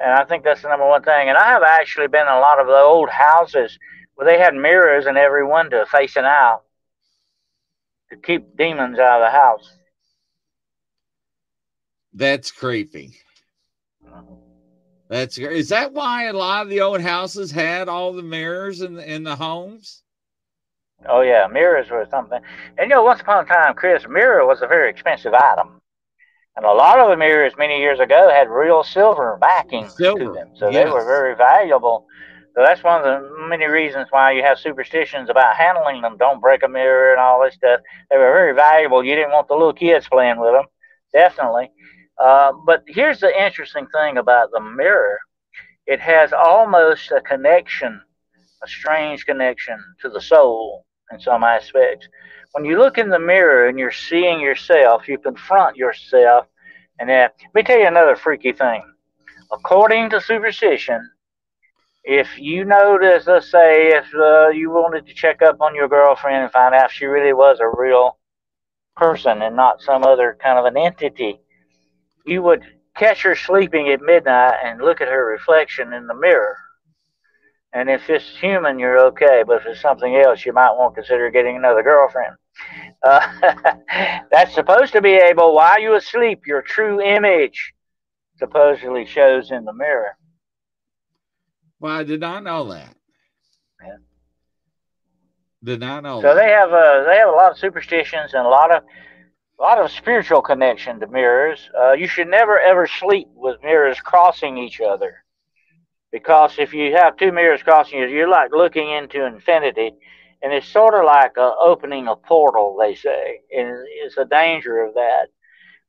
And 0.00 0.12
I 0.12 0.24
think 0.24 0.44
that's 0.44 0.62
the 0.62 0.68
number 0.68 0.88
one 0.88 1.02
thing. 1.02 1.28
And 1.28 1.36
I 1.36 1.48
have 1.48 1.62
actually 1.62 2.08
been 2.08 2.22
in 2.22 2.32
a 2.32 2.40
lot 2.40 2.58
of 2.58 2.66
the 2.66 2.72
old 2.72 3.10
houses 3.10 3.78
where 4.14 4.26
they 4.26 4.42
had 4.42 4.54
mirrors 4.54 5.06
in 5.06 5.16
every 5.16 5.46
window 5.46 5.84
facing 5.84 6.24
out 6.24 6.62
to 8.10 8.16
keep 8.16 8.56
demons 8.56 8.98
out 8.98 9.20
of 9.20 9.26
the 9.26 9.30
house. 9.30 9.70
That's 12.12 12.50
creepy. 12.50 13.14
That's 15.08 15.38
is 15.38 15.68
that 15.68 15.92
why 15.92 16.24
a 16.24 16.32
lot 16.32 16.62
of 16.62 16.70
the 16.70 16.80
old 16.80 17.00
houses 17.00 17.50
had 17.50 17.88
all 17.88 18.12
the 18.12 18.22
mirrors 18.22 18.80
in 18.80 18.94
the 18.94 19.12
in 19.12 19.24
the 19.24 19.36
homes? 19.36 20.02
Oh 21.08 21.20
yeah, 21.22 21.46
mirrors 21.50 21.90
were 21.90 22.06
something. 22.10 22.40
And 22.78 22.90
you 22.90 22.94
know, 22.94 23.02
once 23.02 23.20
upon 23.20 23.44
a 23.44 23.48
time, 23.48 23.74
Chris, 23.74 24.04
mirror 24.08 24.46
was 24.46 24.62
a 24.62 24.66
very 24.66 24.90
expensive 24.90 25.34
item. 25.34 25.79
And 26.56 26.64
a 26.66 26.72
lot 26.72 26.98
of 26.98 27.08
the 27.08 27.16
mirrors 27.16 27.54
many 27.56 27.78
years 27.78 28.00
ago 28.00 28.28
had 28.30 28.48
real 28.48 28.82
silver 28.82 29.38
backing 29.40 29.88
Silver, 29.88 30.24
to 30.24 30.32
them. 30.32 30.50
So 30.56 30.68
yes. 30.68 30.84
they 30.84 30.90
were 30.90 31.04
very 31.04 31.36
valuable. 31.36 32.06
So 32.54 32.62
that's 32.62 32.82
one 32.82 33.00
of 33.00 33.04
the 33.04 33.48
many 33.48 33.66
reasons 33.66 34.08
why 34.10 34.32
you 34.32 34.42
have 34.42 34.58
superstitions 34.58 35.30
about 35.30 35.56
handling 35.56 36.02
them. 36.02 36.16
Don't 36.18 36.40
break 36.40 36.62
a 36.62 36.68
mirror 36.68 37.12
and 37.12 37.20
all 37.20 37.42
this 37.42 37.54
stuff. 37.54 37.80
They 38.10 38.16
were 38.18 38.32
very 38.32 38.54
valuable. 38.54 39.04
You 39.04 39.14
didn't 39.14 39.30
want 39.30 39.48
the 39.48 39.54
little 39.54 39.72
kids 39.72 40.08
playing 40.08 40.40
with 40.40 40.52
them, 40.52 40.66
definitely. 41.12 41.70
Uh, 42.20 42.52
but 42.66 42.82
here's 42.86 43.20
the 43.20 43.42
interesting 43.42 43.86
thing 43.86 44.18
about 44.18 44.50
the 44.50 44.60
mirror 44.60 45.18
it 45.86 46.00
has 46.00 46.32
almost 46.32 47.10
a 47.10 47.20
connection, 47.20 48.00
a 48.62 48.68
strange 48.68 49.24
connection 49.24 49.78
to 50.00 50.08
the 50.08 50.20
soul 50.20 50.84
in 51.12 51.20
some 51.20 51.42
aspects. 51.42 52.06
When 52.52 52.64
you 52.64 52.78
look 52.78 52.98
in 52.98 53.10
the 53.10 53.18
mirror 53.18 53.68
and 53.68 53.78
you're 53.78 53.92
seeing 53.92 54.40
yourself, 54.40 55.06
you 55.06 55.18
confront 55.18 55.76
yourself. 55.76 56.46
And 56.98 57.08
that, 57.08 57.34
let 57.42 57.54
me 57.54 57.62
tell 57.62 57.78
you 57.78 57.86
another 57.86 58.16
freaky 58.16 58.52
thing. 58.52 58.82
According 59.52 60.10
to 60.10 60.20
superstition, 60.20 61.10
if 62.02 62.38
you 62.38 62.64
notice, 62.64 63.26
let's 63.26 63.50
say, 63.50 63.88
if 63.88 64.06
uh, 64.14 64.48
you 64.48 64.70
wanted 64.70 65.06
to 65.06 65.14
check 65.14 65.42
up 65.42 65.60
on 65.60 65.74
your 65.74 65.88
girlfriend 65.88 66.42
and 66.42 66.52
find 66.52 66.74
out 66.74 66.86
if 66.86 66.92
she 66.92 67.06
really 67.06 67.32
was 67.32 67.58
a 67.60 67.80
real 67.80 68.18
person 68.96 69.42
and 69.42 69.54
not 69.54 69.80
some 69.80 70.02
other 70.02 70.36
kind 70.42 70.58
of 70.58 70.64
an 70.64 70.76
entity, 70.76 71.40
you 72.26 72.42
would 72.42 72.62
catch 72.96 73.22
her 73.22 73.34
sleeping 73.34 73.88
at 73.88 74.00
midnight 74.00 74.58
and 74.64 74.80
look 74.80 75.00
at 75.00 75.08
her 75.08 75.24
reflection 75.24 75.92
in 75.92 76.06
the 76.06 76.14
mirror. 76.14 76.56
And 77.72 77.88
if 77.88 78.10
it's 78.10 78.36
human, 78.38 78.78
you're 78.78 78.98
okay. 79.06 79.44
But 79.46 79.60
if 79.60 79.66
it's 79.66 79.80
something 79.80 80.16
else, 80.16 80.44
you 80.44 80.52
might 80.52 80.72
want 80.72 80.94
to 80.94 81.00
consider 81.02 81.30
getting 81.30 81.56
another 81.56 81.82
girlfriend. 81.82 82.34
Uh, 83.02 83.20
that's 84.30 84.54
supposed 84.54 84.92
to 84.92 85.00
be 85.00 85.14
able, 85.14 85.54
while 85.54 85.80
you 85.80 85.94
asleep, 85.94 86.46
your 86.46 86.62
true 86.62 87.00
image 87.00 87.72
supposedly 88.38 89.06
shows 89.06 89.50
in 89.50 89.64
the 89.64 89.72
mirror. 89.72 90.16
Well, 91.78 91.92
I 91.94 92.04
did 92.04 92.20
not 92.20 92.44
know 92.44 92.68
that. 92.72 92.94
Yeah. 93.82 93.96
Did 95.62 95.80
not 95.80 96.02
know. 96.02 96.20
So 96.20 96.28
that. 96.28 96.34
they 96.34 96.50
have 96.50 96.72
uh, 96.72 97.04
they 97.04 97.16
have 97.16 97.28
a 97.28 97.32
lot 97.32 97.50
of 97.50 97.58
superstitions 97.58 98.34
and 98.34 98.46
a 98.46 98.48
lot 98.48 98.74
of 98.74 98.82
a 99.58 99.62
lot 99.62 99.78
of 99.78 99.90
spiritual 99.90 100.42
connection 100.42 101.00
to 101.00 101.06
mirrors. 101.06 101.70
Uh, 101.78 101.92
you 101.92 102.06
should 102.06 102.28
never 102.28 102.58
ever 102.58 102.86
sleep 102.86 103.28
with 103.34 103.62
mirrors 103.62 104.00
crossing 104.00 104.58
each 104.58 104.80
other, 104.80 105.24
because 106.12 106.58
if 106.58 106.72
you 106.72 106.94
have 106.96 107.16
two 107.16 107.32
mirrors 107.32 107.62
crossing 107.62 107.98
you, 107.98 108.08
you're 108.08 108.28
like 108.28 108.52
looking 108.52 108.90
into 108.90 109.24
infinity, 109.24 109.92
and 110.42 110.52
it's 110.52 110.68
sort 110.68 110.94
of 110.94 111.04
like 111.04 111.36
uh, 111.38 111.54
opening 111.60 112.08
a 112.08 112.16
portal. 112.16 112.76
They 112.80 112.94
say, 112.94 113.40
and 113.56 113.86
it's 114.04 114.16
a 114.18 114.24
danger 114.24 114.82
of 114.84 114.94
that. 114.94 115.28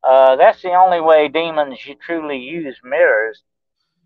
Uh, 0.04 0.36
that's 0.36 0.62
the 0.62 0.74
only 0.74 1.02
way 1.02 1.28
demons 1.28 1.86
you 1.86 1.95
truly 1.95 2.38
use 2.38 2.80
mirrors. 2.84 3.43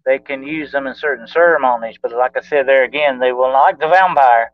They 0.05 0.19
can 0.19 0.43
use 0.43 0.71
them 0.71 0.87
in 0.87 0.95
certain 0.95 1.27
ceremonies, 1.27 1.97
but 2.01 2.11
like 2.11 2.37
I 2.37 2.41
said 2.41 2.67
there 2.67 2.83
again, 2.83 3.19
they 3.19 3.33
will 3.33 3.51
not 3.51 3.61
like 3.61 3.79
the 3.79 3.87
vampire 3.87 4.51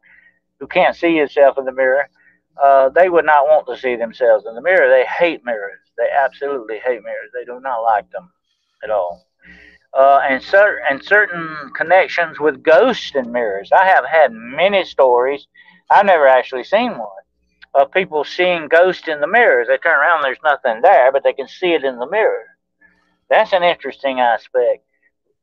who 0.60 0.68
can't 0.68 0.96
see 0.96 1.18
himself 1.18 1.58
in 1.58 1.66
the 1.66 1.72
mirror 1.72 2.08
uh, 2.62 2.90
they 2.90 3.10
would 3.10 3.26
not 3.26 3.46
want 3.48 3.66
to 3.68 3.78
see 3.78 3.96
themselves 3.96 4.46
in 4.48 4.56
the 4.56 4.62
mirror. 4.62 4.90
They 4.90 5.06
hate 5.06 5.44
mirrors. 5.46 5.80
They 5.98 6.08
absolutely 6.24 6.78
hate 6.80 7.04
mirrors. 7.04 7.32
They 7.34 7.46
do 7.46 7.60
not 7.62 7.80
like 7.80 8.10
them 8.12 8.32
at 8.84 8.92
all. 8.92 9.26
Uh, 9.94 10.20
and, 10.30 10.42
cer- 10.44 10.82
and 10.90 11.04
certain 11.04 11.72
connections 11.76 12.40
with 12.40 12.64
ghosts 12.64 13.12
and 13.16 13.32
mirrors. 13.32 13.72
I 13.74 13.86
have 13.88 14.06
had 14.06 14.32
many 14.34 14.84
stories. 14.86 15.48
I've 15.92 16.06
never 16.06 16.28
actually 16.28 16.64
seen 16.64 16.92
one 16.98 17.10
of 17.76 17.92
people 17.92 18.24
seeing 18.24 18.68
ghosts 18.70 19.08
in 19.08 19.20
the 19.20 19.28
mirrors. 19.28 19.68
They 19.68 19.78
turn 19.78 20.00
around, 20.00 20.24
there's 20.24 20.38
nothing 20.44 20.82
there, 20.82 21.12
but 21.12 21.24
they 21.24 21.34
can 21.34 21.48
see 21.48 21.74
it 21.74 21.84
in 21.84 22.00
the 22.00 22.08
mirror. 22.10 22.46
That's 23.30 23.54
an 23.54 23.64
interesting 23.64 24.20
aspect. 24.20 24.84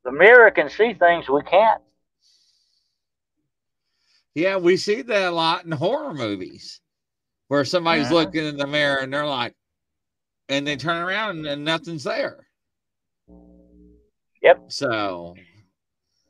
The 0.04 0.12
mirror 0.12 0.50
can 0.50 0.68
see 0.70 0.94
things 0.94 1.28
we 1.28 1.42
can't. 1.42 1.82
Yeah, 4.34 4.56
we 4.56 4.76
see 4.76 5.02
that 5.02 5.28
a 5.28 5.30
lot 5.30 5.64
in 5.64 5.72
horror 5.72 6.14
movies 6.14 6.80
where 7.48 7.64
somebody's 7.64 8.06
Uh-huh. 8.06 8.14
looking 8.14 8.44
in 8.46 8.56
the 8.56 8.66
mirror 8.66 8.98
and 8.98 9.12
they're 9.12 9.26
like, 9.26 9.54
and 10.48 10.66
they 10.66 10.76
turn 10.76 11.02
around 11.02 11.46
and 11.46 11.64
nothing's 11.64 12.04
there. 12.04 12.46
Yep. 14.42 14.64
So, 14.68 15.34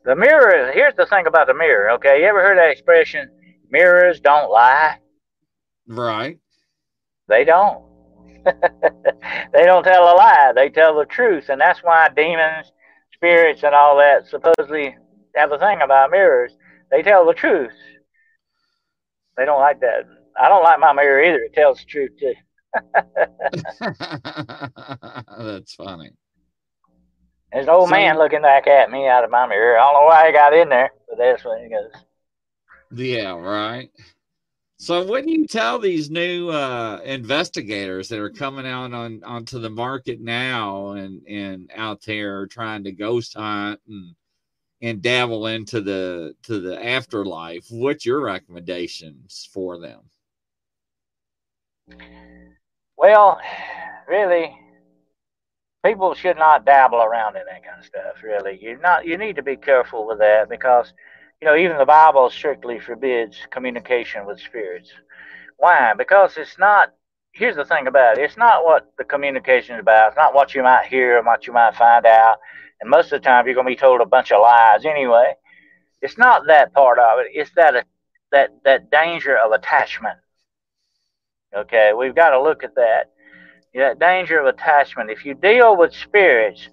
The 0.05 0.15
mirror, 0.15 0.71
here's 0.71 0.95
the 0.95 1.05
thing 1.05 1.27
about 1.27 1.47
the 1.47 1.53
mirror, 1.53 1.91
okay? 1.91 2.21
You 2.21 2.25
ever 2.27 2.41
heard 2.41 2.57
that 2.57 2.71
expression, 2.71 3.29
mirrors 3.69 4.19
don't 4.19 4.49
lie? 4.51 4.97
right. 5.87 6.37
They 7.27 7.43
don't. 7.45 7.83
they 8.45 9.65
don't 9.65 9.83
tell 9.83 10.03
a 10.03 10.15
lie. 10.15 10.51
They 10.55 10.69
tell 10.69 10.95
the 10.97 11.05
truth. 11.05 11.49
And 11.49 11.59
that's 11.61 11.79
why 11.83 12.09
demons, 12.15 12.71
spirits, 13.13 13.61
and 13.63 13.75
all 13.75 13.97
that 13.97 14.27
supposedly 14.27 14.95
have 15.35 15.51
a 15.51 15.59
thing 15.59 15.81
about 15.83 16.09
mirrors. 16.11 16.55
They 16.89 17.03
tell 17.03 17.25
the 17.25 17.33
truth. 17.35 17.71
They 19.37 19.45
don't 19.45 19.59
like 19.59 19.79
that. 19.81 20.05
I 20.39 20.47
don't 20.49 20.63
like 20.63 20.79
my 20.79 20.93
mirror 20.93 21.23
either. 21.23 21.43
It 21.43 21.53
tells 21.53 21.79
the 21.79 21.85
truth 21.85 22.11
too. 22.19 22.33
That's 25.37 25.75
funny. 25.75 26.11
There's 27.51 27.65
an 27.65 27.69
old 27.69 27.89
So- 27.89 27.95
man 27.95 28.17
looking 28.17 28.41
back 28.41 28.67
at 28.67 28.91
me 28.91 29.07
out 29.07 29.23
of 29.23 29.31
my 29.31 29.47
mirror. 29.47 29.77
I 29.79 29.83
don't 29.83 29.93
know 30.01 30.07
why 30.07 30.27
he 30.27 30.33
got 30.33 30.53
in 30.53 30.69
there, 30.69 30.91
but 31.07 31.17
that's 31.17 31.43
what 31.45 31.61
he 31.61 31.69
goes. 31.69 31.91
Yeah, 32.91 33.31
right. 33.31 33.89
So 34.77 35.03
what 35.03 35.25
do 35.25 35.31
you 35.31 35.45
tell 35.45 35.77
these 35.77 36.09
new 36.09 36.49
uh, 36.49 37.01
investigators 37.03 38.07
that 38.07 38.19
are 38.19 38.29
coming 38.29 38.65
out 38.65 38.93
on 38.93 39.21
onto 39.25 39.59
the 39.59 39.69
market 39.69 40.21
now 40.21 40.91
and 40.91 41.21
and 41.27 41.69
out 41.75 42.01
there 42.03 42.47
trying 42.47 42.85
to 42.85 42.93
ghost 42.93 43.35
hunt 43.35 43.81
and 43.87 44.15
and 44.81 45.01
dabble 45.01 45.47
into 45.47 45.81
the 45.81 46.33
to 46.43 46.61
the 46.61 46.83
afterlife? 46.83 47.65
What's 47.69 48.05
your 48.05 48.21
recommendations 48.21 49.49
for 49.53 49.79
them? 49.79 49.99
Well, 52.95 53.39
really, 54.07 54.55
people 55.83 56.13
should 56.13 56.37
not 56.37 56.65
dabble 56.65 57.01
around 57.01 57.35
in 57.35 57.43
that 57.47 57.65
kind 57.65 57.79
of 57.79 57.85
stuff. 57.85 58.23
Really, 58.23 58.57
you 58.61 58.77
not 58.77 59.05
you 59.05 59.17
need 59.17 59.35
to 59.35 59.43
be 59.43 59.57
careful 59.57 60.07
with 60.07 60.19
that 60.19 60.47
because 60.47 60.93
you 61.41 61.47
know 61.47 61.55
even 61.55 61.77
the 61.77 61.85
Bible 61.85 62.29
strictly 62.29 62.79
forbids 62.79 63.37
communication 63.51 64.25
with 64.25 64.39
spirits. 64.39 64.91
Why? 65.57 65.93
Because 65.97 66.37
it's 66.37 66.57
not. 66.57 66.93
Here's 67.31 67.55
the 67.55 67.65
thing 67.65 67.87
about 67.87 68.17
it: 68.17 68.23
it's 68.23 68.37
not 68.37 68.63
what 68.63 68.91
the 68.97 69.03
communication 69.03 69.75
is 69.75 69.81
about. 69.81 70.09
It's 70.09 70.17
not 70.17 70.33
what 70.33 70.53
you 70.53 70.63
might 70.63 70.87
hear 70.87 71.17
and 71.17 71.25
what 71.25 71.47
you 71.47 71.53
might 71.53 71.75
find 71.75 72.05
out. 72.05 72.37
And 72.81 72.89
most 72.89 73.11
of 73.11 73.21
the 73.21 73.27
time, 73.27 73.45
you're 73.45 73.55
going 73.55 73.67
to 73.67 73.71
be 73.71 73.75
told 73.75 74.01
a 74.01 74.05
bunch 74.05 74.31
of 74.31 74.41
lies 74.41 74.85
anyway. 74.85 75.33
It's 76.01 76.17
not 76.17 76.47
that 76.47 76.73
part 76.73 76.97
of 76.97 77.19
it. 77.19 77.27
It's 77.33 77.51
that 77.55 77.85
that 78.31 78.49
that 78.63 78.91
danger 78.91 79.37
of 79.37 79.51
attachment. 79.51 80.17
Okay, 81.55 81.93
we've 81.97 82.15
got 82.15 82.29
to 82.31 82.41
look 82.41 82.63
at 82.63 82.75
that. 82.75 83.11
That 83.73 83.99
danger 83.99 84.39
of 84.39 84.47
attachment. 84.47 85.11
If 85.11 85.25
you 85.25 85.35
deal 85.35 85.77
with 85.77 85.93
spirits, 85.93 86.69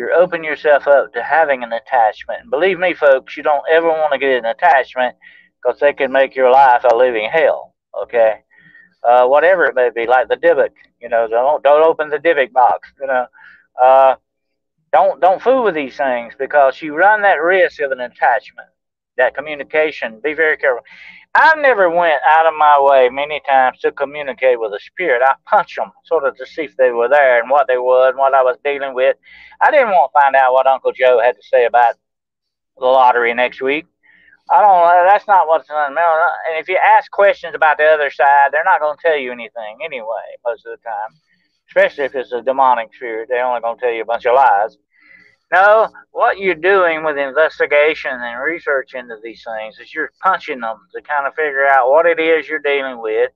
you're 0.00 0.14
opening 0.14 0.44
yourself 0.44 0.86
up 0.86 1.12
to 1.12 1.22
having 1.22 1.62
an 1.62 1.74
attachment. 1.74 2.40
And 2.40 2.50
believe 2.50 2.78
me, 2.78 2.94
folks, 2.94 3.36
you 3.36 3.42
don't 3.42 3.62
ever 3.70 3.86
want 3.86 4.14
to 4.14 4.18
get 4.18 4.38
an 4.38 4.46
attachment 4.46 5.14
because 5.62 5.78
they 5.78 5.92
can 5.92 6.10
make 6.10 6.34
your 6.34 6.50
life 6.50 6.84
a 6.90 6.96
living 6.96 7.28
hell. 7.30 7.74
Okay, 8.04 8.36
uh, 9.06 9.26
whatever 9.26 9.66
it 9.66 9.74
may 9.74 9.90
be, 9.94 10.06
like 10.06 10.28
the 10.28 10.36
Dybbuk. 10.36 10.70
You 11.02 11.10
know, 11.10 11.28
don't 11.28 11.62
don't 11.62 11.84
open 11.84 12.08
the 12.08 12.16
Dybbuk 12.16 12.50
box. 12.50 12.88
You 12.98 13.08
know, 13.08 13.26
uh, 13.82 14.14
don't 14.90 15.20
don't 15.20 15.42
fool 15.42 15.64
with 15.64 15.74
these 15.74 15.98
things 15.98 16.32
because 16.38 16.80
you 16.80 16.96
run 16.96 17.20
that 17.20 17.42
risk 17.42 17.82
of 17.82 17.92
an 17.92 18.00
attachment, 18.00 18.68
that 19.18 19.34
communication. 19.34 20.18
Be 20.24 20.32
very 20.32 20.56
careful. 20.56 20.82
I 21.34 21.54
never 21.60 21.88
went 21.88 22.20
out 22.28 22.46
of 22.46 22.54
my 22.58 22.80
way 22.80 23.08
many 23.08 23.40
times 23.48 23.78
to 23.80 23.92
communicate 23.92 24.58
with 24.58 24.72
a 24.72 24.80
spirit. 24.80 25.22
I 25.24 25.34
punched 25.46 25.76
them 25.76 25.92
sort 26.04 26.26
of 26.26 26.36
to 26.36 26.46
see 26.46 26.62
if 26.62 26.76
they 26.76 26.90
were 26.90 27.08
there 27.08 27.40
and 27.40 27.48
what 27.48 27.68
they 27.68 27.78
were 27.78 28.08
and 28.08 28.18
what 28.18 28.34
I 28.34 28.42
was 28.42 28.56
dealing 28.64 28.94
with. 28.94 29.16
I 29.60 29.70
didn't 29.70 29.90
want 29.90 30.10
to 30.12 30.20
find 30.20 30.34
out 30.34 30.52
what 30.52 30.66
Uncle 30.66 30.92
Joe 30.92 31.20
had 31.20 31.36
to 31.36 31.42
say 31.42 31.66
about 31.66 31.94
the 32.78 32.86
lottery 32.86 33.32
next 33.32 33.60
week. 33.60 33.86
I 34.50 34.60
don't. 34.60 35.06
That's 35.06 35.28
not 35.28 35.46
what's 35.46 35.70
on 35.70 35.94
the 35.94 36.00
And 36.00 36.58
if 36.58 36.68
you 36.68 36.76
ask 36.96 37.08
questions 37.12 37.54
about 37.54 37.78
the 37.78 37.84
other 37.84 38.10
side, 38.10 38.48
they're 38.50 38.64
not 38.64 38.80
going 38.80 38.96
to 38.96 39.02
tell 39.02 39.16
you 39.16 39.30
anything 39.30 39.78
anyway. 39.84 40.34
Most 40.44 40.66
of 40.66 40.72
the 40.72 40.82
time, 40.82 41.10
especially 41.68 42.04
if 42.04 42.14
it's 42.16 42.32
a 42.32 42.42
demonic 42.42 42.92
spirit, 42.92 43.28
they're 43.28 43.46
only 43.46 43.60
going 43.60 43.78
to 43.78 43.80
tell 43.80 43.92
you 43.92 44.02
a 44.02 44.06
bunch 44.06 44.26
of 44.26 44.34
lies. 44.34 44.76
No, 45.52 45.88
what 46.12 46.38
you're 46.38 46.54
doing 46.54 47.02
with 47.02 47.18
investigation 47.18 48.12
and 48.12 48.40
research 48.40 48.94
into 48.94 49.16
these 49.22 49.44
things 49.44 49.78
is 49.80 49.92
you're 49.92 50.12
punching 50.22 50.60
them 50.60 50.76
to 50.94 51.02
kind 51.02 51.26
of 51.26 51.34
figure 51.34 51.66
out 51.66 51.90
what 51.90 52.06
it 52.06 52.20
is 52.20 52.48
you're 52.48 52.60
dealing 52.60 53.00
with. 53.00 53.32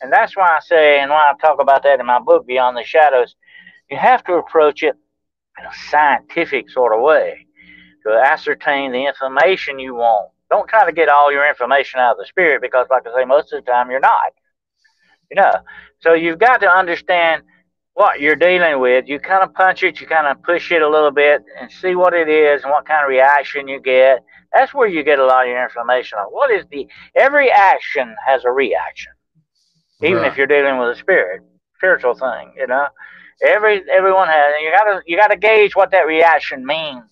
And 0.00 0.10
that's 0.10 0.34
why 0.34 0.48
I 0.48 0.60
say, 0.60 1.00
and 1.00 1.10
why 1.10 1.30
I 1.30 1.34
talk 1.38 1.60
about 1.60 1.82
that 1.82 2.00
in 2.00 2.06
my 2.06 2.18
book, 2.18 2.46
Beyond 2.46 2.78
the 2.78 2.84
Shadows, 2.84 3.36
you 3.90 3.98
have 3.98 4.24
to 4.24 4.34
approach 4.34 4.82
it 4.82 4.96
in 5.58 5.66
a 5.66 5.74
scientific 5.90 6.70
sort 6.70 6.94
of 6.96 7.02
way 7.02 7.46
to 8.06 8.12
ascertain 8.12 8.92
the 8.92 9.04
information 9.04 9.78
you 9.78 9.94
want. 9.94 10.30
Don't 10.48 10.68
try 10.68 10.86
to 10.86 10.92
get 10.92 11.10
all 11.10 11.30
your 11.30 11.46
information 11.46 12.00
out 12.00 12.12
of 12.12 12.18
the 12.18 12.26
spirit 12.26 12.62
because, 12.62 12.86
like 12.90 13.06
I 13.06 13.14
say, 13.14 13.24
most 13.26 13.52
of 13.52 13.62
the 13.62 13.70
time 13.70 13.90
you're 13.90 14.00
not. 14.00 14.32
You 15.30 15.36
know, 15.36 15.52
so 16.00 16.14
you've 16.14 16.38
got 16.38 16.60
to 16.62 16.68
understand 16.68 17.42
what 18.00 18.18
you're 18.18 18.34
dealing 18.34 18.80
with. 18.80 19.06
You 19.06 19.18
kind 19.20 19.42
of 19.42 19.52
punch 19.52 19.82
it, 19.82 20.00
you 20.00 20.06
kind 20.06 20.26
of 20.26 20.42
push 20.42 20.72
it 20.72 20.80
a 20.80 20.88
little 20.88 21.10
bit 21.10 21.44
and 21.60 21.70
see 21.70 21.94
what 21.94 22.14
it 22.14 22.30
is 22.30 22.62
and 22.62 22.72
what 22.72 22.86
kind 22.86 23.04
of 23.04 23.10
reaction 23.10 23.68
you 23.68 23.78
get. 23.78 24.24
That's 24.54 24.72
where 24.72 24.88
you 24.88 25.04
get 25.04 25.18
a 25.18 25.26
lot 25.26 25.44
of 25.44 25.50
your 25.50 25.62
information 25.62 26.16
on. 26.18 26.24
What 26.32 26.50
is 26.50 26.64
the 26.70 26.88
every 27.14 27.50
action 27.50 28.16
has 28.26 28.46
a 28.46 28.50
reaction, 28.50 29.12
even 30.02 30.22
right. 30.22 30.32
if 30.32 30.38
you're 30.38 30.46
dealing 30.46 30.78
with 30.78 30.96
a 30.96 30.98
spirit, 30.98 31.42
spiritual 31.76 32.14
thing. 32.14 32.54
You 32.56 32.68
know, 32.68 32.86
every 33.46 33.82
everyone 33.92 34.28
has. 34.28 34.54
You 34.62 34.70
gotta 34.70 35.02
you 35.06 35.18
gotta 35.18 35.36
gauge 35.36 35.76
what 35.76 35.90
that 35.90 36.06
reaction 36.06 36.64
means 36.64 37.10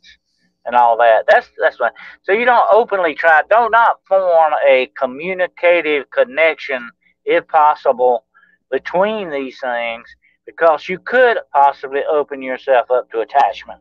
and 0.65 0.75
all 0.75 0.97
that. 0.97 1.27
That's 1.29 1.49
that's 1.61 1.79
what. 1.79 1.93
So 2.23 2.33
you 2.33 2.47
don't 2.47 2.67
openly 2.73 3.15
try. 3.15 3.43
Don't 3.51 3.73
not 3.73 3.99
form 4.09 4.55
a 4.67 4.91
communicative 4.99 6.09
connection, 6.09 6.89
if 7.27 7.47
possible, 7.47 8.25
between 8.71 9.31
these 9.31 9.61
things 9.61 10.07
because 10.49 10.89
you 10.89 10.99
could 10.99 11.37
possibly 11.53 12.01
open 12.11 12.41
yourself 12.41 12.91
up 12.91 13.11
to 13.11 13.21
attachment. 13.21 13.81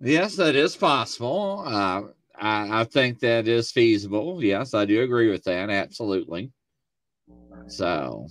Yes, 0.00 0.34
that 0.36 0.56
is 0.56 0.76
possible. 0.76 1.62
Uh, 1.64 2.02
I, 2.36 2.80
I, 2.80 2.84
think 2.84 3.20
that 3.20 3.46
is 3.46 3.70
feasible. 3.70 4.42
Yes, 4.42 4.74
I 4.74 4.86
do 4.86 5.02
agree 5.02 5.30
with 5.30 5.44
that. 5.44 5.70
Absolutely. 5.70 6.50
So, 7.68 8.26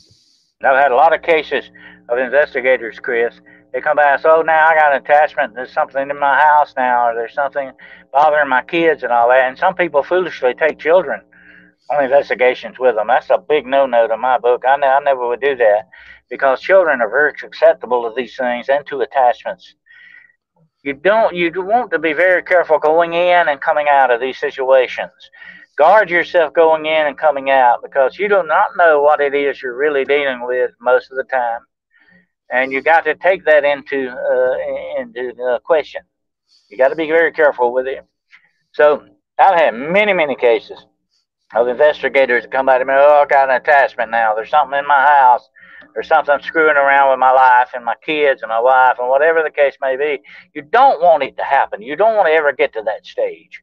I've 0.61 0.75
had 0.75 0.91
a 0.91 0.95
lot 0.95 1.15
of 1.15 1.21
cases 1.21 1.71
of 2.09 2.17
investigators, 2.19 2.99
Chris. 2.99 3.39
They 3.71 3.79
come 3.79 3.95
back 3.95 4.15
and 4.15 4.21
say, 4.21 4.29
"Oh, 4.29 4.41
now 4.41 4.67
I 4.67 4.75
got 4.75 4.91
an 4.91 5.01
attachment. 5.01 5.55
There's 5.55 5.73
something 5.73 6.09
in 6.09 6.19
my 6.19 6.37
house 6.37 6.73
now, 6.75 7.07
or 7.07 7.15
there's 7.15 7.33
something 7.33 7.71
bothering 8.11 8.49
my 8.49 8.61
kids 8.61 9.03
and 9.03 9.11
all 9.11 9.29
that." 9.29 9.47
And 9.47 9.57
some 9.57 9.73
people 9.73 10.03
foolishly 10.03 10.53
take 10.53 10.77
children 10.79 11.21
on 11.89 12.03
investigations 12.03 12.79
with 12.79 12.95
them. 12.95 13.07
That's 13.07 13.29
a 13.29 13.37
big 13.37 13.65
no-no 13.65 14.07
to 14.07 14.17
my 14.17 14.37
book. 14.37 14.63
I, 14.67 14.77
ne- 14.77 14.87
I 14.87 14.99
never 14.99 15.27
would 15.27 15.41
do 15.41 15.55
that 15.55 15.89
because 16.29 16.61
children 16.61 17.01
are 17.01 17.09
very 17.09 17.33
susceptible 17.37 18.03
to 18.03 18.13
these 18.15 18.35
things 18.35 18.69
and 18.69 18.85
to 18.87 19.01
attachments. 19.01 19.75
You 20.83 20.93
don't. 20.93 21.33
You 21.35 21.51
want 21.55 21.91
to 21.91 21.99
be 21.99 22.13
very 22.13 22.43
careful 22.43 22.77
going 22.77 23.13
in 23.13 23.47
and 23.47 23.61
coming 23.61 23.87
out 23.89 24.11
of 24.11 24.19
these 24.19 24.37
situations. 24.37 25.11
Guard 25.77 26.09
yourself 26.09 26.53
going 26.53 26.85
in 26.85 27.07
and 27.07 27.17
coming 27.17 27.49
out 27.49 27.81
because 27.81 28.19
you 28.19 28.27
do 28.27 28.43
not 28.43 28.75
know 28.77 29.01
what 29.01 29.21
it 29.21 29.33
is 29.33 29.61
you're 29.61 29.77
really 29.77 30.03
dealing 30.03 30.45
with 30.45 30.71
most 30.81 31.09
of 31.09 31.17
the 31.17 31.23
time, 31.23 31.61
and 32.51 32.71
you 32.71 32.81
got 32.81 33.05
to 33.05 33.15
take 33.15 33.45
that 33.45 33.63
into 33.63 34.09
uh, 34.09 35.01
into 35.01 35.33
uh, 35.41 35.59
question. 35.59 36.01
You 36.69 36.77
got 36.77 36.89
to 36.89 36.95
be 36.95 37.07
very 37.07 37.31
careful 37.31 37.73
with 37.73 37.87
it. 37.87 38.05
So 38.73 39.05
I've 39.39 39.57
had 39.57 39.73
many, 39.73 40.11
many 40.11 40.35
cases 40.35 40.85
of 41.55 41.67
investigators 41.67 42.43
that 42.43 42.51
come 42.51 42.65
by 42.65 42.77
to 42.77 42.85
me, 42.85 42.93
oh, 42.95 43.23
I 43.23 43.25
got 43.25 43.49
an 43.49 43.55
attachment 43.55 44.11
now. 44.11 44.33
There's 44.33 44.49
something 44.49 44.77
in 44.77 44.87
my 44.87 45.05
house. 45.05 45.47
There's 45.93 46.07
something 46.07 46.39
screwing 46.41 46.75
around 46.75 47.11
with 47.11 47.19
my 47.19 47.31
life 47.31 47.69
and 47.75 47.85
my 47.85 47.95
kids 48.03 48.41
and 48.41 48.49
my 48.49 48.59
wife 48.59 48.97
and 48.99 49.09
whatever 49.09 49.43
the 49.43 49.51
case 49.51 49.75
may 49.79 49.95
be. 49.95 50.21
You 50.55 50.63
don't 50.63 51.01
want 51.01 51.23
it 51.23 51.37
to 51.37 51.43
happen. 51.43 51.81
You 51.81 51.95
don't 51.95 52.15
want 52.15 52.27
to 52.27 52.33
ever 52.33 52.51
get 52.51 52.73
to 52.73 52.81
that 52.83 53.05
stage. 53.05 53.61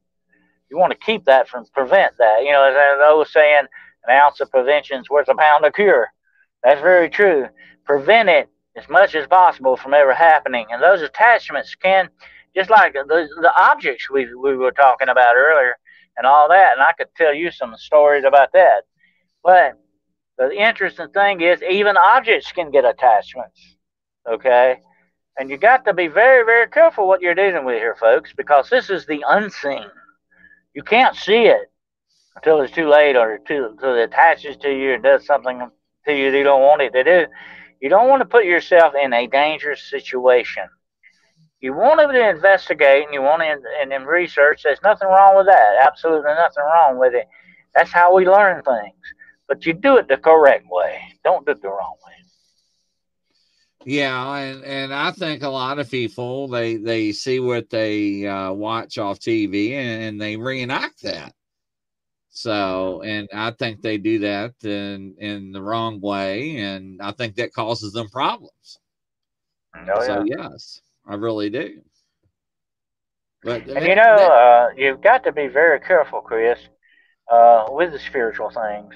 You 0.71 0.79
want 0.79 0.93
to 0.93 0.99
keep 0.99 1.25
that 1.25 1.49
from 1.49 1.65
prevent 1.75 2.17
that. 2.19 2.43
You 2.43 2.53
know, 2.53 2.63
as 2.63 2.77
I 2.77 3.13
was 3.13 3.33
saying, 3.33 3.65
an 4.07 4.15
ounce 4.15 4.41
of 4.41 4.51
prevention 4.51 5.01
is 5.01 5.11
worth 5.11 5.29
a 5.29 5.35
pound 5.35 5.65
of 5.65 5.73
cure. 5.73 6.09
That's 6.63 6.81
very 6.81 7.11
true. 7.11 7.49
Prevent 7.85 8.29
it 8.29 8.49
as 8.77 8.89
much 8.89 9.17
as 9.17 9.27
possible 9.27 9.77
from 9.77 9.95
ever 9.95 10.15
happening. 10.15 10.67
And 10.71 10.81
those 10.81 11.03
attachments 11.03 11.75
can, 11.75 12.09
just 12.55 12.71
like 12.71 12.93
the, 12.93 13.29
the 13.41 13.53
objects 13.61 14.09
we, 14.09 14.33
we 14.35 14.57
were 14.57 14.71
talking 14.71 15.09
about 15.09 15.35
earlier, 15.35 15.77
and 16.21 16.27
all 16.27 16.51
that. 16.51 16.75
And 16.75 16.83
I 16.83 16.93
could 16.93 17.09
tell 17.17 17.33
you 17.33 17.51
some 17.51 17.75
stories 17.77 18.25
about 18.25 18.53
that. 18.53 18.83
But 19.43 19.81
the 20.37 20.51
interesting 20.51 21.09
thing 21.09 21.41
is, 21.41 21.63
even 21.63 21.97
objects 21.97 22.53
can 22.53 22.71
get 22.71 22.85
attachments. 22.85 23.77
Okay. 24.31 24.77
And 25.39 25.49
you 25.49 25.57
got 25.57 25.87
to 25.87 25.95
be 25.95 26.09
very, 26.09 26.45
very 26.45 26.69
careful 26.69 27.09
what 27.09 27.23
you're 27.23 27.35
dealing 27.35 27.65
with 27.65 27.77
here, 27.77 27.97
folks, 27.97 28.35
because 28.37 28.69
this 28.69 28.91
is 28.91 29.07
the 29.07 29.25
unseen. 29.27 29.87
You 30.75 30.83
can't 30.83 31.17
see 31.17 31.47
it 31.47 31.73
until 32.37 32.61
it's 32.61 32.75
too 32.75 32.91
late 32.91 33.17
or 33.17 33.37
until, 33.37 33.71
until 33.71 33.97
it 33.97 34.03
attaches 34.03 34.59
to 34.59 34.71
you 34.71 34.93
and 34.93 35.03
does 35.03 35.25
something 35.25 35.71
to 36.07 36.15
you 36.15 36.31
that 36.31 36.37
you 36.37 36.45
don't 36.45 36.61
want 36.61 36.83
it 36.83 36.93
to 36.93 37.03
do. 37.03 37.27
You 37.81 37.89
don't 37.89 38.11
want 38.11 38.21
to 38.21 38.29
put 38.29 38.45
yourself 38.45 38.93
in 39.03 39.15
a 39.15 39.27
dangerous 39.27 39.89
situation 39.89 40.65
you 41.61 41.75
want 41.75 42.01
to 42.01 42.31
investigate 42.31 43.05
and 43.05 43.15
you 43.15 43.23
want 43.23 43.43
to 43.43 43.63
and, 43.81 43.93
and 43.93 44.07
research. 44.07 44.63
There's 44.63 44.83
nothing 44.83 45.09
wrong 45.09 45.37
with 45.37 45.47
that. 45.47 45.87
Absolutely 45.87 46.23
nothing 46.23 46.65
wrong 46.65 46.99
with 46.99 47.15
it. 47.15 47.29
That's 47.75 47.93
how 47.93 48.15
we 48.15 48.27
learn 48.27 48.63
things. 48.63 48.95
But 49.47 49.67
you 49.67 49.75
do 49.75 49.97
it 49.97 50.09
the 50.09 50.17
correct 50.17 50.67
way. 50.71 51.01
Don't 51.25 51.45
do 51.45 51.53
it 51.53 51.63
the 51.63 51.69
wrong 51.69 51.97
way. 52.07 52.13
Yeah, 53.85 54.37
and, 54.37 54.65
and 54.65 54.95
I 54.95 55.11
think 55.11 55.43
a 55.43 55.49
lot 55.49 55.79
of 55.79 55.91
people 55.91 56.49
they 56.49 56.77
they 56.77 57.13
see 57.13 57.41
what 57.41 57.71
they 57.71 58.27
uh, 58.27 58.53
watch 58.53 58.99
off 58.99 59.19
TV 59.19 59.73
and, 59.73 60.03
and 60.03 60.21
they 60.21 60.37
reenact 60.37 61.03
that. 61.03 61.33
So, 62.29 63.03
and 63.03 63.29
I 63.35 63.51
think 63.53 63.81
they 63.81 63.97
do 63.97 64.21
that 64.21 64.53
in 64.63 65.15
in 65.19 65.53
the 65.53 65.63
wrong 65.63 66.01
way, 66.01 66.59
and 66.59 67.01
I 67.03 67.13
think 67.13 67.37
that 67.37 67.55
causes 67.55 67.93
them 67.93 68.09
problems. 68.09 68.79
Oh, 69.75 70.07
so 70.07 70.25
yeah. 70.27 70.49
yes. 70.51 70.81
I 71.07 71.15
really 71.15 71.51
do. 71.51 71.81
But 73.43 73.67
and 73.69 73.87
you 73.87 73.95
know, 73.95 74.03
uh, 74.03 74.69
you've 74.77 75.03
got 75.03 75.25
to 75.25 75.33
be 75.33 75.47
very 75.47 75.81
careful, 75.81 76.21
Chris, 76.21 76.59
uh, 77.31 77.67
with 77.71 77.93
the 77.93 77.99
spiritual 77.99 78.51
things 78.51 78.95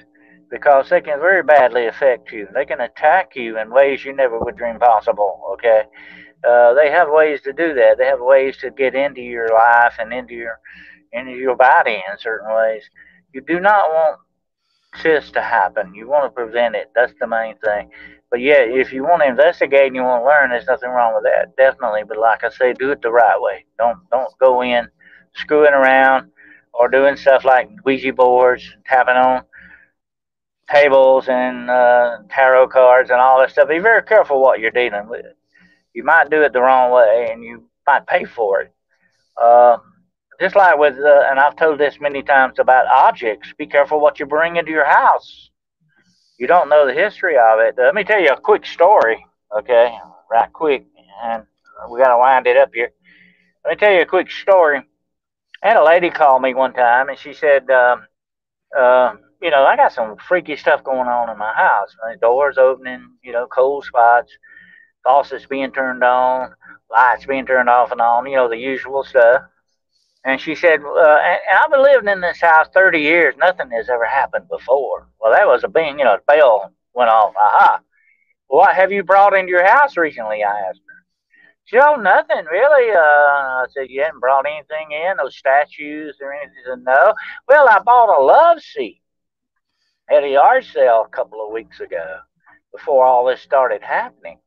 because 0.51 0.89
they 0.89 1.01
can 1.01 1.19
very 1.19 1.43
badly 1.43 1.87
affect 1.87 2.31
you. 2.31 2.47
They 2.55 2.65
can 2.65 2.81
attack 2.81 3.35
you 3.35 3.59
in 3.59 3.71
ways 3.71 4.05
you 4.05 4.15
never 4.15 4.39
would 4.39 4.57
dream 4.57 4.79
possible. 4.79 5.43
Okay, 5.55 5.85
uh, 6.47 6.75
they 6.75 6.91
have 6.91 7.09
ways 7.11 7.41
to 7.43 7.53
do 7.53 7.75
that. 7.75 7.97
They 7.99 8.07
have 8.07 8.21
ways 8.21 8.57
to 8.59 8.71
get 8.71 8.95
into 8.95 9.23
your 9.23 9.49
life 9.49 9.95
and 9.99 10.13
into 10.13 10.35
your 10.35 10.61
into 11.13 11.33
your 11.33 11.57
body 11.57 12.03
in 12.11 12.19
certain 12.19 12.55
ways. 12.55 12.83
You 13.33 13.41
do 13.41 13.61
not 13.61 13.89
want 13.89 14.21
this 15.03 15.31
to 15.33 15.41
happen. 15.41 15.95
You 15.95 16.09
want 16.09 16.27
to 16.27 16.31
prevent 16.31 16.77
it. 16.77 16.91
That's 16.95 17.15
the 17.19 17.27
main 17.27 17.57
thing. 17.59 17.91
But 18.35 18.41
yeah, 18.41 18.65
if 18.67 18.93
you 18.93 19.05
want 19.05 19.23
to 19.23 19.29
investigate 19.29 19.87
and 19.87 19.95
you 19.95 20.03
want 20.03 20.23
to 20.23 20.27
learn, 20.27 20.51
there's 20.51 20.67
nothing 20.67 20.91
wrong 20.91 21.15
with 21.15 21.23
that, 21.23 21.57
definitely. 21.57 22.03
But 22.03 22.19
like 22.19 22.43
I 22.43 22.49
say, 22.51 22.73
do 22.73 22.91
it 22.91 23.01
the 23.01 23.13
right 23.13 23.41
way. 23.41 23.65
Don't 23.79 23.99
don't 24.11 24.37
go 24.41 24.61
in 24.61 24.89
screwing 25.37 25.73
around 25.73 26.33
or 26.73 26.89
doing 26.89 27.15
stuff 27.15 27.45
like 27.45 27.71
Ouija 27.85 28.13
boards, 28.13 28.69
tapping 28.87 29.15
on 29.15 29.45
tables 30.69 31.29
and 31.29 31.71
uh, 31.71 32.19
tarot 32.29 32.71
cards 32.71 33.11
and 33.11 33.21
all 33.21 33.39
that 33.39 33.53
stuff. 33.53 33.69
Be 33.69 33.79
very 33.79 34.03
careful 34.03 34.43
what 34.43 34.59
you're 34.59 34.73
dealing 34.73 35.09
with. 35.09 35.27
You 35.93 36.03
might 36.03 36.29
do 36.29 36.43
it 36.43 36.53
the 36.53 36.61
wrong 36.61 36.91
way 36.91 37.29
and 37.31 37.45
you 37.45 37.69
might 37.87 38.05
pay 38.09 38.25
for 38.25 38.63
it. 38.63 38.75
Uh, 39.41 39.77
just 40.41 40.57
like 40.57 40.77
with, 40.77 40.99
uh, 40.99 41.23
and 41.31 41.39
I've 41.39 41.55
told 41.55 41.79
this 41.79 42.01
many 42.01 42.25
times 42.25 42.59
about 42.59 42.89
objects. 42.89 43.55
Be 43.57 43.69
careful 43.69 44.01
what 44.01 44.19
you 44.19 44.27
bring 44.27 44.57
into 44.57 44.73
your 44.73 44.91
house 44.91 45.51
you 46.39 46.47
don't 46.47 46.69
know 46.69 46.87
the 46.87 46.93
history 46.95 47.37
of 47.37 47.61
it, 47.61 47.75
let 47.79 47.95
me 47.95 48.05
tell 48.05 48.21
you 48.21 48.31
a 48.31 48.41
quick 48.41 48.67
story, 48.67 49.25
okay? 49.57 49.97
Right 50.31 50.53
quick, 50.53 50.87
and 51.23 51.45
we 51.91 52.01
got 52.01 52.09
to 52.09 52.19
wind 52.19 52.47
it 52.47 52.57
up 52.57 52.71
here. 52.75 52.91
Let 53.65 53.71
me 53.71 53.77
tell 53.77 53.93
you 53.93 54.03
a 54.03 54.07
quick 54.07 54.31
story. 54.31 54.83
I 55.63 55.69
had 55.69 55.77
a 55.77 55.85
lady 55.85 56.11
call 56.11 56.41
me 56.41 56.55
one 56.55 56.75
time, 56.75 57.09
and 57.09 57.19
she 57.19 57.33
said, 57.33 57.71
um, 57.71 58.07
uh, 58.77 59.15
you 59.41 59.51
know, 59.51 59.65
I 59.65 59.77
got 59.77 59.93
some 59.93 60.17
freaky 60.17 60.57
stuff 60.57 60.83
going 60.85 61.09
on 61.09 61.31
in 61.31 61.39
my 61.39 61.53
house. 61.55 61.95
My 62.03 62.17
doors 62.17 62.59
opening, 62.59 63.11
you 63.23 63.33
know, 63.33 63.47
cold 63.47 63.85
spots, 63.85 64.33
faucets 65.05 65.47
being 65.47 65.71
turned 65.71 66.03
on, 66.03 66.55
lights 66.91 67.27
being 67.27 67.47
turned 67.47 67.69
off 67.69 67.93
and 67.93 68.01
on, 68.01 68.27
you 68.27 68.37
know, 68.37 68.49
the 68.49 68.57
usual 68.57 69.05
stuff. 69.05 69.43
And 70.25 70.41
she 70.41 70.55
said, 70.55 70.81
uh, 70.81 71.19
and, 71.23 71.41
I've 71.55 71.71
been 71.71 71.83
living 71.83 72.09
in 72.09 72.21
this 72.21 72.41
house 72.41 72.69
30 72.73 73.01
years. 73.01 73.35
Nothing 73.39 73.71
has 73.73 73.91
ever 73.91 74.07
happened 74.07 74.49
before. 74.49 75.09
Well, 75.21 75.33
that 75.33 75.47
was 75.47 75.65
a 75.65 75.69
bing, 75.69 75.99
you 75.99 76.05
know, 76.05 76.15
a 76.15 76.21
bell 76.27 76.73
went 76.95 77.11
off. 77.11 77.35
Aha. 77.37 77.81
What 78.47 78.75
have 78.75 78.91
you 78.91 79.03
brought 79.03 79.35
into 79.35 79.51
your 79.51 79.67
house 79.67 79.97
recently? 79.97 80.43
I 80.43 80.69
asked 80.69 80.81
her. 80.87 80.95
She 81.67 81.77
said, 81.77 81.85
oh, 81.85 81.97
nothing 81.97 82.45
really. 82.51 82.91
Uh, 82.93 82.99
I 82.99 83.67
said, 83.71 83.91
you 83.91 84.03
hadn't 84.03 84.21
brought 84.21 84.47
anything 84.47 84.93
in, 84.93 85.17
no 85.17 85.29
statues 85.29 86.17
or 86.21 86.33
anything? 86.33 86.55
She 86.57 86.71
said, 86.71 86.85
no. 86.85 87.15
Well, 87.49 87.69
I 87.69 87.79
bought 87.81 88.19
a 88.19 88.23
love 88.23 88.63
seat 88.63 89.01
at 90.11 90.25
a 90.25 90.29
yard 90.29 90.65
sale 90.65 91.05
a 91.07 91.17
couple 91.17 91.45
of 91.45 91.53
weeks 91.53 91.81
ago 91.81 92.19
before 92.73 93.05
all 93.05 93.27
this 93.27 93.41
started 93.41 93.83
happening. 93.83 94.39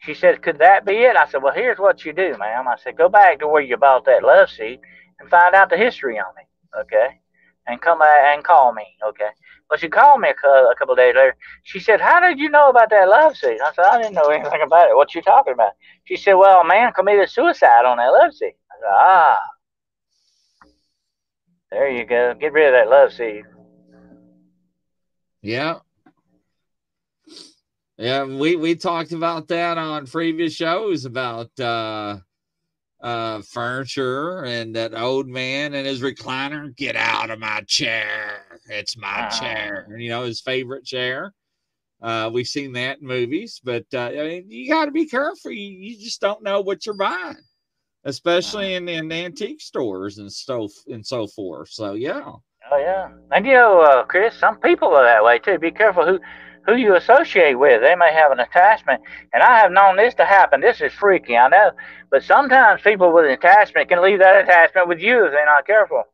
She 0.00 0.14
said, 0.14 0.42
Could 0.42 0.58
that 0.58 0.86
be 0.86 0.94
it? 0.94 1.16
I 1.16 1.28
said, 1.28 1.42
Well, 1.42 1.54
here's 1.54 1.78
what 1.78 2.04
you 2.04 2.12
do, 2.12 2.36
ma'am. 2.38 2.68
I 2.68 2.76
said, 2.82 2.96
Go 2.96 3.08
back 3.08 3.40
to 3.40 3.48
where 3.48 3.62
you 3.62 3.76
bought 3.76 4.04
that 4.06 4.22
love 4.22 4.50
seat 4.50 4.80
and 5.18 5.28
find 5.28 5.54
out 5.54 5.70
the 5.70 5.76
history 5.76 6.18
on 6.18 6.34
me, 6.36 6.42
okay? 6.80 7.20
And 7.66 7.80
come 7.80 7.98
back 7.98 8.34
and 8.34 8.44
call 8.44 8.72
me, 8.72 8.86
okay? 9.06 9.30
Well, 9.68 9.78
she 9.78 9.88
called 9.88 10.20
me 10.20 10.28
a, 10.30 10.48
a 10.48 10.74
couple 10.78 10.94
days 10.94 11.14
later. 11.14 11.36
She 11.64 11.78
said, 11.78 12.00
How 12.00 12.20
did 12.20 12.38
you 12.38 12.48
know 12.48 12.70
about 12.70 12.88
that 12.90 13.08
love 13.08 13.36
seat? 13.36 13.58
I 13.62 13.72
said, 13.74 13.84
I 13.84 14.00
didn't 14.00 14.14
know 14.14 14.28
anything 14.30 14.62
about 14.64 14.88
it. 14.88 14.96
What 14.96 15.14
you 15.14 15.20
talking 15.20 15.52
about? 15.52 15.72
She 16.04 16.16
said, 16.16 16.34
Well, 16.34 16.62
a 16.62 16.66
man 16.66 16.92
committed 16.94 17.28
suicide 17.28 17.84
on 17.84 17.98
that 17.98 18.06
love 18.08 18.32
seat. 18.32 18.54
I 18.70 18.74
said, 18.80 18.90
Ah. 18.90 19.38
There 21.70 21.90
you 21.90 22.06
go. 22.06 22.34
Get 22.40 22.52
rid 22.52 22.68
of 22.68 22.72
that 22.72 22.88
love 22.88 23.12
seat. 23.12 23.44
Yeah. 25.42 25.80
Yeah, 27.98 28.24
we 28.24 28.56
we 28.56 28.76
talked 28.76 29.12
about 29.12 29.48
that 29.48 29.76
on 29.76 30.06
previous 30.06 30.54
shows 30.54 31.04
about 31.04 31.50
uh 31.58 32.18
uh 33.00 33.40
furniture 33.42 34.44
and 34.44 34.74
that 34.74 34.94
old 34.94 35.28
man 35.28 35.74
and 35.74 35.86
his 35.86 36.00
recliner. 36.00 36.74
Get 36.76 36.96
out 36.96 37.30
of 37.30 37.38
my 37.38 37.60
chair. 37.66 38.60
It's 38.68 38.96
my 38.96 39.24
Ah. 39.24 39.28
chair. 39.28 39.86
You 39.96 40.08
know, 40.08 40.22
his 40.24 40.40
favorite 40.40 40.84
chair. 40.84 41.32
Uh 42.02 42.30
we've 42.32 42.46
seen 42.46 42.72
that 42.72 43.00
in 43.00 43.06
movies, 43.06 43.60
but 43.62 43.84
uh 43.94 44.10
I 44.10 44.22
mean 44.28 44.50
you 44.50 44.68
gotta 44.68 44.90
be 44.90 45.06
careful. 45.06 45.50
You, 45.52 45.70
you 45.70 45.96
just 45.98 46.20
don't 46.20 46.42
know 46.42 46.60
what 46.60 46.86
you're 46.86 46.94
buying, 46.94 47.36
especially 48.04 48.74
in, 48.74 48.88
in 48.88 49.10
antique 49.12 49.60
stores 49.60 50.18
and 50.18 50.32
stuff 50.32 50.72
and 50.88 51.04
so 51.06 51.26
forth. 51.26 51.70
So 51.70 51.94
yeah. 51.94 52.32
Oh 52.70 52.76
yeah, 52.76 53.08
and 53.32 53.46
you 53.46 53.54
know, 53.54 53.80
uh, 53.80 54.04
Chris, 54.04 54.34
some 54.38 54.58
people 54.60 54.88
are 54.88 55.02
that 55.04 55.24
way 55.24 55.38
too. 55.38 55.58
Be 55.58 55.70
careful 55.70 56.04
who 56.04 56.20
who 56.68 56.76
you 56.76 56.94
associate 56.94 57.54
with. 57.54 57.80
They 57.80 57.94
may 57.96 58.12
have 58.12 58.30
an 58.30 58.40
attachment, 58.40 59.00
and 59.32 59.42
I 59.42 59.58
have 59.58 59.72
known 59.72 59.96
this 59.96 60.14
to 60.14 60.26
happen. 60.26 60.60
This 60.60 60.80
is 60.82 60.92
freaky, 60.92 61.36
I 61.36 61.48
know, 61.48 61.70
but 62.10 62.22
sometimes 62.22 62.82
people 62.82 63.12
with 63.12 63.24
an 63.24 63.30
attachment 63.30 63.88
can 63.88 64.02
leave 64.02 64.18
that 64.18 64.44
attachment 64.44 64.86
with 64.86 65.00
you 65.00 65.24
if 65.24 65.32
they're 65.32 65.46
not 65.46 65.66
careful. 65.66 66.04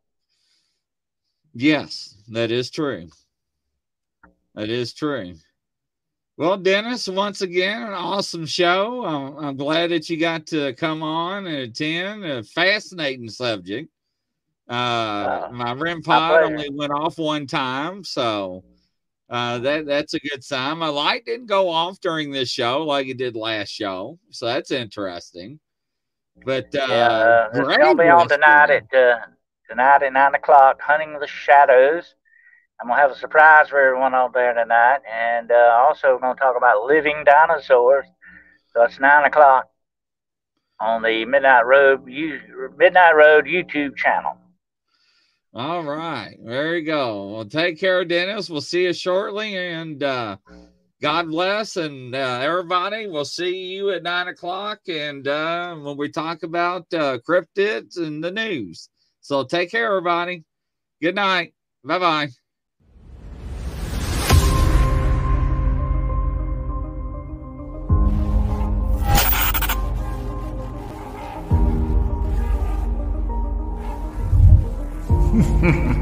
Yes, 1.54 2.14
that 2.28 2.50
is 2.50 2.70
true. 2.70 3.08
That 4.54 4.70
is 4.70 4.94
true. 4.94 5.34
Well, 6.36 6.56
Dennis, 6.56 7.08
once 7.08 7.42
again, 7.42 7.82
an 7.82 7.92
awesome 7.92 8.46
show. 8.46 9.04
I'm, 9.04 9.36
I'm 9.44 9.56
glad 9.56 9.90
that 9.90 10.08
you 10.08 10.16
got 10.16 10.46
to 10.48 10.72
come 10.74 11.02
on 11.02 11.46
and 11.46 11.56
attend. 11.56 12.24
A 12.24 12.42
fascinating 12.42 13.28
subject. 13.28 13.88
Uh, 14.68 14.72
Uh, 14.72 15.48
my 15.52 15.72
REM 15.74 16.02
pod 16.02 16.44
only 16.44 16.70
went 16.70 16.92
off 16.92 17.18
one 17.18 17.46
time, 17.46 18.02
so 18.02 18.64
uh, 19.30 19.58
that 19.58 19.86
that's 19.86 20.14
a 20.14 20.20
good 20.20 20.44
sign. 20.44 20.78
My 20.78 20.88
light 20.88 21.24
didn't 21.24 21.46
go 21.46 21.70
off 21.70 22.00
during 22.00 22.30
this 22.30 22.50
show 22.50 22.82
like 22.82 23.06
it 23.06 23.16
did 23.16 23.36
last 23.36 23.70
show, 23.70 24.18
so 24.30 24.46
that's 24.46 24.70
interesting. 24.70 25.58
But 26.44 26.74
uh, 26.74 26.86
yeah, 26.88 27.08
uh, 27.08 27.48
it's 27.54 27.76
gonna 27.76 27.94
be 27.94 28.08
on 28.08 28.28
tonight 28.28 28.70
at 28.70 28.94
uh, 28.94 29.20
tonight 29.68 30.02
at 30.02 30.12
nine 30.12 30.34
o'clock. 30.34 30.80
Hunting 30.80 31.18
the 31.18 31.26
Shadows. 31.26 32.14
I'm 32.80 32.88
gonna 32.88 33.00
have 33.00 33.12
a 33.12 33.16
surprise 33.16 33.68
for 33.68 33.80
everyone 33.80 34.14
out 34.14 34.34
there 34.34 34.52
tonight, 34.52 34.98
and 35.10 35.50
uh, 35.50 35.84
also 35.86 36.18
gonna 36.18 36.34
talk 36.34 36.56
about 36.56 36.84
living 36.84 37.24
dinosaurs. 37.24 38.06
So 38.72 38.82
it's 38.82 39.00
nine 39.00 39.24
o'clock 39.24 39.70
on 40.80 41.02
the 41.02 41.24
Midnight 41.24 41.64
Road 41.64 42.06
you, 42.06 42.40
Midnight 42.76 43.14
Road 43.16 43.46
YouTube 43.46 43.96
channel. 43.96 44.36
All 45.54 45.84
right. 45.84 46.36
There 46.44 46.76
you 46.76 46.84
go. 46.84 47.28
Well, 47.28 47.44
take 47.44 47.78
care, 47.78 48.04
Dennis. 48.04 48.50
We'll 48.50 48.60
see 48.60 48.84
you 48.84 48.92
shortly. 48.92 49.56
And 49.56 50.02
uh, 50.02 50.36
God 51.00 51.28
bless. 51.28 51.76
And 51.76 52.12
uh, 52.14 52.40
everybody, 52.42 53.06
we'll 53.06 53.24
see 53.24 53.66
you 53.66 53.90
at 53.90 54.02
nine 54.02 54.26
o'clock. 54.26 54.80
And 54.88 55.28
uh, 55.28 55.76
when 55.76 55.96
we 55.96 56.10
talk 56.10 56.42
about 56.42 56.92
uh, 56.92 57.18
cryptids 57.18 57.98
and 57.98 58.22
the 58.22 58.32
news. 58.32 58.88
So 59.20 59.44
take 59.44 59.70
care, 59.70 59.86
everybody. 59.86 60.44
Good 61.00 61.14
night. 61.14 61.54
Bye 61.84 61.98
bye. 61.98 62.43
Mm-hmm. 75.64 75.92